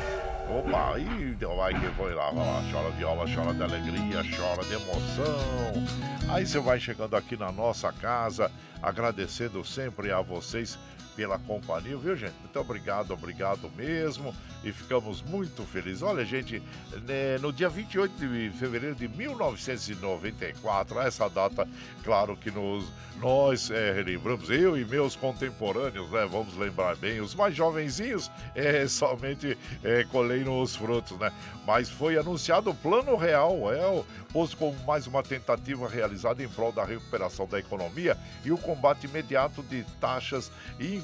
Opa, 0.50 0.96
aí 0.96 1.36
vai 1.58 1.74
que 1.74 1.88
foi 1.98 2.14
lá, 2.14 2.32
vai 2.32 2.46
lá, 2.46 2.64
chora 2.72 2.90
viola, 2.92 3.26
chora 3.28 3.54
de 3.54 3.64
alegria, 3.64 4.24
chora 4.38 4.64
de 4.64 4.74
emoção. 4.76 5.86
Aí 6.30 6.48
você 6.48 6.60
vai 6.60 6.80
chegando 6.80 7.18
aqui 7.18 7.36
na 7.36 7.52
nossa 7.52 7.92
casa, 7.92 8.50
agradecendo 8.82 9.66
sempre 9.66 10.10
a 10.10 10.22
vocês 10.22 10.80
pela 11.18 11.40
companhia, 11.40 11.98
viu, 11.98 12.16
gente? 12.16 12.36
Muito 12.40 12.60
obrigado, 12.60 13.12
obrigado 13.12 13.72
mesmo. 13.76 14.36
E 14.64 14.72
ficamos 14.72 15.24
muito 15.24 15.64
felizes. 15.64 16.04
Olha, 16.04 16.24
gente, 16.24 16.62
né, 17.08 17.40
no 17.40 17.52
dia 17.52 17.68
28 17.68 18.14
de 18.16 18.52
fevereiro 18.52 18.96
de 18.96 19.08
1994, 19.08 21.00
essa 21.00 21.28
data, 21.28 21.68
claro 22.04 22.38
que 22.38 22.52
nos, 22.52 22.92
nós 23.20 23.72
é, 23.72 23.92
relembramos, 23.94 24.50
eu 24.52 24.78
e 24.78 24.86
meus 24.86 25.16
contemporâneos, 25.16 26.10
né? 26.12 26.28
Vamos 26.30 26.56
lembrar 26.56 26.96
bem, 26.98 27.20
os 27.20 27.34
mais 27.34 27.56
jovenzinhos, 27.56 28.30
é, 28.54 28.86
somente 28.90 29.58
é, 29.84 30.06
nos 30.44 30.76
frutos, 30.76 31.18
né? 31.18 31.32
Mas 31.66 31.90
foi 31.90 32.18
anunciado 32.18 32.70
o 32.70 32.76
Plano 32.76 33.16
Real, 33.16 33.74
é 33.74 34.04
posto 34.38 34.58
como 34.58 34.78
mais 34.86 35.08
uma 35.08 35.24
tentativa 35.24 35.88
realizada 35.88 36.44
em 36.44 36.48
prol 36.48 36.72
da 36.72 36.84
recuperação 36.84 37.48
da 37.48 37.58
economia 37.58 38.18
e 38.46 38.52
o 38.52 38.58
combate 38.58 39.08
imediato 39.08 39.64
de 39.64 39.84
taxas 40.00 40.52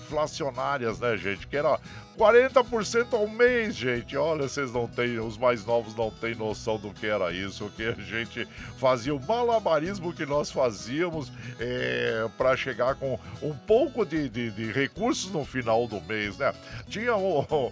inflacionárias, 0.03 0.99
né, 0.99 1.17
gente? 1.17 1.47
Que 1.47 1.57
era 1.57 1.79
40% 2.17 3.13
ao 3.13 3.27
mês, 3.27 3.75
gente. 3.75 4.15
Olha, 4.15 4.47
vocês 4.47 4.71
não 4.71 4.87
têm, 4.87 5.19
os 5.19 5.37
mais 5.37 5.65
novos 5.65 5.95
não 5.95 6.11
têm 6.11 6.35
noção 6.35 6.77
do 6.77 6.91
que 6.91 7.07
era 7.07 7.31
isso, 7.31 7.71
que 7.75 7.83
a 7.83 7.93
gente 7.93 8.47
fazia 8.77 9.15
o 9.15 9.25
malabarismo 9.25 10.13
que 10.13 10.25
nós 10.25 10.51
fazíamos 10.51 11.31
é, 11.59 12.27
para 12.37 12.55
chegar 12.55 12.95
com 12.95 13.19
um 13.41 13.53
pouco 13.53 14.05
de, 14.05 14.29
de, 14.29 14.51
de, 14.51 14.71
recursos 14.71 15.31
no 15.31 15.45
final 15.45 15.87
do 15.87 15.99
mês, 16.01 16.37
né? 16.37 16.53
Tinha 16.87 17.15
o, 17.15 17.71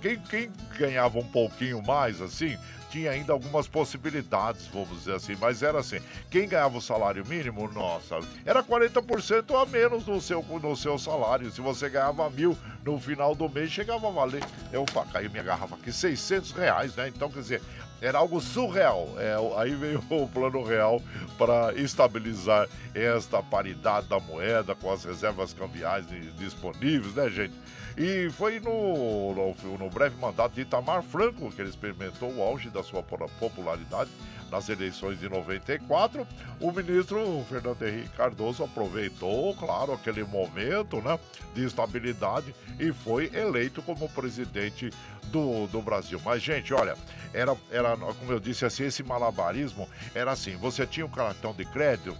quem, 0.00 0.18
quem 0.18 0.50
ganhava 0.78 1.18
um 1.18 1.28
pouquinho 1.28 1.82
mais, 1.82 2.20
assim, 2.20 2.56
tinha 2.92 3.10
ainda 3.10 3.32
algumas 3.32 3.66
possibilidades, 3.66 4.66
vamos 4.66 4.98
dizer 4.98 5.14
assim, 5.14 5.34
mas 5.40 5.62
era 5.62 5.80
assim, 5.80 5.98
quem 6.30 6.46
ganhava 6.46 6.76
o 6.76 6.82
salário 6.82 7.24
mínimo, 7.24 7.66
nossa, 7.72 8.20
era 8.44 8.62
40% 8.62 9.60
a 9.60 9.64
menos 9.64 10.06
no 10.06 10.20
seu, 10.20 10.42
no 10.42 10.76
seu 10.76 10.98
salário. 10.98 11.50
Se 11.50 11.62
você 11.62 11.88
ganhava 11.88 12.28
mil 12.28 12.56
no 12.84 13.00
final 13.00 13.34
do 13.34 13.48
mês, 13.48 13.72
chegava 13.72 14.08
a 14.08 14.10
valer, 14.10 14.44
opa, 14.74 15.06
caiu 15.06 15.30
minha 15.30 15.42
garrafa 15.42 15.74
aqui, 15.74 15.90
600 15.90 16.52
reais, 16.52 16.94
né? 16.94 17.08
Então, 17.08 17.30
quer 17.30 17.40
dizer, 17.40 17.62
era 17.98 18.18
algo 18.18 18.38
surreal. 18.42 19.08
É, 19.16 19.34
aí 19.56 19.74
veio 19.74 20.04
o 20.10 20.28
plano 20.28 20.62
real 20.62 21.00
para 21.38 21.72
estabilizar 21.74 22.68
esta 22.94 23.42
paridade 23.42 24.06
da 24.06 24.20
moeda 24.20 24.74
com 24.74 24.92
as 24.92 25.02
reservas 25.02 25.54
cambiais 25.54 26.04
disponíveis, 26.36 27.14
né, 27.14 27.30
gente? 27.30 27.54
E 27.96 28.30
foi 28.30 28.58
no, 28.58 29.34
no, 29.34 29.78
no, 29.78 29.90
breve 29.90 30.16
mandato 30.16 30.54
de 30.54 30.62
Itamar 30.62 31.02
Franco 31.02 31.50
que 31.50 31.60
ele 31.60 31.70
experimentou 31.70 32.32
o 32.32 32.42
auge 32.42 32.70
da 32.70 32.82
sua 32.82 33.02
popularidade 33.02 34.10
nas 34.50 34.68
eleições 34.68 35.18
de 35.18 35.28
94. 35.28 36.26
O 36.60 36.70
ministro 36.70 37.44
Fernando 37.48 37.82
Henrique 37.82 38.10
Cardoso 38.10 38.62
aproveitou, 38.62 39.54
claro, 39.56 39.92
aquele 39.92 40.22
momento 40.24 41.00
né, 41.00 41.18
de 41.54 41.64
estabilidade 41.64 42.54
e 42.78 42.92
foi 42.92 43.30
eleito 43.34 43.82
como 43.82 44.08
presidente 44.10 44.90
do, 45.26 45.66
do 45.66 45.80
Brasil. 45.80 46.20
Mas, 46.24 46.42
gente, 46.42 46.72
olha, 46.74 46.96
era, 47.32 47.56
era, 47.70 47.96
como 47.96 48.32
eu 48.32 48.38
disse 48.38 48.64
assim, 48.64 48.84
esse 48.84 49.02
malabarismo 49.02 49.88
era 50.14 50.32
assim: 50.32 50.56
você 50.56 50.86
tinha 50.86 51.06
um 51.06 51.10
cartão 51.10 51.52
de 51.52 51.64
crédito, 51.64 52.16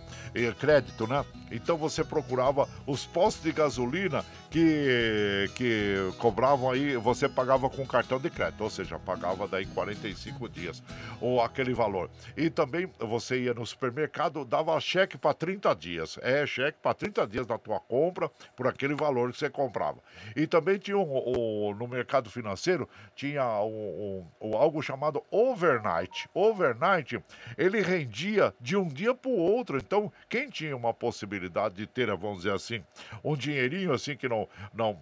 crédito, 0.59 1.07
né? 1.07 1.25
Então 1.51 1.77
você 1.77 2.03
procurava 2.03 2.67
os 2.87 3.05
postos 3.05 3.43
de 3.43 3.53
gasolina 3.53 4.25
que, 4.51 5.51
que 5.55 5.97
cobravam 6.19 6.71
aí, 6.71 6.97
você 6.97 7.29
pagava 7.29 7.69
com 7.69 7.87
cartão 7.87 8.19
de 8.19 8.31
crédito, 8.31 8.63
ou 8.63 8.71
seja, 8.71 8.99
pagava 8.99 9.47
daí 9.47 9.67
45 9.67 10.49
dias, 10.49 10.83
ou 11.21 11.43
aquele 11.43 11.75
valor. 11.75 12.11
E 12.37 12.49
também 12.49 12.91
você 12.99 13.43
ia 13.43 13.53
no 13.55 13.67
supermercado, 13.67 14.45
dava 14.45 14.79
cheque 14.81 15.19
para 15.19 15.35
30 15.35 15.75
dias. 15.75 16.19
É, 16.23 16.47
cheque 16.47 16.79
para 16.83 16.95
30 16.95 17.27
dias 17.27 17.47
da 17.47 17.59
tua 17.59 17.79
compra 17.81 18.31
por 18.57 18.67
aquele 18.67 18.95
valor 18.95 19.31
que 19.31 19.39
você 19.39 19.51
comprava. 19.51 19.99
E 20.35 20.47
também 20.47 20.79
tinha 20.79 20.97
um, 20.97 21.03
um 21.03 21.75
no 21.75 21.87
mercado 21.87 22.31
financeiro, 22.31 22.89
tinha 23.15 23.45
um, 23.63 24.27
um, 24.41 24.57
algo 24.57 24.83
chamado 24.83 25.23
overnight. 25.31 26.29
Overnight, 26.35 27.23
ele 27.57 27.81
rendia 27.81 28.55
de 28.61 28.77
um 28.77 28.89
dia 28.89 29.15
para 29.15 29.31
o 29.31 29.37
outro. 29.37 29.79
Então, 29.79 30.13
quem 30.29 30.49
tinha 30.49 30.77
uma 30.77 30.95
possibilidade 30.95 31.75
de 31.75 31.87
ter, 31.87 32.07
vamos 32.17 32.39
dizer 32.39 32.55
assim, 32.55 32.83
um 33.23 33.37
dinheirinho 33.37 33.93
assim 33.93 34.17
que 34.17 34.29
não, 34.29 34.49
não 34.73 34.99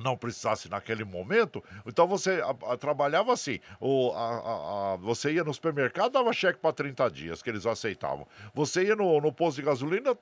não 0.00 0.16
precisasse 0.16 0.68
naquele 0.68 1.04
momento, 1.04 1.62
então 1.86 2.06
você 2.06 2.42
a, 2.42 2.72
a, 2.72 2.76
trabalhava 2.76 3.32
assim. 3.32 3.60
O, 3.80 4.12
a, 4.14 4.96
você 5.00 5.32
ia 5.32 5.44
no 5.44 5.52
supermercado, 5.52 6.12
dava 6.12 6.32
cheque 6.32 6.58
para 6.58 6.72
30 6.72 7.10
dias, 7.10 7.42
que 7.42 7.50
eles 7.50 7.66
aceitavam. 7.66 8.26
Você 8.54 8.84
ia 8.84 8.96
no, 8.96 9.20
no 9.20 9.32
posto 9.32 9.56
de 9.56 9.62
gasolina, 9.62 10.16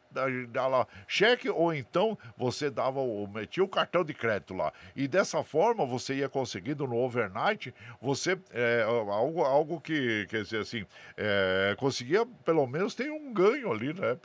dava 0.51 0.87
cheque, 1.07 1.49
ou 1.49 1.73
então 1.73 2.19
você 2.37 2.71
dava 2.71 3.01
o, 3.01 3.27
metia 3.27 3.63
o 3.63 3.69
cartão 3.69 4.05
de 4.05 4.15
crédito 4.15 4.55
lá. 4.55 4.73
E 4.95 5.07
dessa 5.07 5.43
forma 5.43 5.87
você 5.87 6.15
ia 6.17 6.29
conseguindo 6.29 6.87
no 6.87 6.97
overnight, 6.97 7.75
você 8.01 8.39
é, 8.51 8.83
algo, 8.83 9.43
algo 9.43 9.81
que, 9.81 10.27
quer 10.29 10.43
dizer 10.43 10.61
assim, 10.61 10.85
é, 11.17 11.75
conseguia 11.79 12.27
pelo 12.45 12.67
menos 12.67 12.95
ter 12.95 13.11
um 13.11 13.33
ganho 13.33 13.71
ali, 13.71 13.93
né, 13.93 14.17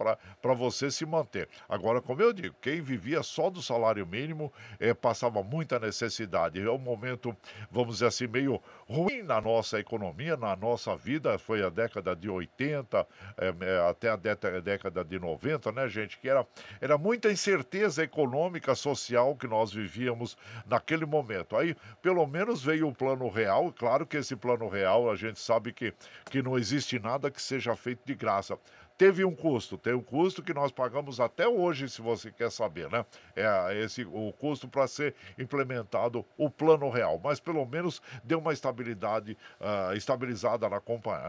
para 0.41 0.53
você 0.53 0.89
se 0.89 1.05
manter. 1.05 1.47
Agora, 1.67 2.01
como 2.01 2.21
eu 2.21 2.33
digo, 2.33 2.55
quem 2.61 2.81
vivia 2.81 3.21
só 3.23 3.49
do 3.49 3.61
salário 3.61 4.05
mínimo 4.05 4.51
é, 4.79 4.93
passava 4.93 5.42
muita 5.43 5.79
necessidade. 5.79 6.61
É 6.61 6.71
um 6.71 6.77
momento, 6.77 7.35
vamos 7.69 7.95
dizer 7.95 8.07
assim, 8.07 8.27
meio 8.27 8.61
ruim 8.87 9.21
na 9.21 9.39
nossa 9.39 9.79
economia, 9.79 10.35
na 10.37 10.55
nossa 10.55 10.95
vida. 10.95 11.37
Foi 11.37 11.63
a 11.63 11.69
década 11.69 12.15
de 12.15 12.29
80 12.29 13.05
é, 13.37 13.53
é, 13.61 13.89
até 13.89 14.09
a 14.09 14.15
década 14.15 15.03
de 15.03 15.19
90, 15.19 15.71
né, 15.71 15.87
gente? 15.87 16.17
Que 16.17 16.29
era, 16.29 16.45
era 16.81 16.97
muita 16.97 17.31
incerteza 17.31 18.03
econômica, 18.03 18.75
social 18.75 19.35
que 19.35 19.47
nós 19.47 19.73
vivíamos 19.73 20.37
naquele 20.65 21.05
momento. 21.05 21.55
Aí, 21.55 21.75
pelo 22.01 22.25
menos, 22.25 22.63
veio 22.63 22.87
o 22.87 22.93
plano 22.93 23.29
real. 23.29 23.71
Claro 23.71 24.05
que 24.05 24.17
esse 24.17 24.35
plano 24.35 24.67
real, 24.67 25.09
a 25.09 25.15
gente 25.15 25.39
sabe 25.39 25.73
que, 25.73 25.93
que 26.29 26.41
não 26.41 26.57
existe 26.57 26.99
nada 26.99 27.29
que 27.29 27.41
seja 27.41 27.75
feito 27.75 28.01
de 28.05 28.15
graça 28.15 28.57
teve 28.97 29.25
um 29.25 29.35
custo, 29.35 29.77
tem 29.77 29.93
um 29.93 30.01
custo 30.01 30.43
que 30.43 30.53
nós 30.53 30.71
pagamos 30.71 31.19
até 31.19 31.47
hoje, 31.47 31.89
se 31.89 32.01
você 32.01 32.31
quer 32.31 32.51
saber, 32.51 32.89
né? 32.89 33.05
É 33.35 33.81
esse 33.83 34.03
o 34.05 34.33
custo 34.33 34.67
para 34.67 34.87
ser 34.87 35.15
implementado 35.37 36.25
o 36.37 36.49
plano 36.49 36.89
real, 36.89 37.19
mas 37.23 37.39
pelo 37.39 37.65
menos 37.65 38.01
deu 38.23 38.39
uma 38.39 38.53
estabilidade 38.53 39.37
uh, 39.59 39.95
estabilizada 39.95 40.69
na, 40.69 40.81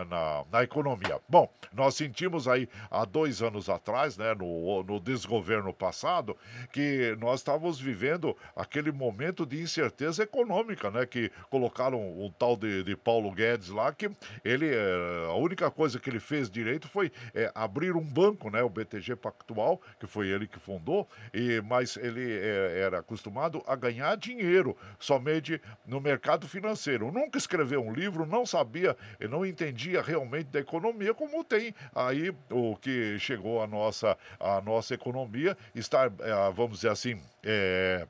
na, 0.05 0.45
na, 0.51 0.63
economia. 0.63 1.21
Bom, 1.29 1.51
nós 1.73 1.95
sentimos 1.95 2.47
aí 2.47 2.69
há 2.91 3.05
dois 3.05 3.43
anos 3.43 3.69
atrás, 3.69 4.17
né, 4.17 4.35
no, 4.35 4.83
no 4.83 5.01
desgoverno 5.01 5.73
passado, 5.73 6.37
que 6.73 7.17
nós 7.21 7.41
estávamos 7.41 7.81
vivendo 7.81 8.37
aquele 8.55 8.93
momento 8.93 9.47
de 9.47 9.61
incerteza 9.61 10.23
econômica, 10.23 10.91
né? 10.91 11.07
Que 11.07 11.31
colocaram 11.51 11.99
o 11.99 12.31
tal 12.39 12.57
de, 12.57 12.83
de 12.83 12.97
Paulo 12.97 13.31
Guedes 13.31 13.69
lá, 13.69 13.93
que 13.93 14.11
ele 14.45 14.69
eh, 14.75 15.27
a 15.29 15.35
única 15.35 15.71
coisa 15.71 15.99
que 15.99 16.11
ele 16.11 16.21
fez 16.21 16.51
direito 16.51 16.89
foi 16.89 17.11
é, 17.35 17.51
abrir 17.55 17.97
um 17.97 18.05
banco, 18.05 18.51
né, 18.51 18.63
o 18.63 18.69
BTG 18.69 19.17
Pactual, 19.17 19.81
que 20.01 20.07
foi 20.07 20.29
ele 20.29 20.47
que 20.47 20.59
fundou, 20.59 21.09
e, 21.33 21.61
mas 21.63 21.97
ele 21.97 22.33
é, 22.33 22.81
era 22.81 22.99
acostumado 22.99 23.63
a 23.67 23.77
ganhar 23.77 24.17
dinheiro 24.17 24.77
somente 24.99 25.61
no 25.87 26.01
mercado 26.01 26.49
financeiro. 26.49 27.13
Nunca 27.13 27.39
escreveu 27.39 27.83
um 27.83 27.93
livro, 27.93 28.27
não 28.27 28.45
sabia, 28.45 28.97
não 29.31 29.47
entendia 29.47 30.03
realmente 30.03 30.47
da 30.47 30.61
economia, 30.61 31.15
como 31.15 31.45
tem 31.45 31.75
aí 31.95 32.35
o 32.51 32.77
que 32.77 33.19
chegou 33.19 33.63
à 33.63 33.67
nossa, 33.67 34.19
à 34.41 34.61
nossa 34.61 34.95
economia, 34.95 35.57
está, 35.75 36.05
é, 36.07 36.53
vamos 36.53 36.79
dizer 36.79 36.91
assim, 36.91 37.21
é, 37.43 38.07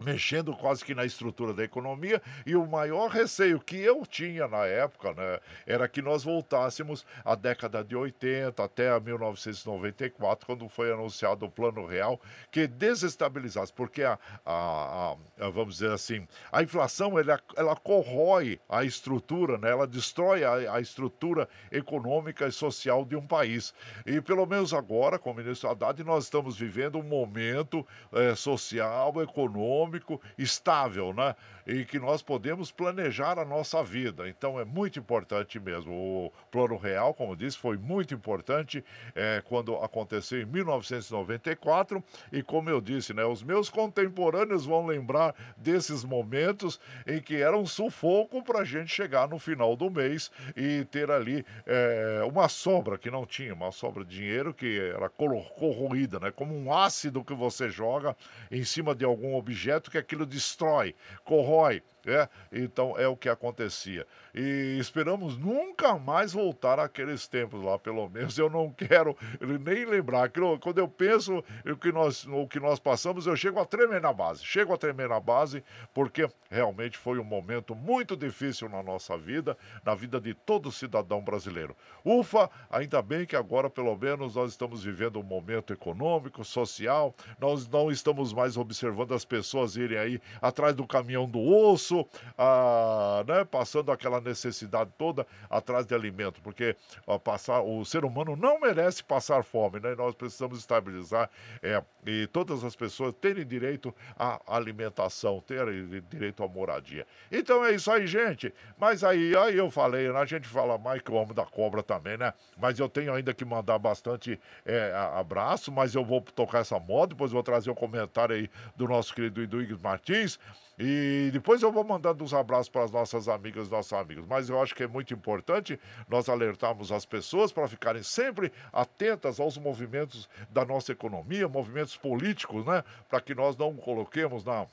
mexendo 0.00 0.56
quase 0.56 0.84
que 0.84 0.94
na 0.94 1.04
estrutura 1.04 1.52
da 1.52 1.62
economia 1.62 2.20
e 2.46 2.56
o 2.56 2.66
maior 2.66 3.08
receio 3.08 3.60
que 3.60 3.76
eu 3.76 4.04
tinha 4.06 4.48
na 4.48 4.64
época, 4.64 5.12
né, 5.12 5.38
era 5.66 5.86
que 5.86 6.00
nós 6.00 6.24
voltássemos 6.24 7.04
à 7.24 7.34
década 7.34 7.84
de 7.84 7.94
80 7.94 8.64
até 8.64 8.90
a 8.90 8.98
1994, 8.98 10.46
quando 10.46 10.68
foi 10.68 10.92
anunciado 10.92 11.44
o 11.44 11.50
Plano 11.50 11.84
Real, 11.84 12.20
que 12.50 12.66
desestabilizasse, 12.66 13.72
porque 13.72 14.02
a, 14.02 14.18
a, 14.44 15.16
a 15.38 15.50
vamos 15.50 15.74
dizer 15.74 15.92
assim, 15.92 16.26
a 16.50 16.62
inflação 16.62 17.18
ela, 17.18 17.38
ela 17.54 17.76
corrói 17.76 18.58
a 18.68 18.84
estrutura, 18.84 19.58
né, 19.58 19.70
ela 19.70 19.86
destrói 19.86 20.44
a, 20.44 20.74
a 20.74 20.80
estrutura 20.80 21.48
econômica 21.70 22.46
e 22.46 22.52
social 22.52 23.04
de 23.04 23.16
um 23.16 23.26
país. 23.26 23.74
E 24.06 24.20
pelo 24.20 24.46
menos 24.46 24.72
agora, 24.72 25.18
com 25.18 25.30
o 25.30 25.34
ministro 25.34 25.68
Haddad, 25.68 26.02
nós 26.04 26.24
estamos 26.24 26.56
vivendo 26.56 26.98
um 26.98 27.02
momento 27.02 27.86
é, 28.12 28.34
social, 28.34 29.22
econômico 29.22 29.89
econômico 29.96 30.20
estável, 30.38 31.12
né? 31.12 31.34
E 31.70 31.84
que 31.84 32.00
nós 32.00 32.20
podemos 32.20 32.72
planejar 32.72 33.38
a 33.38 33.44
nossa 33.44 33.80
vida. 33.84 34.28
Então 34.28 34.58
é 34.58 34.64
muito 34.64 34.98
importante 34.98 35.60
mesmo. 35.60 35.92
O 35.92 36.32
Plano 36.50 36.76
Real, 36.76 37.14
como 37.14 37.36
disse, 37.36 37.56
foi 37.56 37.76
muito 37.76 38.12
importante 38.12 38.84
é, 39.14 39.40
quando 39.44 39.76
aconteceu 39.76 40.40
em 40.42 40.46
1994. 40.46 42.02
E 42.32 42.42
como 42.42 42.68
eu 42.68 42.80
disse, 42.80 43.14
né? 43.14 43.24
Os 43.24 43.44
meus 43.44 43.70
contemporâneos 43.70 44.66
vão 44.66 44.84
lembrar 44.84 45.32
desses 45.56 46.02
momentos 46.02 46.80
em 47.06 47.20
que 47.22 47.36
era 47.36 47.56
um 47.56 47.64
sufoco 47.64 48.42
para 48.42 48.62
a 48.62 48.64
gente 48.64 48.88
chegar 48.88 49.28
no 49.28 49.38
final 49.38 49.76
do 49.76 49.88
mês 49.88 50.28
e 50.56 50.84
ter 50.86 51.08
ali 51.08 51.46
é, 51.64 52.22
uma 52.26 52.48
sobra 52.48 52.98
que 52.98 53.12
não 53.12 53.24
tinha, 53.24 53.54
uma 53.54 53.70
sobra 53.70 54.04
de 54.04 54.16
dinheiro 54.16 54.52
que 54.52 54.80
era 54.92 55.08
corroída, 55.08 56.18
né? 56.18 56.32
Como 56.32 56.52
um 56.52 56.74
ácido 56.74 57.22
que 57.22 57.32
você 57.32 57.68
joga 57.68 58.16
em 58.50 58.64
cima 58.64 58.92
de 58.92 59.04
algum 59.04 59.36
objeto 59.36 59.88
que 59.88 59.98
aquilo 59.98 60.26
destrói, 60.26 60.96
corrói. 61.22 61.59
boy. 61.60 61.80
É, 62.06 62.28
então 62.52 62.98
é 62.98 63.06
o 63.06 63.16
que 63.16 63.28
acontecia. 63.28 64.06
E 64.34 64.78
esperamos 64.80 65.36
nunca 65.36 65.98
mais 65.98 66.32
voltar 66.32 66.78
àqueles 66.78 67.28
tempos 67.28 67.62
lá, 67.62 67.78
pelo 67.78 68.08
menos 68.08 68.38
eu 68.38 68.48
não 68.48 68.70
quero 68.70 69.16
nem 69.40 69.84
lembrar. 69.84 70.30
Quando 70.60 70.78
eu 70.78 70.88
penso 70.88 71.44
o 71.66 71.76
que, 71.76 71.92
nós, 71.92 72.26
o 72.26 72.46
que 72.46 72.60
nós 72.60 72.78
passamos, 72.78 73.26
eu 73.26 73.36
chego 73.36 73.60
a 73.60 73.64
tremer 73.64 74.00
na 74.00 74.12
base. 74.12 74.44
Chego 74.44 74.72
a 74.72 74.78
tremer 74.78 75.08
na 75.08 75.20
base 75.20 75.62
porque 75.92 76.28
realmente 76.50 76.96
foi 76.96 77.18
um 77.18 77.24
momento 77.24 77.74
muito 77.74 78.16
difícil 78.16 78.68
na 78.68 78.82
nossa 78.82 79.16
vida, 79.16 79.56
na 79.84 79.94
vida 79.94 80.20
de 80.20 80.34
todo 80.34 80.72
cidadão 80.72 81.20
brasileiro. 81.20 81.76
Ufa, 82.04 82.50
ainda 82.70 83.02
bem 83.02 83.26
que 83.26 83.36
agora 83.36 83.68
pelo 83.68 83.96
menos 83.96 84.36
nós 84.36 84.50
estamos 84.50 84.82
vivendo 84.82 85.18
um 85.18 85.22
momento 85.22 85.72
econômico, 85.72 86.44
social, 86.44 87.14
nós 87.38 87.68
não 87.68 87.90
estamos 87.90 88.32
mais 88.32 88.56
observando 88.56 89.12
as 89.12 89.24
pessoas 89.24 89.76
irem 89.76 89.98
aí 89.98 90.20
atrás 90.40 90.74
do 90.74 90.86
caminhão 90.86 91.28
do 91.28 91.40
osso, 91.40 91.89
ah, 92.36 93.24
né, 93.26 93.44
passando 93.44 93.92
aquela 93.92 94.20
necessidade 94.20 94.90
toda 94.96 95.26
atrás 95.48 95.86
de 95.86 95.94
alimento, 95.94 96.40
porque 96.42 96.76
passar, 97.24 97.60
o 97.62 97.84
ser 97.84 98.04
humano 98.04 98.36
não 98.36 98.60
merece 98.60 99.02
passar 99.02 99.42
fome, 99.42 99.80
né? 99.80 99.94
Nós 99.94 100.14
precisamos 100.14 100.58
estabilizar 100.58 101.30
é, 101.62 101.82
e 102.06 102.26
todas 102.28 102.64
as 102.64 102.74
pessoas 102.74 103.14
terem 103.20 103.46
direito 103.46 103.94
à 104.18 104.40
alimentação, 104.46 105.40
terem 105.40 106.02
direito 106.08 106.42
à 106.42 106.48
moradia. 106.48 107.06
Então 107.30 107.64
é 107.64 107.72
isso 107.72 107.90
aí, 107.90 108.06
gente. 108.06 108.52
Mas 108.78 109.04
aí, 109.04 109.36
aí 109.36 109.56
eu 109.56 109.70
falei, 109.70 110.10
né? 110.10 110.18
a 110.18 110.24
gente 110.24 110.48
fala 110.48 110.78
mais 110.78 111.00
que 111.02 111.10
o 111.10 111.14
homem 111.14 111.34
da 111.34 111.44
cobra 111.44 111.82
também, 111.82 112.16
né? 112.16 112.32
Mas 112.56 112.78
eu 112.78 112.88
tenho 112.88 113.12
ainda 113.12 113.34
que 113.34 113.44
mandar 113.44 113.78
bastante 113.78 114.40
é, 114.64 114.92
abraço, 115.14 115.70
mas 115.72 115.94
eu 115.94 116.04
vou 116.04 116.20
tocar 116.20 116.60
essa 116.60 116.78
moda, 116.78 117.08
depois 117.08 117.32
vou 117.32 117.42
trazer 117.42 117.70
o 117.70 117.72
um 117.72 117.76
comentário 117.76 118.34
aí 118.34 118.50
do 118.76 118.86
nosso 118.86 119.14
querido 119.14 119.42
Eduígues 119.42 119.80
Martins. 119.80 120.38
E 120.82 121.28
depois 121.30 121.60
eu 121.60 121.70
vou 121.70 121.84
mandando 121.84 122.24
uns 122.24 122.32
abraços 122.32 122.70
para 122.70 122.84
as 122.84 122.90
nossas 122.90 123.28
amigas 123.28 123.68
e 123.68 123.70
nossos 123.70 123.92
amigos. 123.92 124.24
Mas 124.26 124.48
eu 124.48 124.58
acho 124.62 124.74
que 124.74 124.82
é 124.82 124.86
muito 124.86 125.12
importante 125.12 125.78
nós 126.08 126.26
alertarmos 126.26 126.90
as 126.90 127.04
pessoas 127.04 127.52
para 127.52 127.68
ficarem 127.68 128.02
sempre 128.02 128.50
atentas 128.72 129.38
aos 129.38 129.58
movimentos 129.58 130.26
da 130.48 130.64
nossa 130.64 130.90
economia, 130.90 131.46
movimentos 131.46 131.98
políticos, 131.98 132.64
né? 132.64 132.82
Para 133.10 133.20
que 133.20 133.34
nós 133.34 133.58
não 133.58 133.76
coloquemos 133.76 134.42
na 134.42 134.66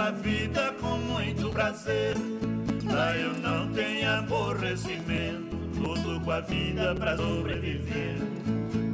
A 0.04 0.12
vida 0.12 0.76
com 0.82 0.98
muito 0.98 1.50
prazer. 1.50 2.14
Pra 2.90 3.18
eu 3.18 3.34
não 3.36 3.72
ter 3.72 4.06
aborrecimento, 4.06 5.56
luto 5.78 6.20
com 6.20 6.32
a 6.32 6.42
vida 6.42 6.94
pra 6.94 7.16
sobreviver. 7.16 8.18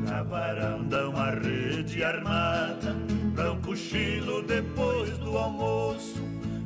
Na 0.07 0.21
varanda 0.21 1.09
uma 1.09 1.31
rede 1.31 2.03
armada, 2.03 2.95
pra 3.33 3.53
um 3.53 3.61
cochilo 3.61 4.43
depois 4.43 5.17
do 5.17 5.35
almoço. 5.35 6.21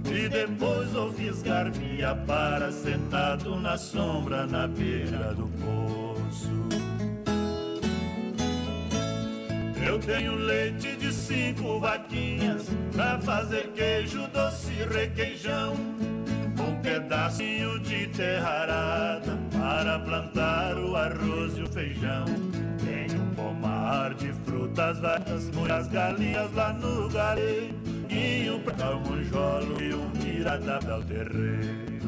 E 0.06 0.28
depois 0.28 0.90
vou 0.90 1.14
fisgar 1.14 1.72
minha 1.78 2.14
para 2.14 2.70
sentado 2.70 3.56
na 3.56 3.78
sombra 3.78 4.46
na 4.46 4.68
beira 4.68 5.34
do 5.34 5.48
poço. 5.48 6.93
Eu 9.86 10.00
tenho 10.00 10.36
leite 10.36 10.96
de 10.96 11.14
cinco 11.14 11.80
vaquinhas 11.80 12.68
pra 12.94 13.20
fazer 13.20 13.70
queijo, 13.76 14.28
doce 14.30 14.72
requeijão. 14.90 15.74
Um 16.58 16.82
pedacinho 16.82 17.80
de 17.80 18.08
terra 18.08 18.62
arada 18.62 19.38
para 19.52 20.00
plantar 20.00 20.78
o 20.78 20.96
arroz 20.96 21.58
e 21.58 21.64
o 21.64 21.68
feijão. 21.68 22.26
Tenho 22.84 23.22
um 23.22 23.30
pomar 23.32 24.14
de 24.14 24.32
frutas 24.46 25.00
vagas, 25.00 25.50
muitas 25.52 25.88
galinhas 25.90 26.54
lá 26.54 26.72
no 26.74 27.10
galeiro. 27.10 27.76
E 28.10 28.50
um 28.50 28.60
pra 28.62 28.96
um 28.96 29.00
monjolo 29.02 29.82
e 29.82 29.94
um 29.94 30.10
miradabel 30.24 31.04
terreiro. 31.04 32.03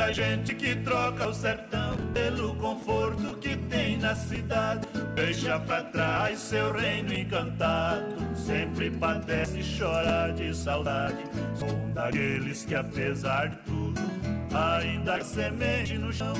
Muita 0.00 0.14
gente 0.14 0.54
que 0.54 0.74
troca 0.76 1.28
o 1.28 1.34
sertão 1.34 1.94
pelo 2.14 2.54
conforto 2.54 3.36
que 3.36 3.54
tem 3.54 3.98
na 3.98 4.14
cidade. 4.14 4.88
Deixa 5.14 5.60
pra 5.60 5.82
trás 5.82 6.38
seu 6.38 6.72
reino 6.72 7.12
encantado. 7.12 8.16
Sempre 8.34 8.90
padece 8.90 9.60
e 9.60 9.78
chora 9.78 10.32
de 10.32 10.56
saudade. 10.56 11.22
Sou 11.54 11.68
um 11.68 11.92
daqueles 11.92 12.64
que, 12.64 12.74
apesar 12.74 13.50
de 13.50 13.56
tudo, 13.58 14.00
ainda 14.54 15.22
semente 15.22 15.98
no 15.98 16.10
chão. 16.10 16.32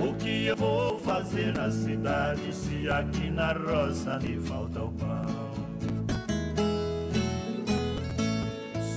O 0.00 0.14
que 0.14 0.46
eu 0.46 0.56
vou 0.56 1.00
fazer 1.00 1.52
na 1.54 1.72
cidade 1.72 2.54
se 2.54 2.88
aqui 2.88 3.30
na 3.30 3.52
roça 3.52 4.16
me 4.20 4.38
falta 4.42 4.80
o 4.80 4.92
pão? 4.92 5.52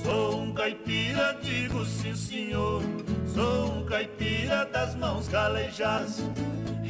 Sou 0.03 0.43
um 0.43 0.53
caipira, 0.53 1.35
digo 1.41 1.83
sim 1.83 2.15
senhor. 2.15 2.83
Sou 3.35 3.79
um 3.79 3.85
caipira 3.85 4.63
das 4.63 4.95
mãos 4.95 5.27
calejadas. 5.27 6.23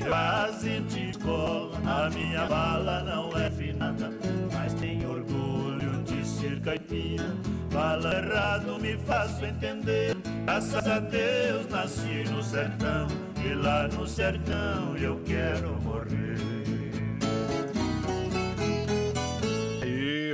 Quase 0.07 0.79
de 0.81 1.17
cola, 1.17 1.75
a 1.83 2.07
minha 2.11 2.45
bala 2.45 3.01
não 3.01 3.35
é 3.35 3.49
finada, 3.49 4.11
mas 4.53 4.71
tenho 4.75 5.09
orgulho 5.09 6.03
de 6.03 6.23
ser 6.23 6.61
caipira. 6.61 7.35
Fala 7.71 8.13
errado, 8.13 8.79
me 8.79 8.95
faço 8.95 9.43
entender. 9.43 10.15
Graças 10.45 10.87
a 10.87 10.99
Deus 10.99 11.67
nasci 11.67 12.23
no 12.29 12.43
sertão, 12.43 13.07
e 13.43 13.55
lá 13.55 13.87
no 13.87 14.07
sertão 14.07 14.95
eu 14.97 15.19
quero 15.25 15.81
morrer. 15.81 16.64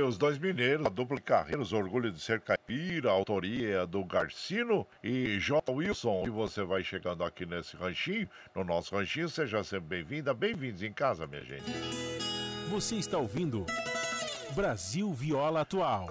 Os 0.02 0.18
dois 0.18 0.38
mineiros, 0.38 0.86
a 0.86 0.88
dupla 0.88 1.16
de 1.16 1.22
carreiros, 1.22 1.72
orgulho 1.72 2.10
de 2.10 2.20
ser 2.20 2.40
caipira, 2.40 3.10
autoria 3.10 3.86
do 3.86 4.04
Garcino 4.04 4.86
e 5.02 5.38
J. 5.38 5.70
Wilson. 5.72 6.24
E 6.26 6.30
você 6.30 6.62
vai 6.64 6.82
chegando 6.82 7.24
aqui 7.24 7.46
nesse 7.46 7.76
ranchinho, 7.76 8.28
no 8.54 8.64
nosso 8.64 8.94
ranchinho, 8.94 9.28
seja 9.28 9.62
sempre 9.62 9.88
bem-vinda, 9.88 10.34
bem-vindos 10.34 10.82
em 10.82 10.92
casa, 10.92 11.26
minha 11.26 11.44
gente. 11.44 11.64
Você 12.70 12.96
está 12.96 13.18
ouvindo 13.18 13.66
Brasil 14.54 15.10
Viola 15.12 15.62
Atual. 15.62 16.06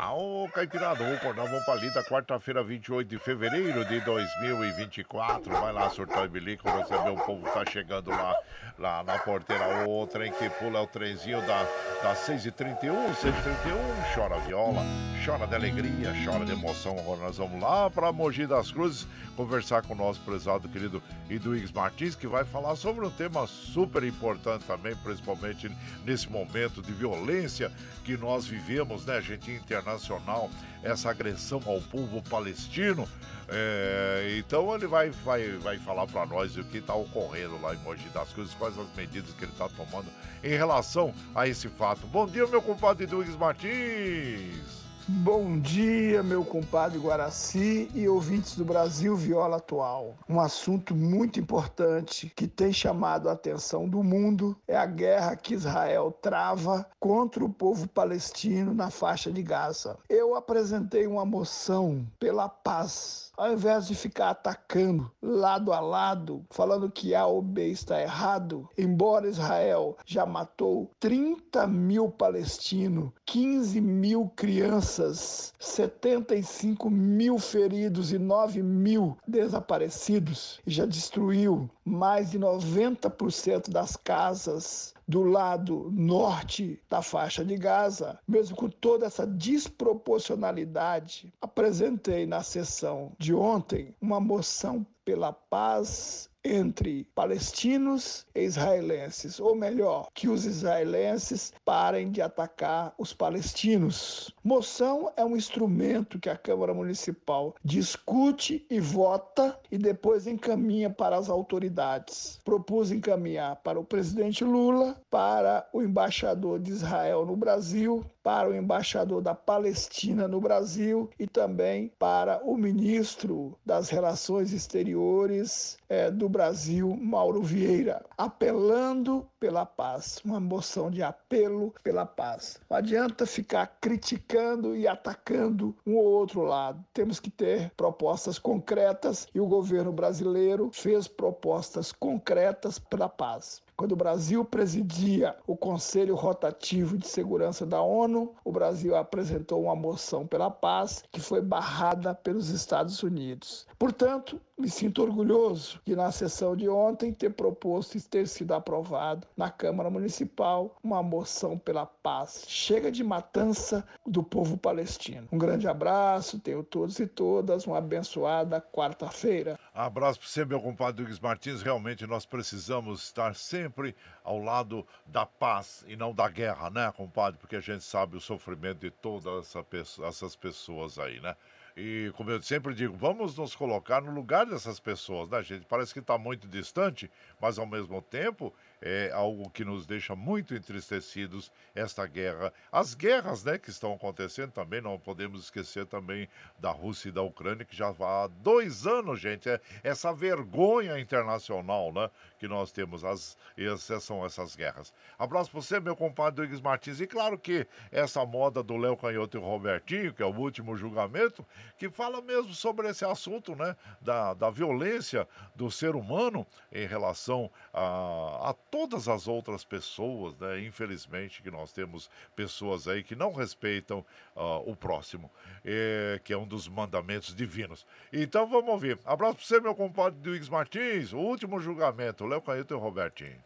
Vamos 0.96 1.18
acordar, 1.18 1.46
vamos 1.46 1.64
pra 1.64 1.76
lida, 1.76 2.04
quarta-feira, 2.04 2.64
28 2.64 3.08
de 3.08 3.20
fevereiro 3.20 3.86
de 3.86 4.00
2024. 4.02 5.52
Vai 5.52 5.72
lá, 5.72 5.90
surtar 5.92 6.26
e 6.26 6.28
bilico, 6.28 6.70
você 6.70 6.98
vê 6.98 7.10
o 7.10 7.18
povo 7.18 7.48
tá 7.52 7.64
chegando 7.70 8.10
lá, 8.10 8.36
lá 8.80 9.04
na 9.04 9.20
porteira. 9.20 9.88
O 9.88 10.08
trem 10.08 10.32
que 10.32 10.50
pula 10.50 10.80
é 10.80 10.82
o 10.82 10.88
trenzinho 10.88 11.40
da, 11.42 11.64
da 12.02 12.16
6h31, 12.16 13.14
6h31. 13.16 14.16
Chora 14.16 14.40
viola, 14.40 14.82
chora 15.24 15.46
de 15.46 15.56
alegria, 15.56 16.12
chora 16.26 16.44
de 16.44 16.52
emoção. 16.52 16.98
Agora 16.98 17.22
nós 17.22 17.38
vamos 17.38 17.62
lá 17.62 17.90
pra 17.90 18.12
Mogi 18.12 18.48
das 18.48 18.72
Cruzes 18.72 19.08
conversar 19.36 19.84
com 19.84 19.94
o 19.94 19.98
nosso 19.98 20.20
prezado 20.22 20.68
querido 20.68 21.02
Eduígues 21.30 21.72
Martins, 21.72 22.16
que 22.16 22.28
vai 22.28 22.44
falar 22.44 22.76
sobre 22.76 23.06
um 23.06 23.10
tema 23.10 23.46
super 23.48 24.04
importante 24.04 24.66
também, 24.66 24.96
principalmente 24.98 25.72
nesse 26.06 26.30
momento 26.30 26.82
de 26.82 26.92
violência 26.92 27.72
que 28.04 28.18
nós 28.18 28.31
vivemos, 28.40 29.06
né, 29.06 29.22
gente 29.22 29.52
internacional, 29.52 30.50
essa 30.84 31.10
agressão 31.10 31.62
ao 31.66 31.82
povo 31.82 32.22
palestino. 32.24 33.08
É, 33.48 34.38
então 34.38 34.74
ele 34.74 34.88
vai, 34.88 35.10
vai, 35.10 35.50
vai 35.58 35.78
falar 35.80 36.08
para 36.08 36.26
nós 36.26 36.56
o 36.58 36.64
que 36.64 36.78
está 36.78 36.96
ocorrendo 36.96 37.60
lá 37.62 37.74
em 37.74 37.78
Mogi 37.80 38.08
das 38.10 38.32
Cruzes, 38.32 38.54
quais 38.54 38.78
as 38.78 38.88
medidas 38.96 39.34
que 39.34 39.44
ele 39.44 39.52
está 39.52 39.68
tomando 39.70 40.08
em 40.44 40.56
relação 40.56 41.14
a 41.36 41.48
esse 41.48 41.68
fato. 41.68 42.08
Bom 42.08 42.26
dia, 42.26 42.48
meu 42.48 42.62
compadre 42.62 43.04
Eduígues 43.04 43.36
Martins. 43.36 44.81
Bom 45.14 45.60
dia, 45.60 46.24
meu 46.24 46.46
compadre 46.46 46.98
Guaraci 46.98 47.92
e 47.94 48.08
ouvintes 48.08 48.56
do 48.56 48.64
Brasil 48.64 49.14
Viola 49.14 49.58
Atual. 49.58 50.16
Um 50.28 50.40
assunto 50.40 50.96
muito 50.96 51.38
importante 51.38 52.32
que 52.34 52.48
tem 52.48 52.72
chamado 52.72 53.28
a 53.28 53.34
atenção 53.34 53.90
do 53.90 54.02
mundo 54.02 54.58
é 54.66 54.78
a 54.78 54.86
guerra 54.86 55.36
que 55.36 55.54
Israel 55.54 56.18
trava 56.22 56.88
contra 56.98 57.44
o 57.44 57.50
povo 57.50 57.90
palestino 57.90 58.74
na 58.74 58.90
faixa 58.90 59.30
de 59.30 59.44
Gaza. 59.44 59.98
Eu 60.08 60.34
apresentei 60.34 61.06
uma 61.06 61.26
moção 61.26 62.08
pela 62.18 62.48
paz 62.48 63.31
ao 63.38 63.54
invés 63.54 63.88
de 63.88 63.96
ficar 63.96 64.30
atacando 64.30 65.12
lado 65.22 65.74
a 65.74 65.80
lado, 65.80 66.46
falando 66.50 66.92
que 66.92 67.16
A 67.16 67.26
ou 67.26 67.42
B 67.42 67.68
está 67.68 68.02
errado, 68.02 68.70
embora 68.78 69.30
Israel 69.30 69.98
já 70.06 70.26
matou 70.26 70.92
30 71.00 71.66
mil 71.68 72.10
palestinos, 72.10 73.12
15 73.26 73.82
mil 73.82 74.32
crianças, 74.36 75.54
75 75.60 76.90
mil 76.90 77.40
feridos 77.40 78.12
e 78.12 78.20
9 78.20 78.62
mil 78.62 79.18
desaparecidos, 79.28 80.60
e 80.66 80.72
já 80.72 80.86
destruiu 80.86 81.70
mais 81.84 82.32
de 82.32 82.40
90% 82.40 83.70
das 83.70 83.96
casas 83.96 84.94
do 85.12 85.24
lado 85.24 85.92
norte 85.92 86.82
da 86.90 87.02
faixa 87.02 87.44
de 87.44 87.58
Gaza, 87.58 88.18
mesmo 88.26 88.56
com 88.56 88.70
toda 88.70 89.06
essa 89.06 89.28
desproporcionalidade, 89.28 91.34
apresentei 91.42 92.26
na 92.26 92.42
sessão 92.42 93.12
de 93.20 93.34
ontem 93.34 93.94
uma 94.02 94.22
moção 94.22 94.88
pela 95.04 95.34
paz 95.34 96.31
entre 96.44 97.06
palestinos 97.16 98.26
e 98.34 98.42
israelenses, 98.42 99.40
ou 99.40 99.56
melhor, 99.56 100.08
que 100.14 100.28
os 100.28 100.46
israelenses 100.46 101.54
parem 101.64 102.12
de 102.12 102.22
atacar 102.22 102.94
os 102.98 103.14
palestinos. 103.14 104.34
Moção 104.44 105.12
é 105.16 105.24
um 105.24 105.36
instrumento 105.36 106.20
que 106.20 106.30
a 106.30 106.38
Câmara 106.38 106.74
Municipal 106.74 107.56
discute 107.64 108.66
e 108.70 108.80
vota 108.80 109.60
e 109.72 109.78
depois 109.78 110.28
encaminha 110.28 110.90
para 110.90 111.18
as 111.18 111.30
autoridades. 111.30 112.40
Propus 112.44 112.92
encaminhar 112.92 113.58
para 113.58 113.80
o 113.80 113.86
presidente 113.86 114.44
Lula, 114.44 115.00
para 115.10 115.68
o 115.72 115.82
embaixador 115.82 116.60
de 116.60 116.72
Israel 116.72 117.26
no 117.26 117.36
Brasil, 117.36 118.06
para 118.24 118.50
o 118.50 118.56
embaixador 118.56 119.22
da 119.22 119.34
Palestina 119.34 120.28
no 120.28 120.40
Brasil 120.40 121.10
e 121.20 121.26
também 121.28 121.92
para 121.98 122.42
o 122.44 122.56
ministro 122.56 123.58
das 123.66 123.90
Relações 123.90 124.54
Exteriores 124.54 125.78
é, 125.90 126.10
do 126.12 126.30
Brasil, 126.32 126.98
Mauro 127.00 127.44
Vieira, 127.44 128.04
apelando 128.18 129.28
pela 129.40 129.66
paz, 129.66 130.20
uma 130.26 130.40
moção 130.40 130.90
de 130.90 131.04
apelo 131.04 131.74
pela 131.84 132.06
paz. 132.06 132.60
Não 132.70 132.78
adianta 132.78 133.26
ficar 133.26 133.78
criticando 133.80 134.76
e 134.76 134.88
atacando 134.88 135.76
um 135.86 135.96
ou 135.96 136.06
outro 136.06 136.42
lado. 136.42 136.84
Temos 136.94 137.20
que 137.20 137.30
ter 137.30 137.72
propostas 137.78 138.40
concretas 138.40 139.28
e 139.36 139.40
o 139.40 139.48
governo 139.48 139.92
brasileiro 139.92 140.72
fez 140.74 141.08
propostas 141.08 141.92
concretas 141.92 142.80
pela 142.80 143.10
paz. 143.10 143.62
Quando 143.82 143.94
o 143.94 143.96
Brasil 143.96 144.46
presidia 144.46 145.36
o 145.48 145.58
Conselho 145.58 146.14
Rotativo 146.14 147.00
de 147.00 147.08
Segurança 147.08 147.66
da 147.66 147.82
ONU, 147.82 148.36
o 148.46 148.52
Brasil 148.52 148.96
apresentou 148.96 149.64
uma 149.64 149.76
moção 149.76 150.28
pela 150.28 150.52
paz 150.52 151.04
que 151.12 151.20
foi 151.20 151.42
barrada 151.42 152.14
pelos 152.14 152.50
Estados 152.50 153.02
Unidos. 153.02 153.66
Portanto, 153.80 154.40
me 154.62 154.70
sinto 154.70 155.02
orgulhoso 155.02 155.82
de, 155.84 155.96
na 155.96 156.12
sessão 156.12 156.56
de 156.56 156.70
ontem, 156.70 157.12
ter 157.12 157.32
proposto 157.32 157.98
e 157.98 158.02
ter 158.02 158.28
sido 158.28 158.54
aprovado 158.54 159.28
na 159.36 159.50
Câmara 159.50 159.90
Municipal 159.90 160.78
uma 160.84 161.02
moção 161.02 161.58
pela 161.58 161.86
paz. 161.86 162.46
Chega 162.48 162.92
de 162.92 163.04
matança 163.04 163.84
do 164.06 164.22
povo 164.22 164.56
palestino. 164.56 165.28
Um 165.32 165.38
grande 165.38 165.68
abraço, 165.68 166.40
tenho 166.40 166.64
todos 166.64 167.00
e 167.00 167.08
todas 167.08 167.66
uma 167.66 167.80
abençoada 167.80 168.62
quarta-feira. 168.62 169.60
Abraço 169.74 170.20
para 170.20 170.28
você, 170.28 170.46
meu 170.46 170.62
compadre 170.62 171.04
Duques 171.04 171.20
Martins. 171.20 171.64
Realmente 171.64 172.06
nós 172.06 172.26
precisamos 172.26 173.04
estar 173.04 173.34
sempre 173.34 173.96
ao 174.24 174.38
lado 174.38 174.86
da 175.08 175.26
paz 175.26 175.84
e 175.88 175.96
não 175.96 176.14
da 176.14 176.30
guerra, 176.30 176.70
né, 176.70 176.92
compadre? 176.96 177.40
Porque 177.40 177.56
a 177.56 177.62
gente 177.62 177.84
sabe 177.84 178.16
o 178.16 178.22
sofrimento 178.22 178.80
de 178.80 178.92
todas 178.92 179.56
essa, 179.56 179.66
essas 180.06 180.36
pessoas 180.36 181.00
aí, 181.00 181.20
né? 181.20 181.36
E 181.76 182.12
como 182.16 182.30
eu 182.30 182.42
sempre 182.42 182.74
digo, 182.74 182.96
vamos 182.98 183.38
nos 183.38 183.56
colocar 183.56 184.02
no 184.02 184.12
lugar 184.12 184.46
dessas 184.46 184.80
pessoas, 184.80 185.30
né, 185.30 185.42
gente? 185.44 185.66
Parece 185.66 185.94
que 185.94 186.00
está 186.00 186.18
muito 186.18 186.48
distante, 186.48 187.10
mas 187.40 187.58
ao 187.58 187.66
mesmo 187.66 188.02
tempo 188.02 188.54
é 188.82 189.12
algo 189.14 189.50
que 189.50 189.64
nos 189.64 189.86
deixa 189.86 190.16
muito 190.16 190.56
entristecidos 190.56 191.52
esta 191.76 192.06
guerra. 192.08 192.52
As 192.72 192.96
guerras, 192.96 193.44
né, 193.44 193.58
que 193.58 193.70
estão 193.70 193.94
acontecendo 193.94 194.52
também, 194.52 194.82
não 194.82 194.98
podemos 194.98 195.44
esquecer 195.44 195.86
também 195.86 196.28
da 196.58 196.72
Rússia 196.72 197.10
e 197.10 197.12
da 197.12 197.22
Ucrânia, 197.22 197.64
que 197.64 197.76
já 197.76 197.90
há 197.90 198.28
dois 198.28 198.88
anos, 198.88 199.20
gente, 199.20 199.50
é 199.50 199.62
essa 199.84 200.12
vergonha 200.12 201.00
internacional, 201.00 201.94
né, 201.94 202.10
que 202.40 202.48
nós 202.48 202.72
temos, 202.72 203.04
as, 203.06 203.38
essas 203.56 204.04
são 204.04 204.26
essas 204.26 204.56
guerras. 204.56 204.92
Abraço 205.18 205.52
para 205.52 205.62
você, 205.62 205.80
meu 205.80 205.96
compadre 205.96 206.42
Douglas 206.42 206.62
Martins. 206.62 207.00
E 207.00 207.06
claro 207.06 207.38
que 207.38 207.68
essa 207.92 208.26
moda 208.26 208.64
do 208.64 208.78
Léo 208.78 208.98
Canhoto 208.98 209.38
e 209.38 209.40
o 209.40 209.44
Robertinho, 209.44 210.14
que 210.14 210.24
é 210.24 210.26
o 210.26 210.36
último 210.36 210.76
julgamento, 210.76 211.46
que 211.78 211.90
fala 211.90 212.22
mesmo 212.22 212.54
sobre 212.54 212.90
esse 212.90 213.06
assunto, 213.06 213.56
né, 213.56 213.76
da, 214.02 214.34
da 214.34 214.50
violência 214.50 215.28
do 215.56 215.70
ser 215.70 215.96
humano 215.96 216.46
em 216.72 216.88
relação 216.88 217.52
a, 217.74 218.50
a 218.50 218.54
todas 218.72 219.10
as 219.10 219.28
outras 219.28 219.66
pessoas, 219.66 220.36
né? 220.38 220.62
Infelizmente, 220.62 221.44
que 221.44 221.52
nós 221.52 221.74
temos 221.74 222.10
pessoas 222.36 222.88
aí 222.88 223.04
que 223.04 223.16
não 223.16 223.34
respeitam 223.34 224.00
uh, 224.36 224.64
o 224.66 224.76
próximo, 224.76 225.30
é, 225.64 226.20
que 226.24 226.32
é 226.32 226.38
um 226.38 226.48
dos 226.48 226.70
mandamentos 226.70 227.36
divinos. 227.36 227.86
Então 228.12 228.48
vamos 228.48 228.70
ouvir. 228.70 228.98
Abraço 229.06 229.36
para 229.36 229.46
você, 229.46 229.60
meu 229.60 229.76
compadre 229.76 230.20
Duígues 230.20 230.50
Martins, 230.50 231.12
o 231.12 231.20
último 231.20 231.60
julgamento, 231.60 232.26
Léo 232.26 232.42
Caíto 232.42 232.74
e 232.74 232.78
Robertinho. 232.78 233.44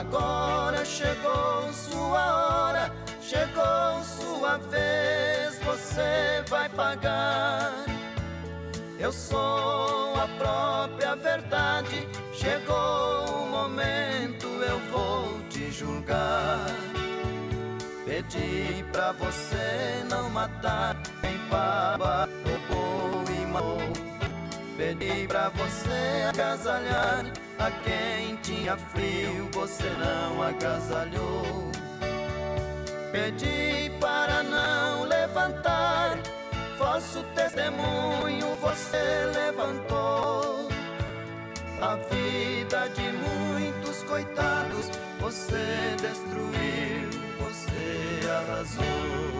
Agora 0.00 0.82
chegou 0.82 1.70
sua 1.74 2.24
hora, 2.34 2.90
chegou 3.20 4.02
sua 4.02 4.56
vez, 4.56 5.58
você 5.58 6.42
vai 6.48 6.70
pagar. 6.70 7.70
Eu 8.98 9.12
sou 9.12 10.14
a 10.16 10.26
própria 10.38 11.14
verdade, 11.16 12.08
chegou 12.32 13.26
o 13.28 13.46
momento, 13.50 14.46
eu 14.46 14.78
vou 14.90 15.38
te 15.50 15.70
julgar. 15.70 16.64
Pedi 18.06 18.82
pra 18.90 19.12
você 19.12 20.02
não 20.08 20.30
matar 20.30 20.96
quem 21.20 21.36
baba, 21.50 22.26
roubou 22.42 23.22
e 23.30 23.44
matou. 23.44 23.92
Pedi 24.78 25.28
pra 25.28 25.50
você 25.50 26.24
agasalhar 26.30 27.49
a 27.60 27.70
quem 27.82 28.36
tinha 28.36 28.76
frio, 28.76 29.48
você 29.52 29.88
não 29.90 30.42
agasalhou. 30.42 31.70
Pedi 33.12 33.90
para 34.00 34.42
não 34.42 35.04
levantar, 35.04 36.18
falso 36.78 37.22
testemunho 37.34 38.54
você 38.60 39.30
levantou. 39.34 40.68
A 41.82 41.96
vida 41.96 42.88
de 42.94 43.10
muitos 43.12 44.02
coitados 44.04 44.90
você 45.18 45.96
destruiu 46.00 46.50
você 47.50 48.28
arrasou. 48.28 49.39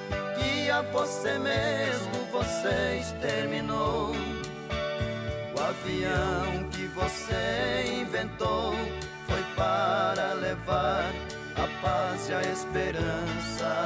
que 0.61 0.69
a 0.69 0.81
você 0.81 1.39
mesmo 1.39 2.25
você 2.31 2.99
exterminou. 2.99 4.11
O 5.55 5.59
avião 5.59 6.69
que 6.71 6.85
você 6.87 8.01
inventou 8.01 8.73
foi 9.27 9.43
para 9.55 10.33
levar 10.33 11.11
a 11.55 11.81
paz 11.81 12.29
e 12.29 12.33
a 12.33 12.41
esperança. 12.41 13.85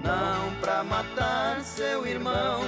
Não 0.00 0.54
para 0.60 0.82
matar 0.82 1.60
seu 1.62 2.06
irmão, 2.06 2.62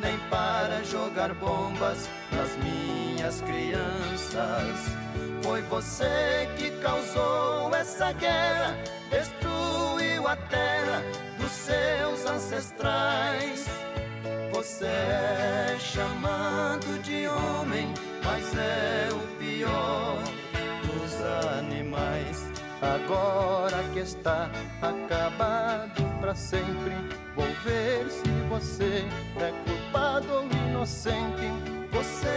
nem 0.00 0.18
para 0.30 0.82
jogar 0.84 1.34
bombas 1.34 2.08
nas 2.32 2.56
minhas 2.56 3.40
crianças. 3.42 4.96
Foi 5.42 5.60
você 5.62 6.48
que 6.56 6.70
causou 6.80 7.74
essa 7.74 8.12
guerra, 8.12 8.76
destruiu 9.10 10.26
a 10.26 10.36
terra 10.36 11.02
seus 11.64 12.26
ancestrais. 12.26 13.64
Você 14.52 14.84
é 14.84 15.76
chamado 15.78 17.02
de 17.02 17.26
homem, 17.26 17.92
mas 18.22 18.54
é 18.54 19.08
o 19.10 19.38
pior 19.38 20.18
dos 20.82 21.14
animais. 21.58 22.46
Agora 22.82 23.82
que 23.94 24.00
está 24.00 24.50
acabado 24.82 26.02
para 26.20 26.34
sempre, 26.34 26.94
vou 27.34 27.46
ver 27.64 28.10
se 28.10 28.28
você 28.48 29.04
é 29.40 29.52
culpado 29.64 30.32
ou 30.34 30.44
inocente. 30.68 31.48
Você 31.90 32.28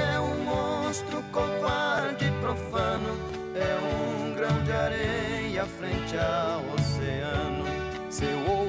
é 0.00 0.18
um 0.18 0.44
monstro 0.44 1.22
covarde 1.30 2.24
e 2.24 2.40
profano, 2.40 3.16
é 3.54 4.24
um 4.24 4.34
grão 4.34 4.64
de 4.64 4.72
areia 4.72 5.64
frente 5.66 6.16
ao 6.16 6.64
oceano. 6.74 7.64
Seu 8.10 8.61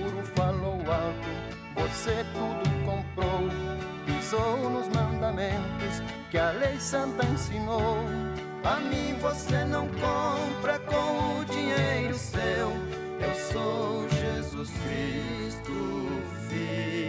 alto, 0.93 1.27
você 1.75 2.25
tudo 2.33 2.69
comprou, 2.85 3.49
pisou 4.05 4.69
nos 4.69 4.87
mandamentos 4.89 6.01
que 6.29 6.37
a 6.37 6.51
lei 6.51 6.79
santa 6.79 7.25
ensinou. 7.25 7.97
A 8.63 8.79
mim 8.79 9.15
você 9.19 9.65
não 9.65 9.87
compra 9.87 10.79
com 10.79 11.39
o 11.39 11.45
dinheiro 11.45 12.15
seu. 12.15 12.69
Eu 13.19 13.35
sou 13.51 14.07
Jesus 14.09 14.69
Cristo, 14.69 15.71
Filho 16.47 17.02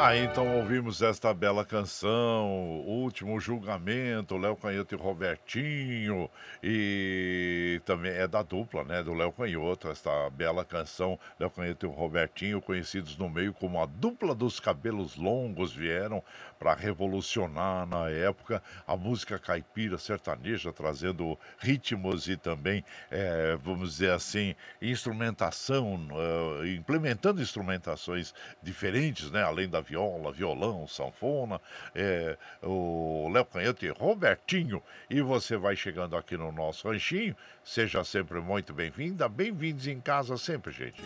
Aí 0.00 0.22
então 0.22 0.58
ouvimos 0.58 1.02
esta 1.02 1.34
bela 1.34 1.64
canção, 1.64 2.46
Último 2.86 3.40
Julgamento, 3.40 4.36
Léo 4.36 4.54
Canhoto 4.54 4.94
e 4.94 4.96
Robertinho, 4.96 6.30
e 6.62 7.80
também 7.84 8.12
é 8.12 8.28
da 8.28 8.40
dupla, 8.44 8.84
né, 8.84 9.02
do 9.02 9.12
Léo 9.12 9.32
Canhoto, 9.32 9.88
esta 9.88 10.30
bela 10.30 10.64
canção, 10.64 11.18
Léo 11.36 11.50
Canhoto 11.50 11.84
e 11.84 11.88
Robertinho, 11.88 12.62
conhecidos 12.62 13.18
no 13.18 13.28
meio 13.28 13.52
como 13.52 13.82
a 13.82 13.86
dupla 13.86 14.36
dos 14.36 14.60
cabelos 14.60 15.16
longos, 15.16 15.74
vieram 15.74 16.22
para 16.58 16.74
revolucionar 16.74 17.86
na 17.86 18.10
época 18.10 18.62
a 18.86 18.96
música 18.96 19.38
caipira 19.38 19.96
sertaneja, 19.96 20.72
trazendo 20.72 21.38
ritmos 21.58 22.28
e 22.28 22.36
também, 22.36 22.84
é, 23.10 23.56
vamos 23.62 23.92
dizer 23.92 24.10
assim, 24.10 24.54
instrumentação, 24.82 26.08
uh, 26.10 26.66
implementando 26.66 27.40
instrumentações 27.40 28.34
diferentes, 28.62 29.30
né? 29.30 29.42
Além 29.42 29.68
da 29.68 29.80
viola, 29.80 30.32
violão, 30.32 30.86
sanfona, 30.86 31.60
é, 31.94 32.36
o 32.62 33.30
Léo 33.32 33.44
Canhoto 33.44 33.84
e 33.84 33.90
Robertinho. 33.90 34.82
E 35.08 35.20
você 35.20 35.56
vai 35.56 35.76
chegando 35.76 36.16
aqui 36.16 36.36
no 36.36 36.50
nosso 36.50 36.88
ranchinho, 36.88 37.36
seja 37.62 38.02
sempre 38.04 38.40
muito 38.40 38.72
bem-vinda, 38.72 39.28
bem-vindos 39.28 39.86
em 39.86 40.00
casa 40.00 40.36
sempre, 40.36 40.72
gente. 40.72 41.02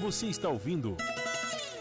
Você 0.00 0.26
está 0.26 0.48
ouvindo 0.48 0.96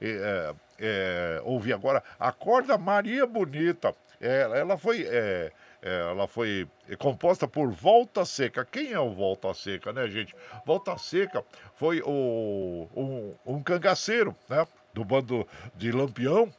é, 0.00 0.54
é, 0.78 1.40
ouvir 1.44 1.72
agora 1.72 2.02
Acorda 2.18 2.76
Maria 2.76 3.26
Bonita. 3.26 3.94
É, 4.20 4.40
ela 4.40 4.76
foi 4.78 5.02
é, 5.02 5.06
é, 5.06 5.52
ela 5.86 6.26
foi 6.26 6.68
composta 6.98 7.46
por 7.46 7.70
Volta 7.70 8.24
Seca. 8.24 8.64
Quem 8.64 8.92
é 8.92 8.98
o 8.98 9.14
Volta 9.14 9.52
Seca, 9.54 9.92
né, 9.92 10.08
gente? 10.08 10.34
Volta 10.64 10.98
Seca 10.98 11.44
foi 11.74 12.02
o, 12.04 12.88
um, 12.94 13.34
um 13.46 13.62
cangaceiro, 13.62 14.34
né? 14.48 14.66
Do 14.92 15.04
bando 15.04 15.46
de 15.74 15.92
Lampião, 15.92 16.52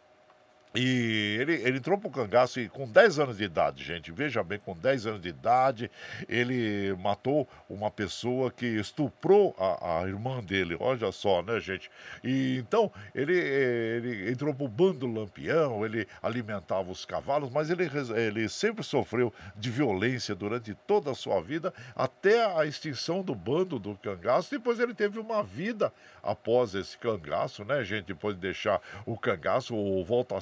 e 0.76 1.38
ele, 1.39 1.53
ele 1.56 1.77
entrou 1.77 1.98
pro 1.98 2.10
cangaço 2.10 2.60
com 2.69 2.88
10 2.88 3.19
anos 3.19 3.38
de 3.38 3.44
idade, 3.44 3.84
gente. 3.84 4.11
Veja 4.11 4.44
bem, 4.44 4.60
com 4.60 4.76
10 4.76 5.07
anos 5.07 5.22
de 5.22 5.30
idade, 5.30 5.89
ele 6.27 6.94
matou 6.99 7.48
uma 7.69 7.89
pessoa 7.89 8.52
que 8.52 8.65
estuprou 8.65 9.56
a, 9.57 10.02
a 10.02 10.07
irmã 10.07 10.44
dele. 10.44 10.77
Olha 10.80 11.11
só, 11.11 11.41
né, 11.41 11.60
gente? 11.60 11.89
E 12.23 12.57
então 12.57 12.91
ele, 13.15 13.34
ele 13.34 14.31
entrou 14.31 14.53
pro 14.53 14.68
bando 14.68 15.07
lampião, 15.07 15.85
ele 15.85 16.07
alimentava 16.22 16.91
os 16.91 17.06
cavalos, 17.06 17.49
mas 17.49 17.69
ele, 17.69 17.89
ele 18.15 18.49
sempre 18.49 18.84
sofreu 18.84 19.34
de 19.56 19.72
violência 19.72 20.35
durante 20.35 20.73
toda 20.85 21.11
a 21.11 21.15
sua 21.15 21.41
vida, 21.41 21.73
até 21.95 22.45
a 22.56 22.65
extinção 22.65 23.23
do 23.23 23.34
bando 23.34 23.80
do 23.80 23.95
cangaço. 23.95 24.52
Depois 24.52 24.80
ele 24.80 24.94
teve 24.94 25.18
uma 25.18 25.41
vida 25.41 25.91
após 26.22 26.76
esse 26.76 26.98
cangaço, 26.98 27.64
né, 27.64 27.84
gente? 27.84 28.06
Depois 28.06 28.35
de 28.35 28.41
deixar 28.41 28.81
o 29.06 29.18
cangaço, 29.18 29.76
o 29.76 30.03
volta 30.03 30.38
a 30.38 30.41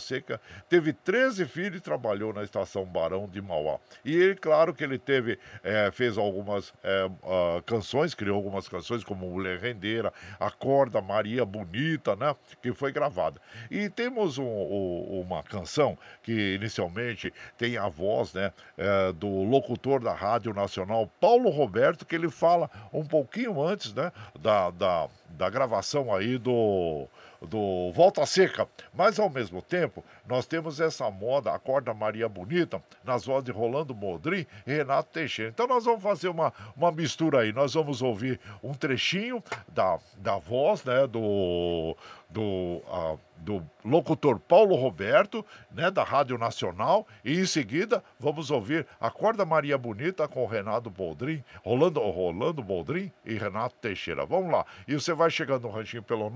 teve 0.70 0.94
13 0.94 1.46
filhos 1.46 1.78
e 1.78 1.82
trabalhou 1.82 2.34
na 2.34 2.44
estação 2.44 2.86
Barão 2.86 3.28
de 3.28 3.42
Mauá. 3.42 3.78
E 4.04 4.16
ele, 4.16 4.36
claro 4.36 4.74
que 4.74 4.84
ele 4.84 4.98
teve, 4.98 5.40
é, 5.64 5.90
fez 5.92 6.18
algumas 6.18 6.74
é, 6.84 7.06
uh, 7.06 7.62
canções, 7.66 8.14
criou 8.14 8.36
algumas 8.36 8.68
canções, 8.68 9.04
como 9.04 9.30
Mulher 9.30 9.60
Rendeira, 9.60 10.14
Acorda 10.40 11.02
Maria 11.02 11.46
Bonita, 11.46 12.16
né? 12.16 12.36
Que 12.62 12.74
foi 12.74 12.92
gravada. 12.92 13.42
E 13.70 13.90
temos 13.90 14.38
um, 14.38 14.46
um, 14.46 15.22
uma 15.22 15.44
canção 15.44 15.98
que 16.24 16.56
inicialmente 16.56 17.34
tem 17.58 17.78
a 17.78 17.88
voz, 17.88 18.34
né? 18.34 18.52
É, 18.78 19.12
do 19.14 19.44
locutor 19.44 20.02
da 20.02 20.14
Rádio 20.14 20.54
Nacional, 20.54 21.10
Paulo 21.20 21.50
Roberto, 21.50 22.06
que 22.06 22.16
ele 22.16 22.30
fala 22.30 22.70
um 22.92 23.06
pouquinho 23.06 23.62
antes, 23.62 23.94
né? 23.94 24.12
Da, 24.40 24.70
da 24.72 25.08
da 25.38 25.50
gravação 25.50 26.14
aí 26.14 26.38
do 26.38 27.08
do 27.46 27.92
Volta 27.94 28.26
Seca. 28.26 28.68
Mas 28.94 29.20
ao 29.20 29.30
mesmo 29.30 29.62
tempo, 29.62 30.04
nós 30.28 30.46
temos 30.46 30.80
essa 30.80 31.10
moda, 31.10 31.52
Acorda 31.52 31.94
Maria 31.94 32.28
Bonita, 32.28 32.82
nas 33.04 33.26
vozes 33.26 33.46
de 33.46 33.52
Rolando 33.52 33.94
Modrim 33.94 34.46
e 34.66 34.74
Renato 34.74 35.10
Teixeira. 35.12 35.52
Então 35.52 35.68
nós 35.68 35.86
vamos 35.86 36.02
fazer 36.02 36.30
uma, 36.30 36.54
uma 36.76 36.92
mistura 36.92 37.42
aí. 37.42 37.54
Nós 37.54 37.74
vamos 37.74 38.02
ouvir 38.02 38.40
um 38.64 38.74
trechinho 38.74 39.44
da, 39.68 40.00
da 40.18 40.38
voz, 40.38 40.84
né, 40.84 41.08
do, 41.08 41.96
do, 42.30 42.42
uh, 42.42 43.20
do 43.38 43.64
locutor 43.84 44.40
Paulo 44.40 44.76
Roberto, 44.76 45.46
né, 45.72 45.92
da 45.92 46.04
Rádio 46.04 46.38
Nacional, 46.38 47.08
e 47.24 47.40
em 47.40 47.46
seguida 47.46 48.04
vamos 48.20 48.52
ouvir 48.52 48.86
Acorda 49.00 49.46
Maria 49.46 49.78
Bonita 49.78 50.28
com 50.28 50.46
Renato 50.46 50.90
Boldrin, 50.90 51.42
Rolando, 51.64 52.00
Rolando 52.00 52.64
Boldrin 52.64 53.12
e 53.24 53.36
Renato 53.36 53.76
Teixeira. 53.82 54.26
Vamos 54.26 54.52
lá. 54.52 54.66
E 54.88 54.94
você 54.94 55.14
vai 55.14 55.30
chegando 55.30 55.64
no 55.64 55.70
ranchinho 55.70 56.04
pelo 56.04 56.30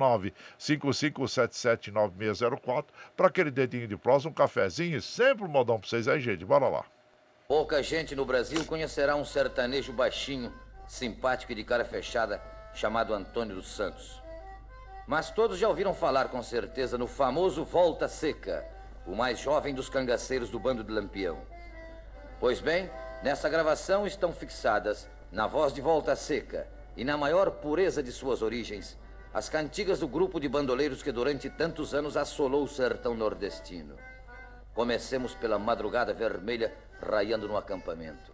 955779604 0.59 2.85
para 3.15 3.27
aquele 3.27 3.51
dedinho 3.51 3.88
de 3.88 3.95
prosa, 3.97 4.30
um 4.30 4.34
cafezinho 4.34 4.97
e 4.97 5.01
sempre 5.01 5.45
um 5.45 5.49
modão 5.49 5.80
para 5.80 5.89
vocês 5.89 6.07
aí, 6.07 6.19
gente. 6.19 6.45
Bora 6.45 6.67
lá. 6.67 6.85
Pouca 7.47 7.81
gente 7.81 8.15
no 8.15 8.26
Brasil 8.26 8.63
conhecerá 8.65 9.15
um 9.15 9.26
sertanejo 9.26 9.91
baixinho, 9.91 10.53
simpático 10.88 11.51
e 11.51 11.55
de 11.55 11.63
cara 11.63 11.84
fechada, 11.84 12.39
chamado 12.76 13.11
Antônio 13.11 13.55
dos 13.55 13.69
Santos. 13.69 14.18
Mas 15.10 15.31
todos 15.31 15.57
já 15.57 15.68
ouviram 15.68 15.91
falar 15.91 16.27
com 16.27 16.44
certeza 16.44 16.95
no 16.95 17.07
famoso 17.07 17.64
Volta 17.64 18.07
Seca, 18.07 18.64
o 19.07 19.15
mais 19.15 19.40
jovem 19.40 19.73
dos 19.73 19.90
cangaceiros 19.90 20.52
do 20.52 20.60
bando 20.60 20.84
de 20.84 20.91
Lampião. 20.91 21.40
Pois 22.40 22.61
bem, 22.61 22.88
nessa 23.23 23.49
gravação 23.49 24.06
estão 24.06 24.31
fixadas, 24.31 25.10
na 25.31 25.48
voz 25.48 25.73
de 25.73 25.81
Volta 25.81 26.15
Seca 26.15 26.68
e 26.95 27.03
na 27.03 27.18
maior 27.18 27.49
pureza 27.49 28.03
de 28.03 28.11
suas 28.11 28.44
origens, 28.44 28.99
as 29.34 29.49
cantigas 29.49 29.99
do 29.99 30.07
grupo 30.07 30.40
de 30.40 30.48
bandoleiros 30.48 31.02
que 31.02 31.11
durante 31.11 31.49
tantos 31.49 31.95
anos 31.95 32.15
assolou 32.15 32.64
o 32.64 32.68
sertão 32.68 33.15
nordestino. 33.15 33.95
Comecemos 34.76 35.34
pela 35.34 35.57
madrugada 35.57 36.14
vermelha 36.14 36.72
raiando 37.02 37.48
no 37.48 37.57
acampamento. 37.57 38.31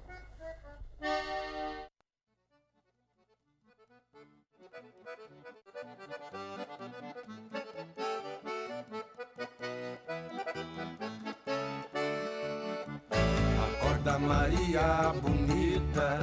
Maria 14.19 15.13
bonita, 15.21 16.19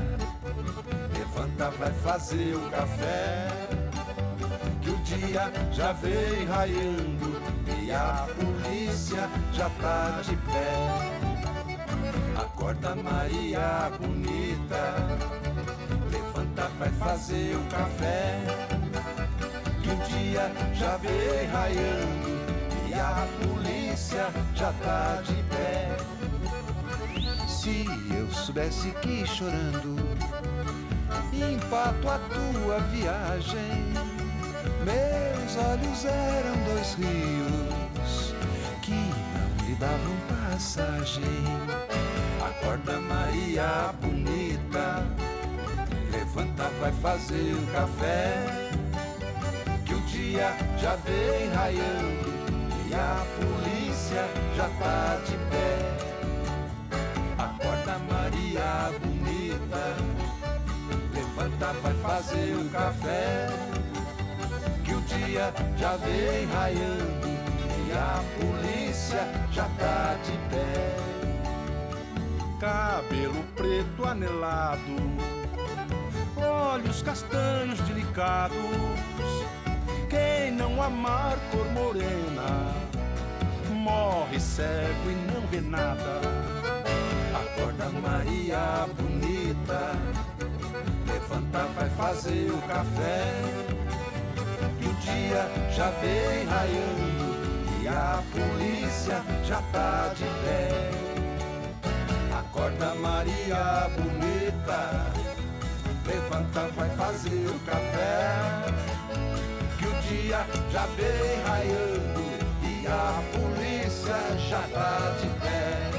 levanta, 1.12 1.70
vai 1.70 1.92
fazer 1.92 2.54
o 2.56 2.70
café. 2.70 3.48
Que 4.80 4.90
o 4.90 4.96
dia 4.98 5.52
já 5.72 5.92
vem 5.92 6.44
raiando 6.46 7.40
e 7.82 7.92
a 7.92 8.26
polícia 8.34 9.28
já 9.52 9.68
tá 9.80 10.20
de 10.22 10.36
pé. 10.36 11.22
Acorda 12.36 12.94
Maria 12.96 13.90
bonita, 14.00 14.94
levanta, 16.10 16.68
vai 16.78 16.90
fazer 16.90 17.56
o 17.56 17.64
café. 17.66 18.40
Que 19.82 19.90
o 19.90 19.96
dia 20.08 20.50
já 20.74 20.96
vem 20.96 21.46
raiando 21.52 22.32
e 22.88 22.94
a 22.94 23.26
polícia 23.42 24.28
já 24.54 24.72
tá 24.72 25.22
de 25.22 25.34
pé. 25.34 25.41
Se 27.62 27.86
eu 28.18 28.28
soubesse 28.32 28.90
que 29.02 29.24
chorando 29.24 29.94
empato 31.32 32.08
a 32.08 32.18
tua 32.18 32.80
viagem, 32.90 33.94
meus 34.84 35.56
olhos 35.68 36.04
eram 36.04 36.56
dois 36.64 36.94
rios 36.94 38.34
que 38.82 38.90
não 38.90 39.64
lhe 39.64 39.76
davam 39.76 40.16
passagem. 40.50 41.22
Acorda, 42.44 42.98
Maria 42.98 43.94
bonita, 44.00 45.06
levanta, 46.10 46.68
vai 46.80 46.90
fazer 46.94 47.54
o 47.54 47.66
café, 47.72 48.44
que 49.86 49.94
o 49.94 50.00
dia 50.00 50.52
já 50.78 50.96
vem 50.96 51.48
raiando 51.54 52.28
e 52.88 52.92
a 52.92 53.24
polícia 53.38 54.24
já 54.56 54.68
tá 54.80 55.20
de 55.24 55.36
pé. 55.48 56.11
Levanta, 61.62 61.72
vai 61.80 61.94
fazer 61.94 62.56
o 62.56 62.68
café, 62.70 63.48
que 64.84 64.94
o 64.94 65.00
dia 65.02 65.52
já 65.76 65.96
vem 65.96 66.46
raiando 66.46 67.28
e 67.86 67.92
a 67.92 68.22
polícia 68.40 69.20
já 69.52 69.64
tá 69.78 70.16
de 70.24 70.32
pé. 70.50 70.96
Cabelo 72.58 73.42
preto 73.56 74.04
anelado, 74.04 74.80
olhos 76.36 77.02
castanhos 77.02 77.80
delicados. 77.80 78.56
Quem 80.08 80.52
não 80.52 80.82
amar 80.82 81.36
cor 81.50 81.66
morena, 81.72 82.74
morre 83.72 84.38
cego 84.38 85.10
e 85.10 85.32
não 85.32 85.46
vê 85.48 85.60
nada. 85.60 86.20
Acorda 87.34 87.88
Maria 87.88 88.86
bonita, 88.96 89.92
levanta, 91.32 91.66
vai 91.74 91.88
fazer 91.90 92.50
o 92.50 92.58
café. 92.68 93.24
Que 94.78 94.88
o 94.88 94.94
dia 94.94 95.48
já 95.74 95.90
vem 96.00 96.44
raiando 96.46 97.82
e 97.82 97.88
a 97.88 98.22
polícia 98.32 99.22
já 99.44 99.62
tá 99.72 100.12
de 100.14 100.24
pé. 100.44 100.90
Acorda 102.38 102.94
Maria 102.96 103.90
bonita, 103.96 105.06
levanta, 106.06 106.68
vai 106.76 106.90
fazer 106.90 107.48
o 107.48 107.58
café. 107.60 108.36
Que 109.78 109.86
o 109.86 109.92
dia 110.02 110.46
já 110.70 110.86
vem 110.96 111.42
raiando 111.46 112.22
e 112.62 112.86
a 112.86 113.22
polícia 113.32 114.16
já 114.48 114.62
tá 114.72 115.16
de 115.20 115.28
pé. 115.40 115.90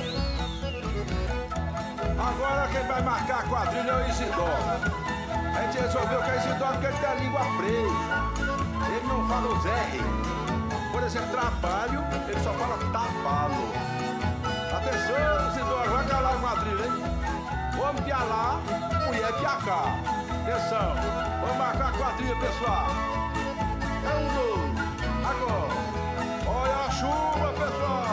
Agora 2.20 2.68
quem 2.72 2.88
vai 2.88 3.02
marcar 3.02 3.40
a 3.40 3.44
quadrilha 3.44 3.92
é 3.92 4.06
o 4.06 4.10
Isidoro. 4.10 5.13
A 5.56 5.62
gente 5.62 5.78
resolveu 5.78 6.22
que 6.22 6.32
é 6.32 6.38
Isidoro 6.38 6.72
porque 6.74 6.88
ele 6.88 6.98
tem 6.98 7.10
a 7.10 7.16
língua 7.16 7.42
presa. 7.58 8.34
Ele 8.96 9.08
não 9.08 9.28
fala 9.28 9.48
os 9.48 9.66
R. 9.66 10.02
Por 10.92 11.04
exemplo, 11.04 11.30
trabalho, 11.30 12.04
ele 12.28 12.44
só 12.44 12.54
fala 12.54 12.78
tapalo. 12.92 13.72
Atenção, 14.76 15.50
Isidoro, 15.50 15.92
vai 15.92 16.06
calar 16.08 16.34
a 16.34 16.40
quadrilha, 16.40 16.86
hein? 16.86 17.04
Homem 17.80 18.04
de 18.04 18.12
lá, 18.12 18.60
mulher 19.06 19.32
de 19.34 19.44
cá. 19.44 19.96
Atenção, 20.44 20.96
vamos 21.42 21.58
marcar 21.58 21.90
a 21.90 21.98
quadrilha, 21.98 22.36
pessoal. 22.36 22.88
É 24.04 24.14
um, 24.18 24.28
dois, 24.36 24.74
agora. 25.26 25.74
Olha 26.48 26.86
a 26.86 26.92
chuva, 26.92 27.54
pessoal. 27.54 28.13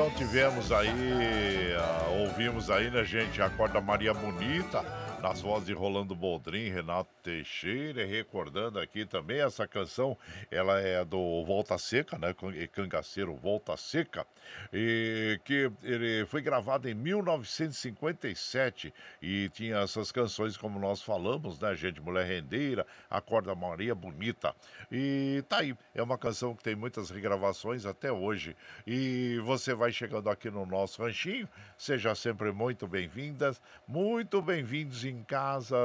então 0.00 0.10
tivemos 0.12 0.72
aí, 0.72 0.88
uh, 0.88 2.20
ouvimos 2.22 2.70
aí, 2.70 2.90
né, 2.90 3.04
gente? 3.04 3.42
Acorda 3.42 3.82
Maria 3.82 4.14
Bonita, 4.14 4.82
nas 5.22 5.40
vozes 5.42 5.66
de 5.66 5.74
Rolando 5.74 6.14
Boldrin, 6.14 6.70
Renato 6.70 7.10
Teixeira, 7.22 8.06
recordando 8.06 8.78
aqui 8.78 9.04
também 9.04 9.42
essa 9.42 9.68
canção, 9.68 10.16
ela 10.50 10.80
é 10.80 11.04
do 11.04 11.44
Volta 11.44 11.76
Seca, 11.76 12.16
né? 12.16 12.34
Cangaceiro 12.72 13.36
Volta 13.36 13.76
Seca, 13.76 14.26
e 14.72 15.38
que 15.44 15.70
ele 15.82 16.24
foi 16.26 16.40
gravado 16.40 16.88
em 16.88 16.94
1957 16.94 18.94
e 19.20 19.50
tinha 19.50 19.80
essas 19.80 20.10
canções 20.10 20.56
como 20.56 20.78
nós 20.78 21.02
falamos, 21.02 21.60
né, 21.60 21.74
gente? 21.74 22.00
Mulher 22.00 22.26
Rendeira, 22.26 22.86
Acorda 23.10 23.54
Maria 23.54 23.94
Bonita. 23.94 24.54
E 24.90 25.44
tá 25.48 25.58
aí, 25.58 25.76
é 25.94 26.02
uma 26.02 26.16
canção 26.16 26.54
que 26.54 26.62
tem 26.62 26.74
muitas 26.74 27.10
regravações 27.10 27.84
até 27.84 28.10
hoje. 28.10 28.56
E 28.86 29.38
você 29.44 29.74
vai 29.74 29.92
chegando 29.92 30.30
aqui 30.30 30.50
no 30.50 30.64
nosso 30.64 31.02
ranchinho, 31.02 31.46
seja 31.76 32.14
sempre 32.14 32.50
muito 32.52 32.88
bem-vindas, 32.88 33.60
muito 33.86 34.40
bem-vindos 34.40 35.09
em 35.10 35.22
casa, 35.24 35.76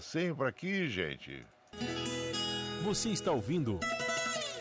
sempre 0.00 0.46
aqui, 0.46 0.88
gente. 0.88 1.44
Você 2.82 3.08
está 3.08 3.32
ouvindo 3.32 3.80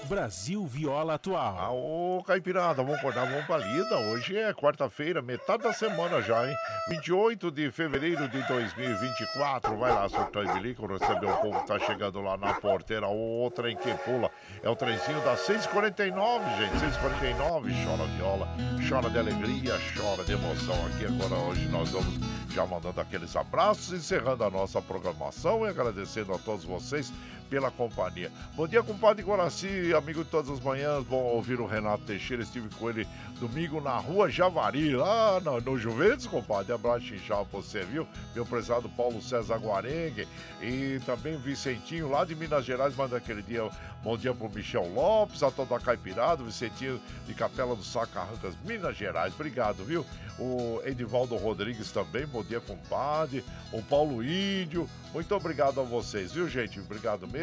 Brasil 0.05 0.65
Viola 0.65 1.15
Atual. 1.15 1.57
Ah, 1.59 1.71
ô 1.71 2.23
Caipirada, 2.23 2.83
vamos 2.83 2.97
acordar, 2.97 3.25
vamos 3.25 3.45
pra 3.45 3.57
lida. 3.57 3.97
Hoje 4.11 4.37
é 4.37 4.53
quarta-feira, 4.53 5.21
metade 5.21 5.63
da 5.63 5.73
semana 5.73 6.21
já, 6.21 6.47
hein? 6.47 6.55
28 6.89 7.51
de 7.51 7.71
fevereiro 7.71 8.27
de 8.29 8.41
2024. 8.47 9.75
Vai 9.77 9.91
lá, 9.91 10.07
surtou 10.07 10.43
e 10.43 10.53
bilico, 10.53 10.85
receber 10.85 11.25
o 11.25 11.37
povo 11.37 11.59
que 11.59 11.67
tá 11.67 11.79
chegando 11.79 12.21
lá 12.21 12.37
na 12.37 12.53
porteira. 12.53 13.07
O 13.07 13.51
trem 13.53 13.75
que 13.75 13.93
pula. 13.95 14.29
É 14.63 14.69
o 14.69 14.75
trenzinho 14.75 15.21
das 15.21 15.41
6h49, 15.41 16.57
gente. 16.57 16.73
6h49. 16.73 17.85
Chora 17.85 18.07
viola, 18.17 18.47
chora 18.87 19.09
de 19.09 19.19
alegria, 19.19 19.79
chora 19.95 20.23
de 20.23 20.33
emoção. 20.33 20.75
Aqui 20.87 21.05
agora, 21.05 21.35
hoje, 21.41 21.67
nós 21.67 21.91
vamos 21.91 22.13
já 22.49 22.65
mandando 22.65 22.99
aqueles 22.99 23.35
abraços, 23.35 23.93
encerrando 23.93 24.43
a 24.43 24.49
nossa 24.49 24.81
programação 24.81 25.65
e 25.65 25.69
agradecendo 25.69 26.33
a 26.33 26.37
todos 26.37 26.63
vocês 26.63 27.11
pela 27.49 27.71
companhia. 27.71 28.31
Bom 28.55 28.67
dia, 28.67 28.83
compadre 28.83 29.23
Guaraci, 29.23 29.93
amigo 29.93 30.23
de 30.23 30.29
todas 30.29 30.49
as 30.49 30.59
manhãs. 30.59 31.05
Bom 31.05 31.23
ouvir 31.23 31.59
o 31.59 31.65
Renato 31.65 32.03
Teixeira. 32.03 32.43
Estive 32.43 32.69
com 32.75 32.89
ele 32.89 33.07
domingo 33.39 33.81
na 33.81 33.97
rua 33.97 34.29
Javari, 34.29 34.95
lá 34.95 35.39
no, 35.39 35.59
no 35.61 35.77
Juventus, 35.77 36.25
compadre. 36.25 36.73
Abraço 36.73 37.13
inchado 37.13 37.45
pra 37.45 37.59
você, 37.59 37.83
viu? 37.83 38.07
Meu 38.33 38.45
prezado 38.45 38.89
Paulo 38.89 39.21
César 39.21 39.57
Guarengue 39.57 40.27
e 40.61 40.99
também 41.05 41.37
Vicentinho, 41.37 42.09
lá 42.09 42.25
de 42.25 42.35
Minas 42.35 42.65
Gerais, 42.65 42.95
manda 42.95 43.17
aquele 43.17 43.41
dia. 43.41 43.69
Bom 44.03 44.17
dia 44.17 44.33
pro 44.35 44.49
Michel 44.49 44.87
Lopes, 44.93 45.41
a 45.41 45.49
toda 45.49 45.79
Caipirada, 45.79 46.43
Vicentinho 46.43 47.01
de 47.25 47.33
Capela 47.33 47.75
do 47.75 47.83
Sacarrancas, 47.83 48.53
Minas 48.63 48.95
Gerais. 48.95 49.33
Obrigado, 49.33 49.83
viu? 49.83 50.05
O 50.37 50.81
Edivaldo 50.85 51.35
Rodrigues 51.35 51.91
também, 51.91 52.25
bom 52.27 52.43
dia, 52.43 52.59
compadre. 52.59 53.43
O 53.71 53.81
Paulo 53.81 54.23
Índio, 54.23 54.87
muito 55.13 55.33
obrigado 55.33 55.79
a 55.79 55.83
vocês, 55.83 56.33
viu, 56.33 56.47
gente? 56.47 56.79
Obrigado 56.79 57.27
mesmo. 57.27 57.34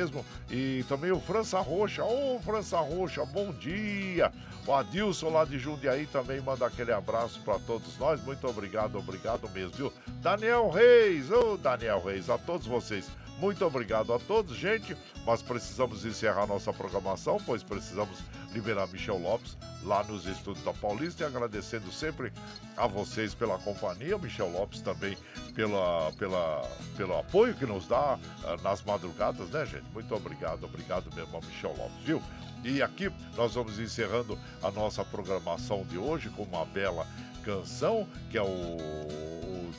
E 0.51 0.85
também 0.89 1.13
o 1.13 1.21
França 1.21 1.61
Roxa. 1.61 2.05
Ô, 2.05 2.37
oh, 2.37 2.41
França 2.41 2.79
Roxa, 2.79 3.25
bom 3.25 3.53
dia. 3.53 4.33
O 4.67 4.73
Adilson 4.73 5.31
lá 5.31 5.45
de 5.45 5.59
Jundiaí 5.59 6.07
também 6.07 6.41
manda 6.41 6.67
aquele 6.67 6.93
abraço 6.93 7.41
para 7.41 7.59
todos 7.59 7.99
nós. 7.99 8.23
Muito 8.23 8.47
obrigado, 8.47 8.97
obrigado 8.97 9.49
mesmo, 9.51 9.73
viu? 9.73 9.93
Daniel 10.21 10.71
Reis, 10.71 11.31
ô 11.31 11.55
oh, 11.55 11.57
Daniel 11.57 12.03
Reis, 12.03 12.31
a 12.31 12.39
todos 12.39 12.67
vocês. 12.67 13.09
Muito 13.43 13.67
obrigado 13.67 14.15
a 14.15 14.21
todos, 14.21 14.57
gente. 14.57 14.97
Mas 15.27 15.43
precisamos 15.43 16.05
encerrar 16.05 16.47
nossa 16.47 16.73
programação, 16.73 17.39
pois 17.45 17.61
precisamos 17.65 18.17
liberar 18.53 18.87
Michel 18.87 19.19
Lopes 19.19 19.57
lá 19.83 20.05
nos 20.05 20.27
estúdios 20.27 20.65
da 20.65 20.73
Paulista 20.73 21.25
e 21.25 21.27
agradecendo 21.27 21.91
sempre 21.91 22.33
a 22.77 22.87
vocês 22.87 23.35
pela 23.35 23.59
companhia, 23.59 24.17
Michel 24.17 24.49
Lopes 24.49 24.81
também 24.81 25.19
pela, 25.57 26.13
pela, 26.13 26.63
pelo 26.97 27.19
apoio 27.19 27.55
que 27.55 27.67
nos 27.67 27.89
dá 27.89 28.17
uh, 28.17 28.63
nas 28.63 28.81
madrugadas, 28.85 29.49
né, 29.51 29.67
gente? 29.67 29.87
Muito 29.93 30.15
obrigado, 30.15 30.63
obrigado 30.65 31.13
mesmo 31.13 31.41
Michel 31.41 31.75
Lopes, 31.77 32.05
viu? 32.05 32.23
E 32.63 32.81
aqui 32.81 33.11
nós 33.37 33.55
vamos 33.55 33.81
encerrando 33.81 34.39
a 34.63 34.71
nossa 34.71 35.05
programação 35.05 35.85
de 35.85 35.99
hoje 35.99 36.31
com 36.31 36.45
uma 36.45 36.65
bela 36.65 37.05
canção 37.43 38.09
que 38.31 38.39
é 38.39 38.43
o 38.43 38.77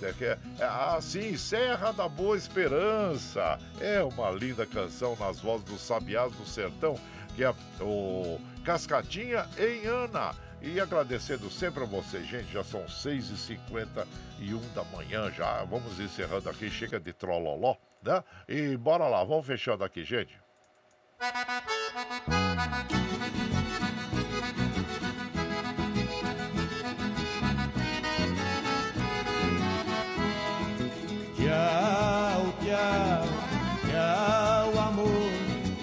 é, 0.04 0.26
é, 0.26 0.38
é, 0.60 0.66
ah, 0.66 1.00
sim, 1.02 1.38
Serra 1.38 1.94
da 1.94 2.10
Boa 2.10 2.36
Esperança. 2.36 3.58
É 3.80 4.04
uma 4.04 4.32
linda 4.32 4.66
canção 4.66 5.16
nas 5.16 5.40
vozes 5.40 5.66
dos 5.66 5.82
Sabiás 5.82 6.34
do 6.34 6.46
Sertão, 6.46 7.00
que 7.36 7.44
é 7.44 7.54
o 7.80 8.40
Cascadinha 8.66 9.48
em 9.58 9.86
Ana. 9.86 10.36
E 10.62 10.80
agradecendo 10.80 11.50
sempre 11.50 11.84
a 11.84 11.86
vocês, 11.86 12.26
gente, 12.26 12.52
já 12.52 12.64
são 12.64 12.86
6h51 12.86 14.06
da 14.74 14.84
manhã 14.86 15.32
já. 15.32 15.64
Vamos 15.66 16.00
encerrando 16.00 16.50
aqui, 16.50 16.70
chega 16.70 17.00
de 17.00 17.14
trololó, 17.14 17.76
né? 18.02 18.24
E 18.48 18.76
bora 18.78 19.08
lá, 19.08 19.24
vamos 19.24 19.46
fechando 19.46 19.84
aqui, 19.84 20.04
gente. 20.04 20.38
Tchau, 31.54 32.54
tchau, 32.66 33.24
tchau, 33.88 34.80
amor. 34.88 35.08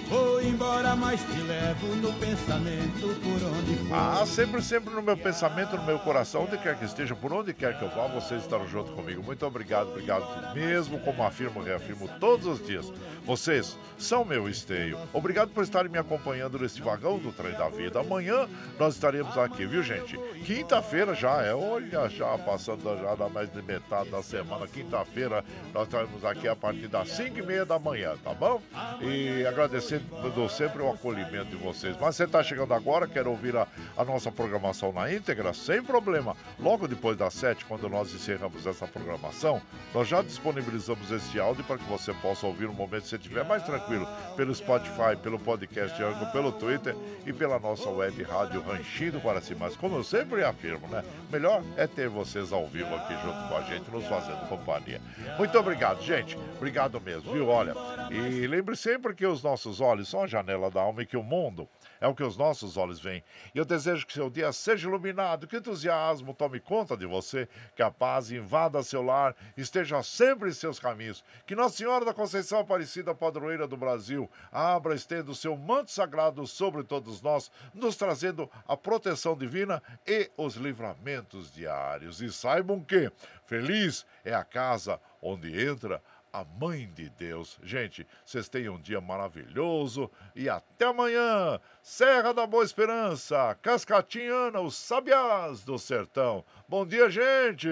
Vou 0.09 0.41
embora, 0.41 0.97
mas 0.97 1.21
te 1.21 1.39
levo 1.39 1.95
no 1.95 2.11
pensamento 2.19 3.07
por 3.21 3.41
onde 3.47 3.75
for. 3.87 3.95
Ah, 3.95 4.25
sempre, 4.25 4.61
sempre 4.61 4.93
no 4.93 5.01
meu 5.01 5.15
pensamento, 5.15 5.77
no 5.77 5.83
meu 5.83 5.97
coração, 5.99 6.43
onde 6.43 6.57
quer 6.57 6.77
que 6.77 6.83
esteja, 6.83 7.15
por 7.15 7.31
onde 7.31 7.53
quer 7.53 7.79
que 7.79 7.85
eu 7.85 7.89
vá, 7.89 8.07
vocês 8.07 8.41
estarão 8.41 8.67
junto 8.67 8.91
comigo. 8.91 9.23
Muito 9.23 9.45
obrigado, 9.45 9.91
obrigado 9.91 10.53
mesmo, 10.53 10.99
como 10.99 11.23
afirmo, 11.23 11.63
reafirmo 11.63 12.09
todos 12.19 12.45
os 12.45 12.67
dias. 12.67 12.91
Vocês 13.31 13.77
são 13.97 14.25
meu 14.25 14.49
esteio. 14.49 14.97
Obrigado 15.13 15.51
por 15.51 15.63
estarem 15.63 15.89
me 15.89 15.97
acompanhando 15.97 16.59
nesse 16.59 16.81
vagão 16.81 17.17
do 17.17 17.31
trem 17.31 17.53
da 17.53 17.69
vida. 17.69 18.01
Amanhã 18.01 18.45
nós 18.77 18.95
estaremos 18.95 19.37
aqui, 19.37 19.65
viu, 19.65 19.81
gente? 19.81 20.17
Quinta-feira 20.43 21.13
já 21.13 21.41
é, 21.41 21.53
olha, 21.53 22.09
já 22.09 22.37
passando 22.39 22.83
já 22.83 23.15
da 23.15 23.29
mais 23.29 23.49
de 23.49 23.61
metade 23.61 24.09
da 24.09 24.21
semana. 24.21 24.67
Quinta-feira 24.67 25.45
nós 25.73 25.83
estaremos 25.83 26.25
aqui 26.25 26.45
a 26.49 26.57
partir 26.57 26.89
das 26.89 27.07
5 27.09 27.39
e 27.39 27.41
meia 27.41 27.65
da 27.65 27.79
manhã, 27.79 28.15
tá 28.21 28.33
bom? 28.33 28.61
E 28.99 29.45
agradecendo 29.45 30.03
sempre 30.49 30.81
o 30.81 30.91
acolhimento 30.91 31.51
de 31.51 31.55
vocês. 31.55 31.95
Mas 32.01 32.17
você 32.17 32.25
está 32.25 32.43
chegando 32.43 32.73
agora, 32.73 33.07
quer 33.07 33.27
ouvir 33.27 33.55
a, 33.55 33.65
a 33.95 34.03
nossa 34.03 34.29
programação 34.29 34.91
na 34.91 35.09
íntegra? 35.13 35.53
Sem 35.53 35.81
problema. 35.81 36.35
Logo 36.59 36.85
depois 36.85 37.15
das 37.15 37.33
7, 37.35 37.63
quando 37.63 37.87
nós 37.87 38.13
encerramos 38.13 38.65
essa 38.65 38.85
programação, 38.85 39.61
nós 39.93 40.05
já 40.05 40.21
disponibilizamos 40.21 41.09
este 41.11 41.39
áudio 41.39 41.63
para 41.63 41.77
que 41.77 41.85
você 41.85 42.13
possa 42.15 42.45
ouvir 42.45 42.67
no 42.67 42.73
momento 42.73 43.03
que 43.03 43.09
você 43.09 43.20
estiver 43.21 43.45
mais 43.45 43.63
tranquilo, 43.63 44.07
pelo 44.35 44.53
Spotify, 44.53 45.15
pelo 45.21 45.39
podcast 45.39 46.01
Ango, 46.01 46.25
pelo 46.31 46.51
Twitter 46.51 46.95
e 47.25 47.31
pela 47.31 47.59
nossa 47.59 47.89
web 47.89 48.21
rádio 48.23 48.61
Ranchinho 48.61 49.21
para 49.21 49.41
cima. 49.41 49.61
Mas 49.61 49.75
como 49.75 49.95
eu 49.95 50.03
sempre 50.03 50.43
afirmo, 50.43 50.87
né? 50.87 51.03
Melhor 51.31 51.63
é 51.77 51.87
ter 51.87 52.09
vocês 52.09 52.51
ao 52.51 52.67
vivo 52.67 52.93
aqui 52.95 53.13
junto 53.13 53.47
com 53.47 53.55
a 53.55 53.61
gente, 53.61 53.89
nos 53.91 54.05
fazendo 54.05 54.47
companhia. 54.47 55.01
Muito 55.37 55.57
obrigado, 55.57 56.01
gente. 56.01 56.37
Obrigado 56.57 56.99
mesmo, 56.99 57.31
viu? 57.31 57.47
Olha, 57.47 57.73
e 58.09 58.47
lembre 58.47 58.75
sempre 58.75 59.13
que 59.13 59.25
os 59.25 59.43
nossos 59.43 59.79
olhos 59.79 60.09
são 60.09 60.23
a 60.23 60.27
janela 60.27 60.69
da 60.69 60.81
alma 60.81 61.03
e 61.03 61.05
que 61.05 61.17
o 61.17 61.23
mundo 61.23 61.67
é 62.01 62.07
o 62.07 62.15
que 62.15 62.23
os 62.23 62.35
nossos 62.35 62.75
olhos 62.75 62.99
veem. 62.99 63.23
E 63.53 63.59
eu 63.59 63.63
desejo 63.63 64.07
que 64.07 64.13
seu 64.13 64.29
dia 64.29 64.51
seja 64.51 64.87
iluminado, 64.87 65.47
que 65.47 65.57
entusiasmo 65.57 66.33
tome 66.33 66.59
conta 66.59 66.97
de 66.97 67.05
você, 67.05 67.47
que 67.75 67.83
a 67.83 67.91
paz 67.91 68.31
invada 68.31 68.81
seu 68.81 69.03
lar, 69.03 69.35
esteja 69.55 70.01
sempre 70.01 70.49
em 70.49 70.53
seus 70.53 70.79
caminhos. 70.79 71.23
Que 71.45 71.55
Nossa 71.55 71.77
Senhora 71.77 72.03
da 72.03 72.13
Conceição 72.13 72.59
Aparecida, 72.59 73.13
padroeira 73.13 73.67
do 73.67 73.77
Brasil, 73.77 74.29
abra 74.51 74.95
estendo 74.95 75.31
o 75.31 75.35
seu 75.35 75.55
manto 75.55 75.91
sagrado 75.91 76.45
sobre 76.47 76.83
todos 76.83 77.21
nós, 77.21 77.51
nos 77.71 77.95
trazendo 77.95 78.49
a 78.67 78.75
proteção 78.75 79.37
divina 79.37 79.81
e 80.07 80.29
os 80.35 80.55
livramentos 80.55 81.53
diários. 81.53 82.19
E 82.19 82.31
saibam 82.31 82.81
que 82.83 83.11
feliz 83.45 84.05
é 84.25 84.33
a 84.33 84.43
casa 84.43 84.99
onde 85.21 85.63
entra 85.63 86.01
a 86.33 86.43
Mãe 86.43 86.89
de 86.93 87.09
Deus. 87.09 87.59
Gente, 87.63 88.07
vocês 88.25 88.47
tenham 88.47 88.75
um 88.75 88.81
dia 88.81 89.01
maravilhoso 89.01 90.09
e 90.35 90.49
até 90.49 90.85
amanhã. 90.85 91.59
Serra 91.81 92.33
da 92.33 92.47
Boa 92.47 92.63
Esperança, 92.63 93.55
Cascatinhana, 93.61 94.59
os 94.61 94.75
Sabiás 94.75 95.63
do 95.63 95.77
Sertão. 95.77 96.43
Bom 96.67 96.85
dia, 96.85 97.09
gente! 97.09 97.69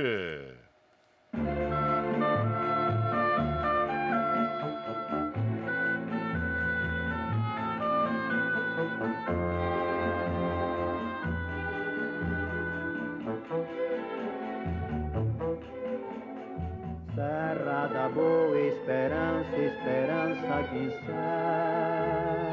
Serra 20.68 22.50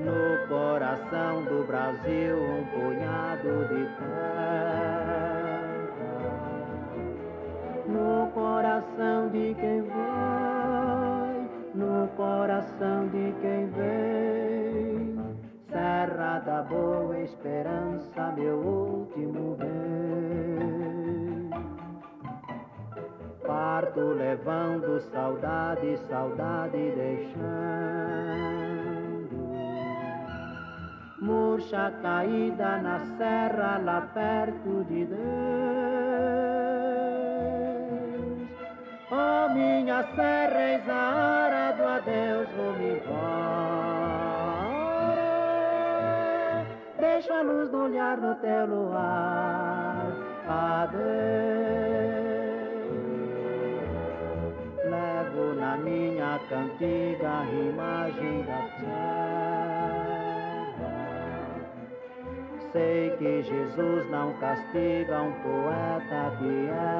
no 0.00 0.48
coração 0.48 1.44
do 1.44 1.64
Brasil 1.66 2.36
um 2.36 2.64
punhado 2.66 3.68
de 3.68 3.84
terra. 3.96 5.20
No 7.86 8.30
coração 8.32 9.28
de 9.28 9.54
quem 9.54 9.82
vai, 9.82 11.48
no 11.74 12.08
coração 12.16 13.08
de 13.08 13.34
quem 13.40 13.66
vem, 13.70 15.20
Serra 15.68 16.40
da 16.40 16.62
Boa 16.62 17.18
Esperança, 17.20 18.32
meu 18.36 18.56
último 18.58 19.56
bem. 19.56 20.29
Parto 23.80 24.12
levando 24.12 25.00
saudade, 25.10 25.98
saudade 26.06 26.92
deixando 26.94 27.40
murcha 31.18 31.90
caída 32.02 32.76
na 32.76 33.00
serra 33.16 33.78
lá 33.82 34.02
perto 34.12 34.84
de 34.84 35.06
Deus. 35.06 35.20
Oh, 39.10 39.48
minha 39.54 40.02
serra, 40.14 40.60
eis 40.72 40.86
a 40.86 41.14
hora 41.16 41.72
do 41.72 41.84
adeus, 41.84 42.48
vou-me 42.50 42.98
embora. 42.98 43.30
Deixo 46.98 47.32
a 47.32 47.40
luz 47.40 47.70
do 47.70 47.84
olhar 47.84 48.18
no 48.18 48.34
teu 48.34 48.66
luar, 48.66 50.12
adeus. 50.46 52.19
Na 55.70 55.76
minha 55.76 56.40
cantiga 56.48 57.44
imagem 57.52 58.42
da 58.42 58.60
terra. 58.80 58.90
Sei 62.72 63.10
que 63.18 63.42
Jesus 63.42 64.10
não 64.10 64.32
castiga 64.40 65.22
um 65.22 65.32
poeta 65.32 66.36
que 66.38 66.68
erra. 66.70 66.90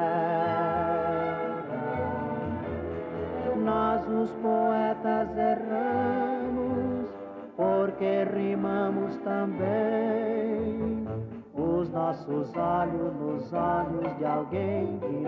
Nós, 3.57 4.07
os 4.07 4.31
poetas, 4.41 5.37
erramos 5.37 7.09
porque 7.57 8.23
rimamos 8.33 9.17
também 9.17 11.05
os 11.53 11.89
nossos 11.89 12.55
olhos 12.55 13.13
nos 13.15 13.51
olhos 13.51 14.17
de 14.17 14.23
alguém 14.25 14.97
que 14.99 15.27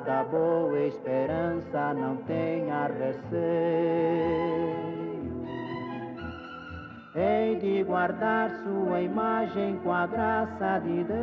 Da 0.00 0.24
Boa 0.24 0.78
Esperança, 0.80 1.94
não 1.94 2.16
tenha 2.24 2.86
receio 2.88 4.74
hei 7.14 7.56
de 7.56 7.84
guardar 7.84 8.50
sua 8.62 9.00
imagem 9.00 9.78
com 9.84 9.92
a 9.92 10.06
graça 10.06 10.80
de 10.80 11.04
Deus. 11.04 11.14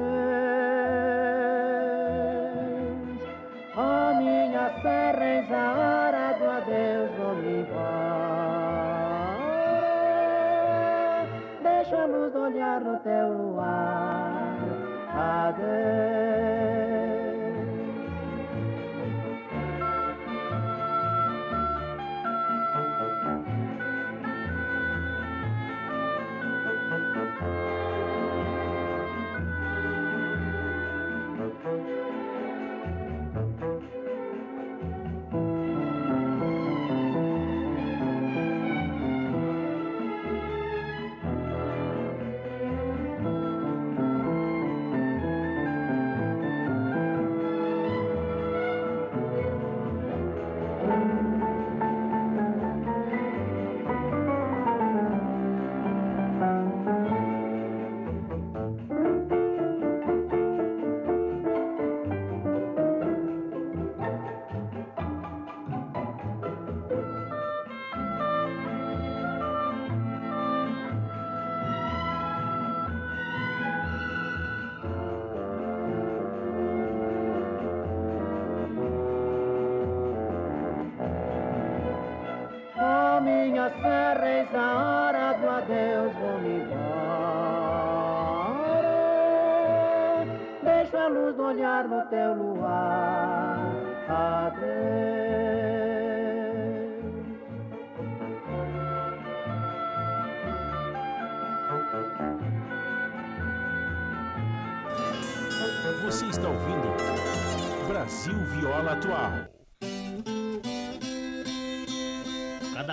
Oh, 3.75 4.15
minha 4.15 4.69
serra, 4.81 5.25
eis 5.25 5.51
a 5.51 5.73
hora 5.73 6.33
do 6.37 6.49
adeus, 6.49 7.11
vou-me 7.17 7.61
embora. 7.61 8.21
Deixa 11.61 12.01
a 12.01 12.05
luz 12.05 12.35
olhar 12.35 12.81
no 12.81 12.97
teu 12.99 13.33
luar, 13.33 14.57
adeus. 15.13 16.30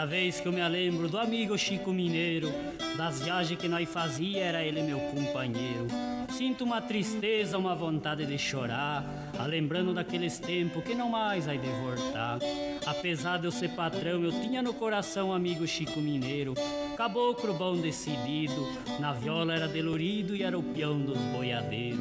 Vez 0.09 0.41
que 0.41 0.49
eu 0.49 0.53
me 0.53 0.67
lembro 0.67 1.07
do 1.07 1.19
amigo 1.19 1.57
Chico 1.59 1.93
Mineiro, 1.93 2.51
das 2.97 3.21
viagens 3.21 3.61
que 3.61 3.69
nós 3.69 3.87
fazia, 3.87 4.43
era 4.43 4.65
ele 4.65 4.83
meu 4.83 4.99
companheiro. 4.99 5.87
Sinto 6.31 6.65
uma 6.65 6.81
tristeza, 6.81 7.59
uma 7.59 7.75
vontade 7.75 8.25
de 8.25 8.39
chorar, 8.39 9.05
a 9.39 9.45
lembrando 9.45 9.93
daqueles 9.93 10.39
tempos 10.39 10.83
que 10.83 10.95
não 10.95 11.11
mais 11.11 11.45
vai 11.45 11.59
de 11.59 11.69
voltar. 11.69 12.39
Apesar 12.87 13.39
de 13.39 13.45
eu 13.45 13.51
ser 13.51 13.69
patrão, 13.71 14.25
eu 14.25 14.33
tinha 14.41 14.63
no 14.63 14.73
coração 14.73 15.31
amigo 15.31 15.67
Chico 15.67 16.01
Mineiro, 16.01 16.55
caboclo 16.97 17.53
bom 17.53 17.77
decidido, 17.77 18.67
na 18.99 19.13
viola 19.13 19.55
era 19.55 19.69
delurido 19.69 20.35
e 20.35 20.43
era 20.43 20.59
o 20.59 20.63
peão 20.63 20.99
dos 20.99 21.19
boiadeiros. 21.19 22.01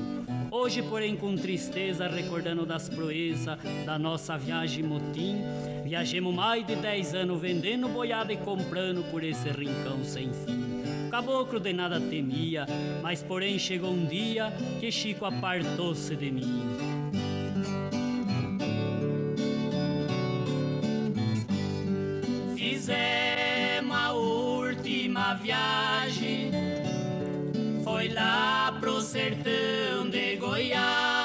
Hoje, 0.50 0.82
porém, 0.82 1.16
com 1.16 1.36
tristeza, 1.36 2.08
recordando 2.08 2.66
das 2.66 2.88
proezas 2.88 3.58
da 3.86 4.00
nossa 4.00 4.38
viagem 4.38 4.84
motim, 4.84 5.42
Viajemos 5.88 6.36
mais 6.36 6.68
de 6.68 6.76
dez 6.76 7.16
anos 7.16 7.40
vendendo 7.40 7.88
boiada 7.88 8.34
e 8.34 8.36
comprando 8.36 9.10
por 9.10 9.24
esse 9.24 9.48
rincão 9.50 10.04
sem 10.04 10.34
fim. 10.34 10.84
Caboclo 11.10 11.62
de 11.62 11.72
nada 11.72 11.98
temia, 11.98 12.66
mas 13.02 13.24
porém 13.24 13.58
chegou 13.58 13.92
um 13.92 14.06
dia 14.06 14.52
que 14.82 14.92
Chico 14.92 15.24
apartou-se 15.24 16.14
de 16.14 16.30
mim. 16.30 16.62
Fizemos 22.54 23.96
a 23.96 24.12
última 24.12 25.36
viagem, 25.36 26.52
foi 27.86 28.10
lá 28.10 28.78
pro 28.78 29.00
sertão 29.00 30.10
de 30.10 30.36
Goiás. 30.36 31.17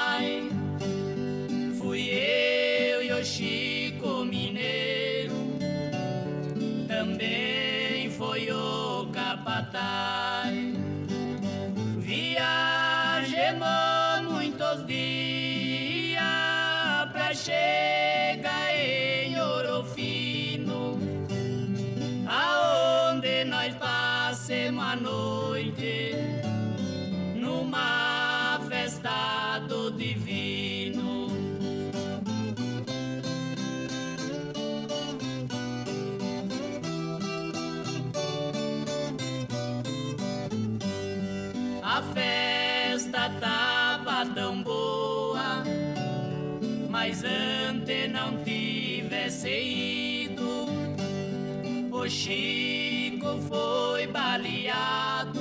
O 52.03 52.09
Chico 52.09 53.39
foi 53.47 54.07
baleado 54.07 55.39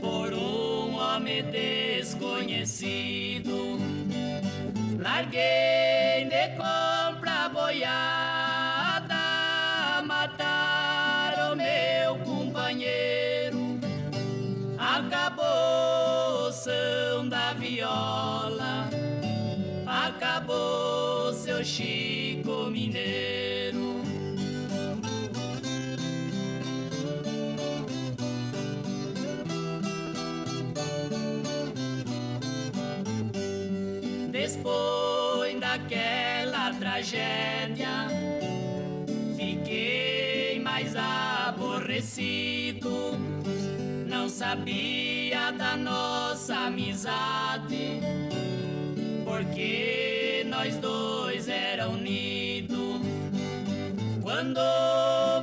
por 0.00 0.32
um 0.32 0.94
homem 0.96 1.42
desconhecido. 1.50 2.72
Larguei 4.98 6.24
de 6.30 6.48
compra 6.56 7.50
boiada, 7.52 9.14
mataram 10.06 11.56
meu 11.56 12.16
companheiro. 12.24 13.78
Acabou 14.78 16.48
o 16.48 16.52
som 16.52 17.28
da 17.28 17.52
viola, 17.52 18.88
acabou 19.86 21.34
seu 21.34 21.62
Chico 21.62 22.11
Depois 34.62 35.58
daquela 35.58 36.72
tragédia, 36.74 38.06
fiquei 39.36 40.60
mais 40.60 40.94
aborrecido. 40.94 42.88
Não 44.06 44.28
sabia 44.28 45.50
da 45.50 45.76
nossa 45.76 46.54
amizade, 46.66 47.98
porque 49.24 50.46
nós 50.48 50.76
dois 50.76 51.48
era 51.48 51.88
unidos. 51.88 53.00
Quando 54.22 54.60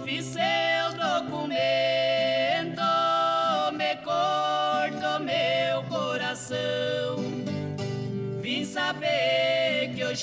vi 0.05 0.23
seus 0.23 0.59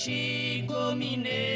coração. 0.07 0.99
Vim 0.99 1.23
saber 1.23 1.56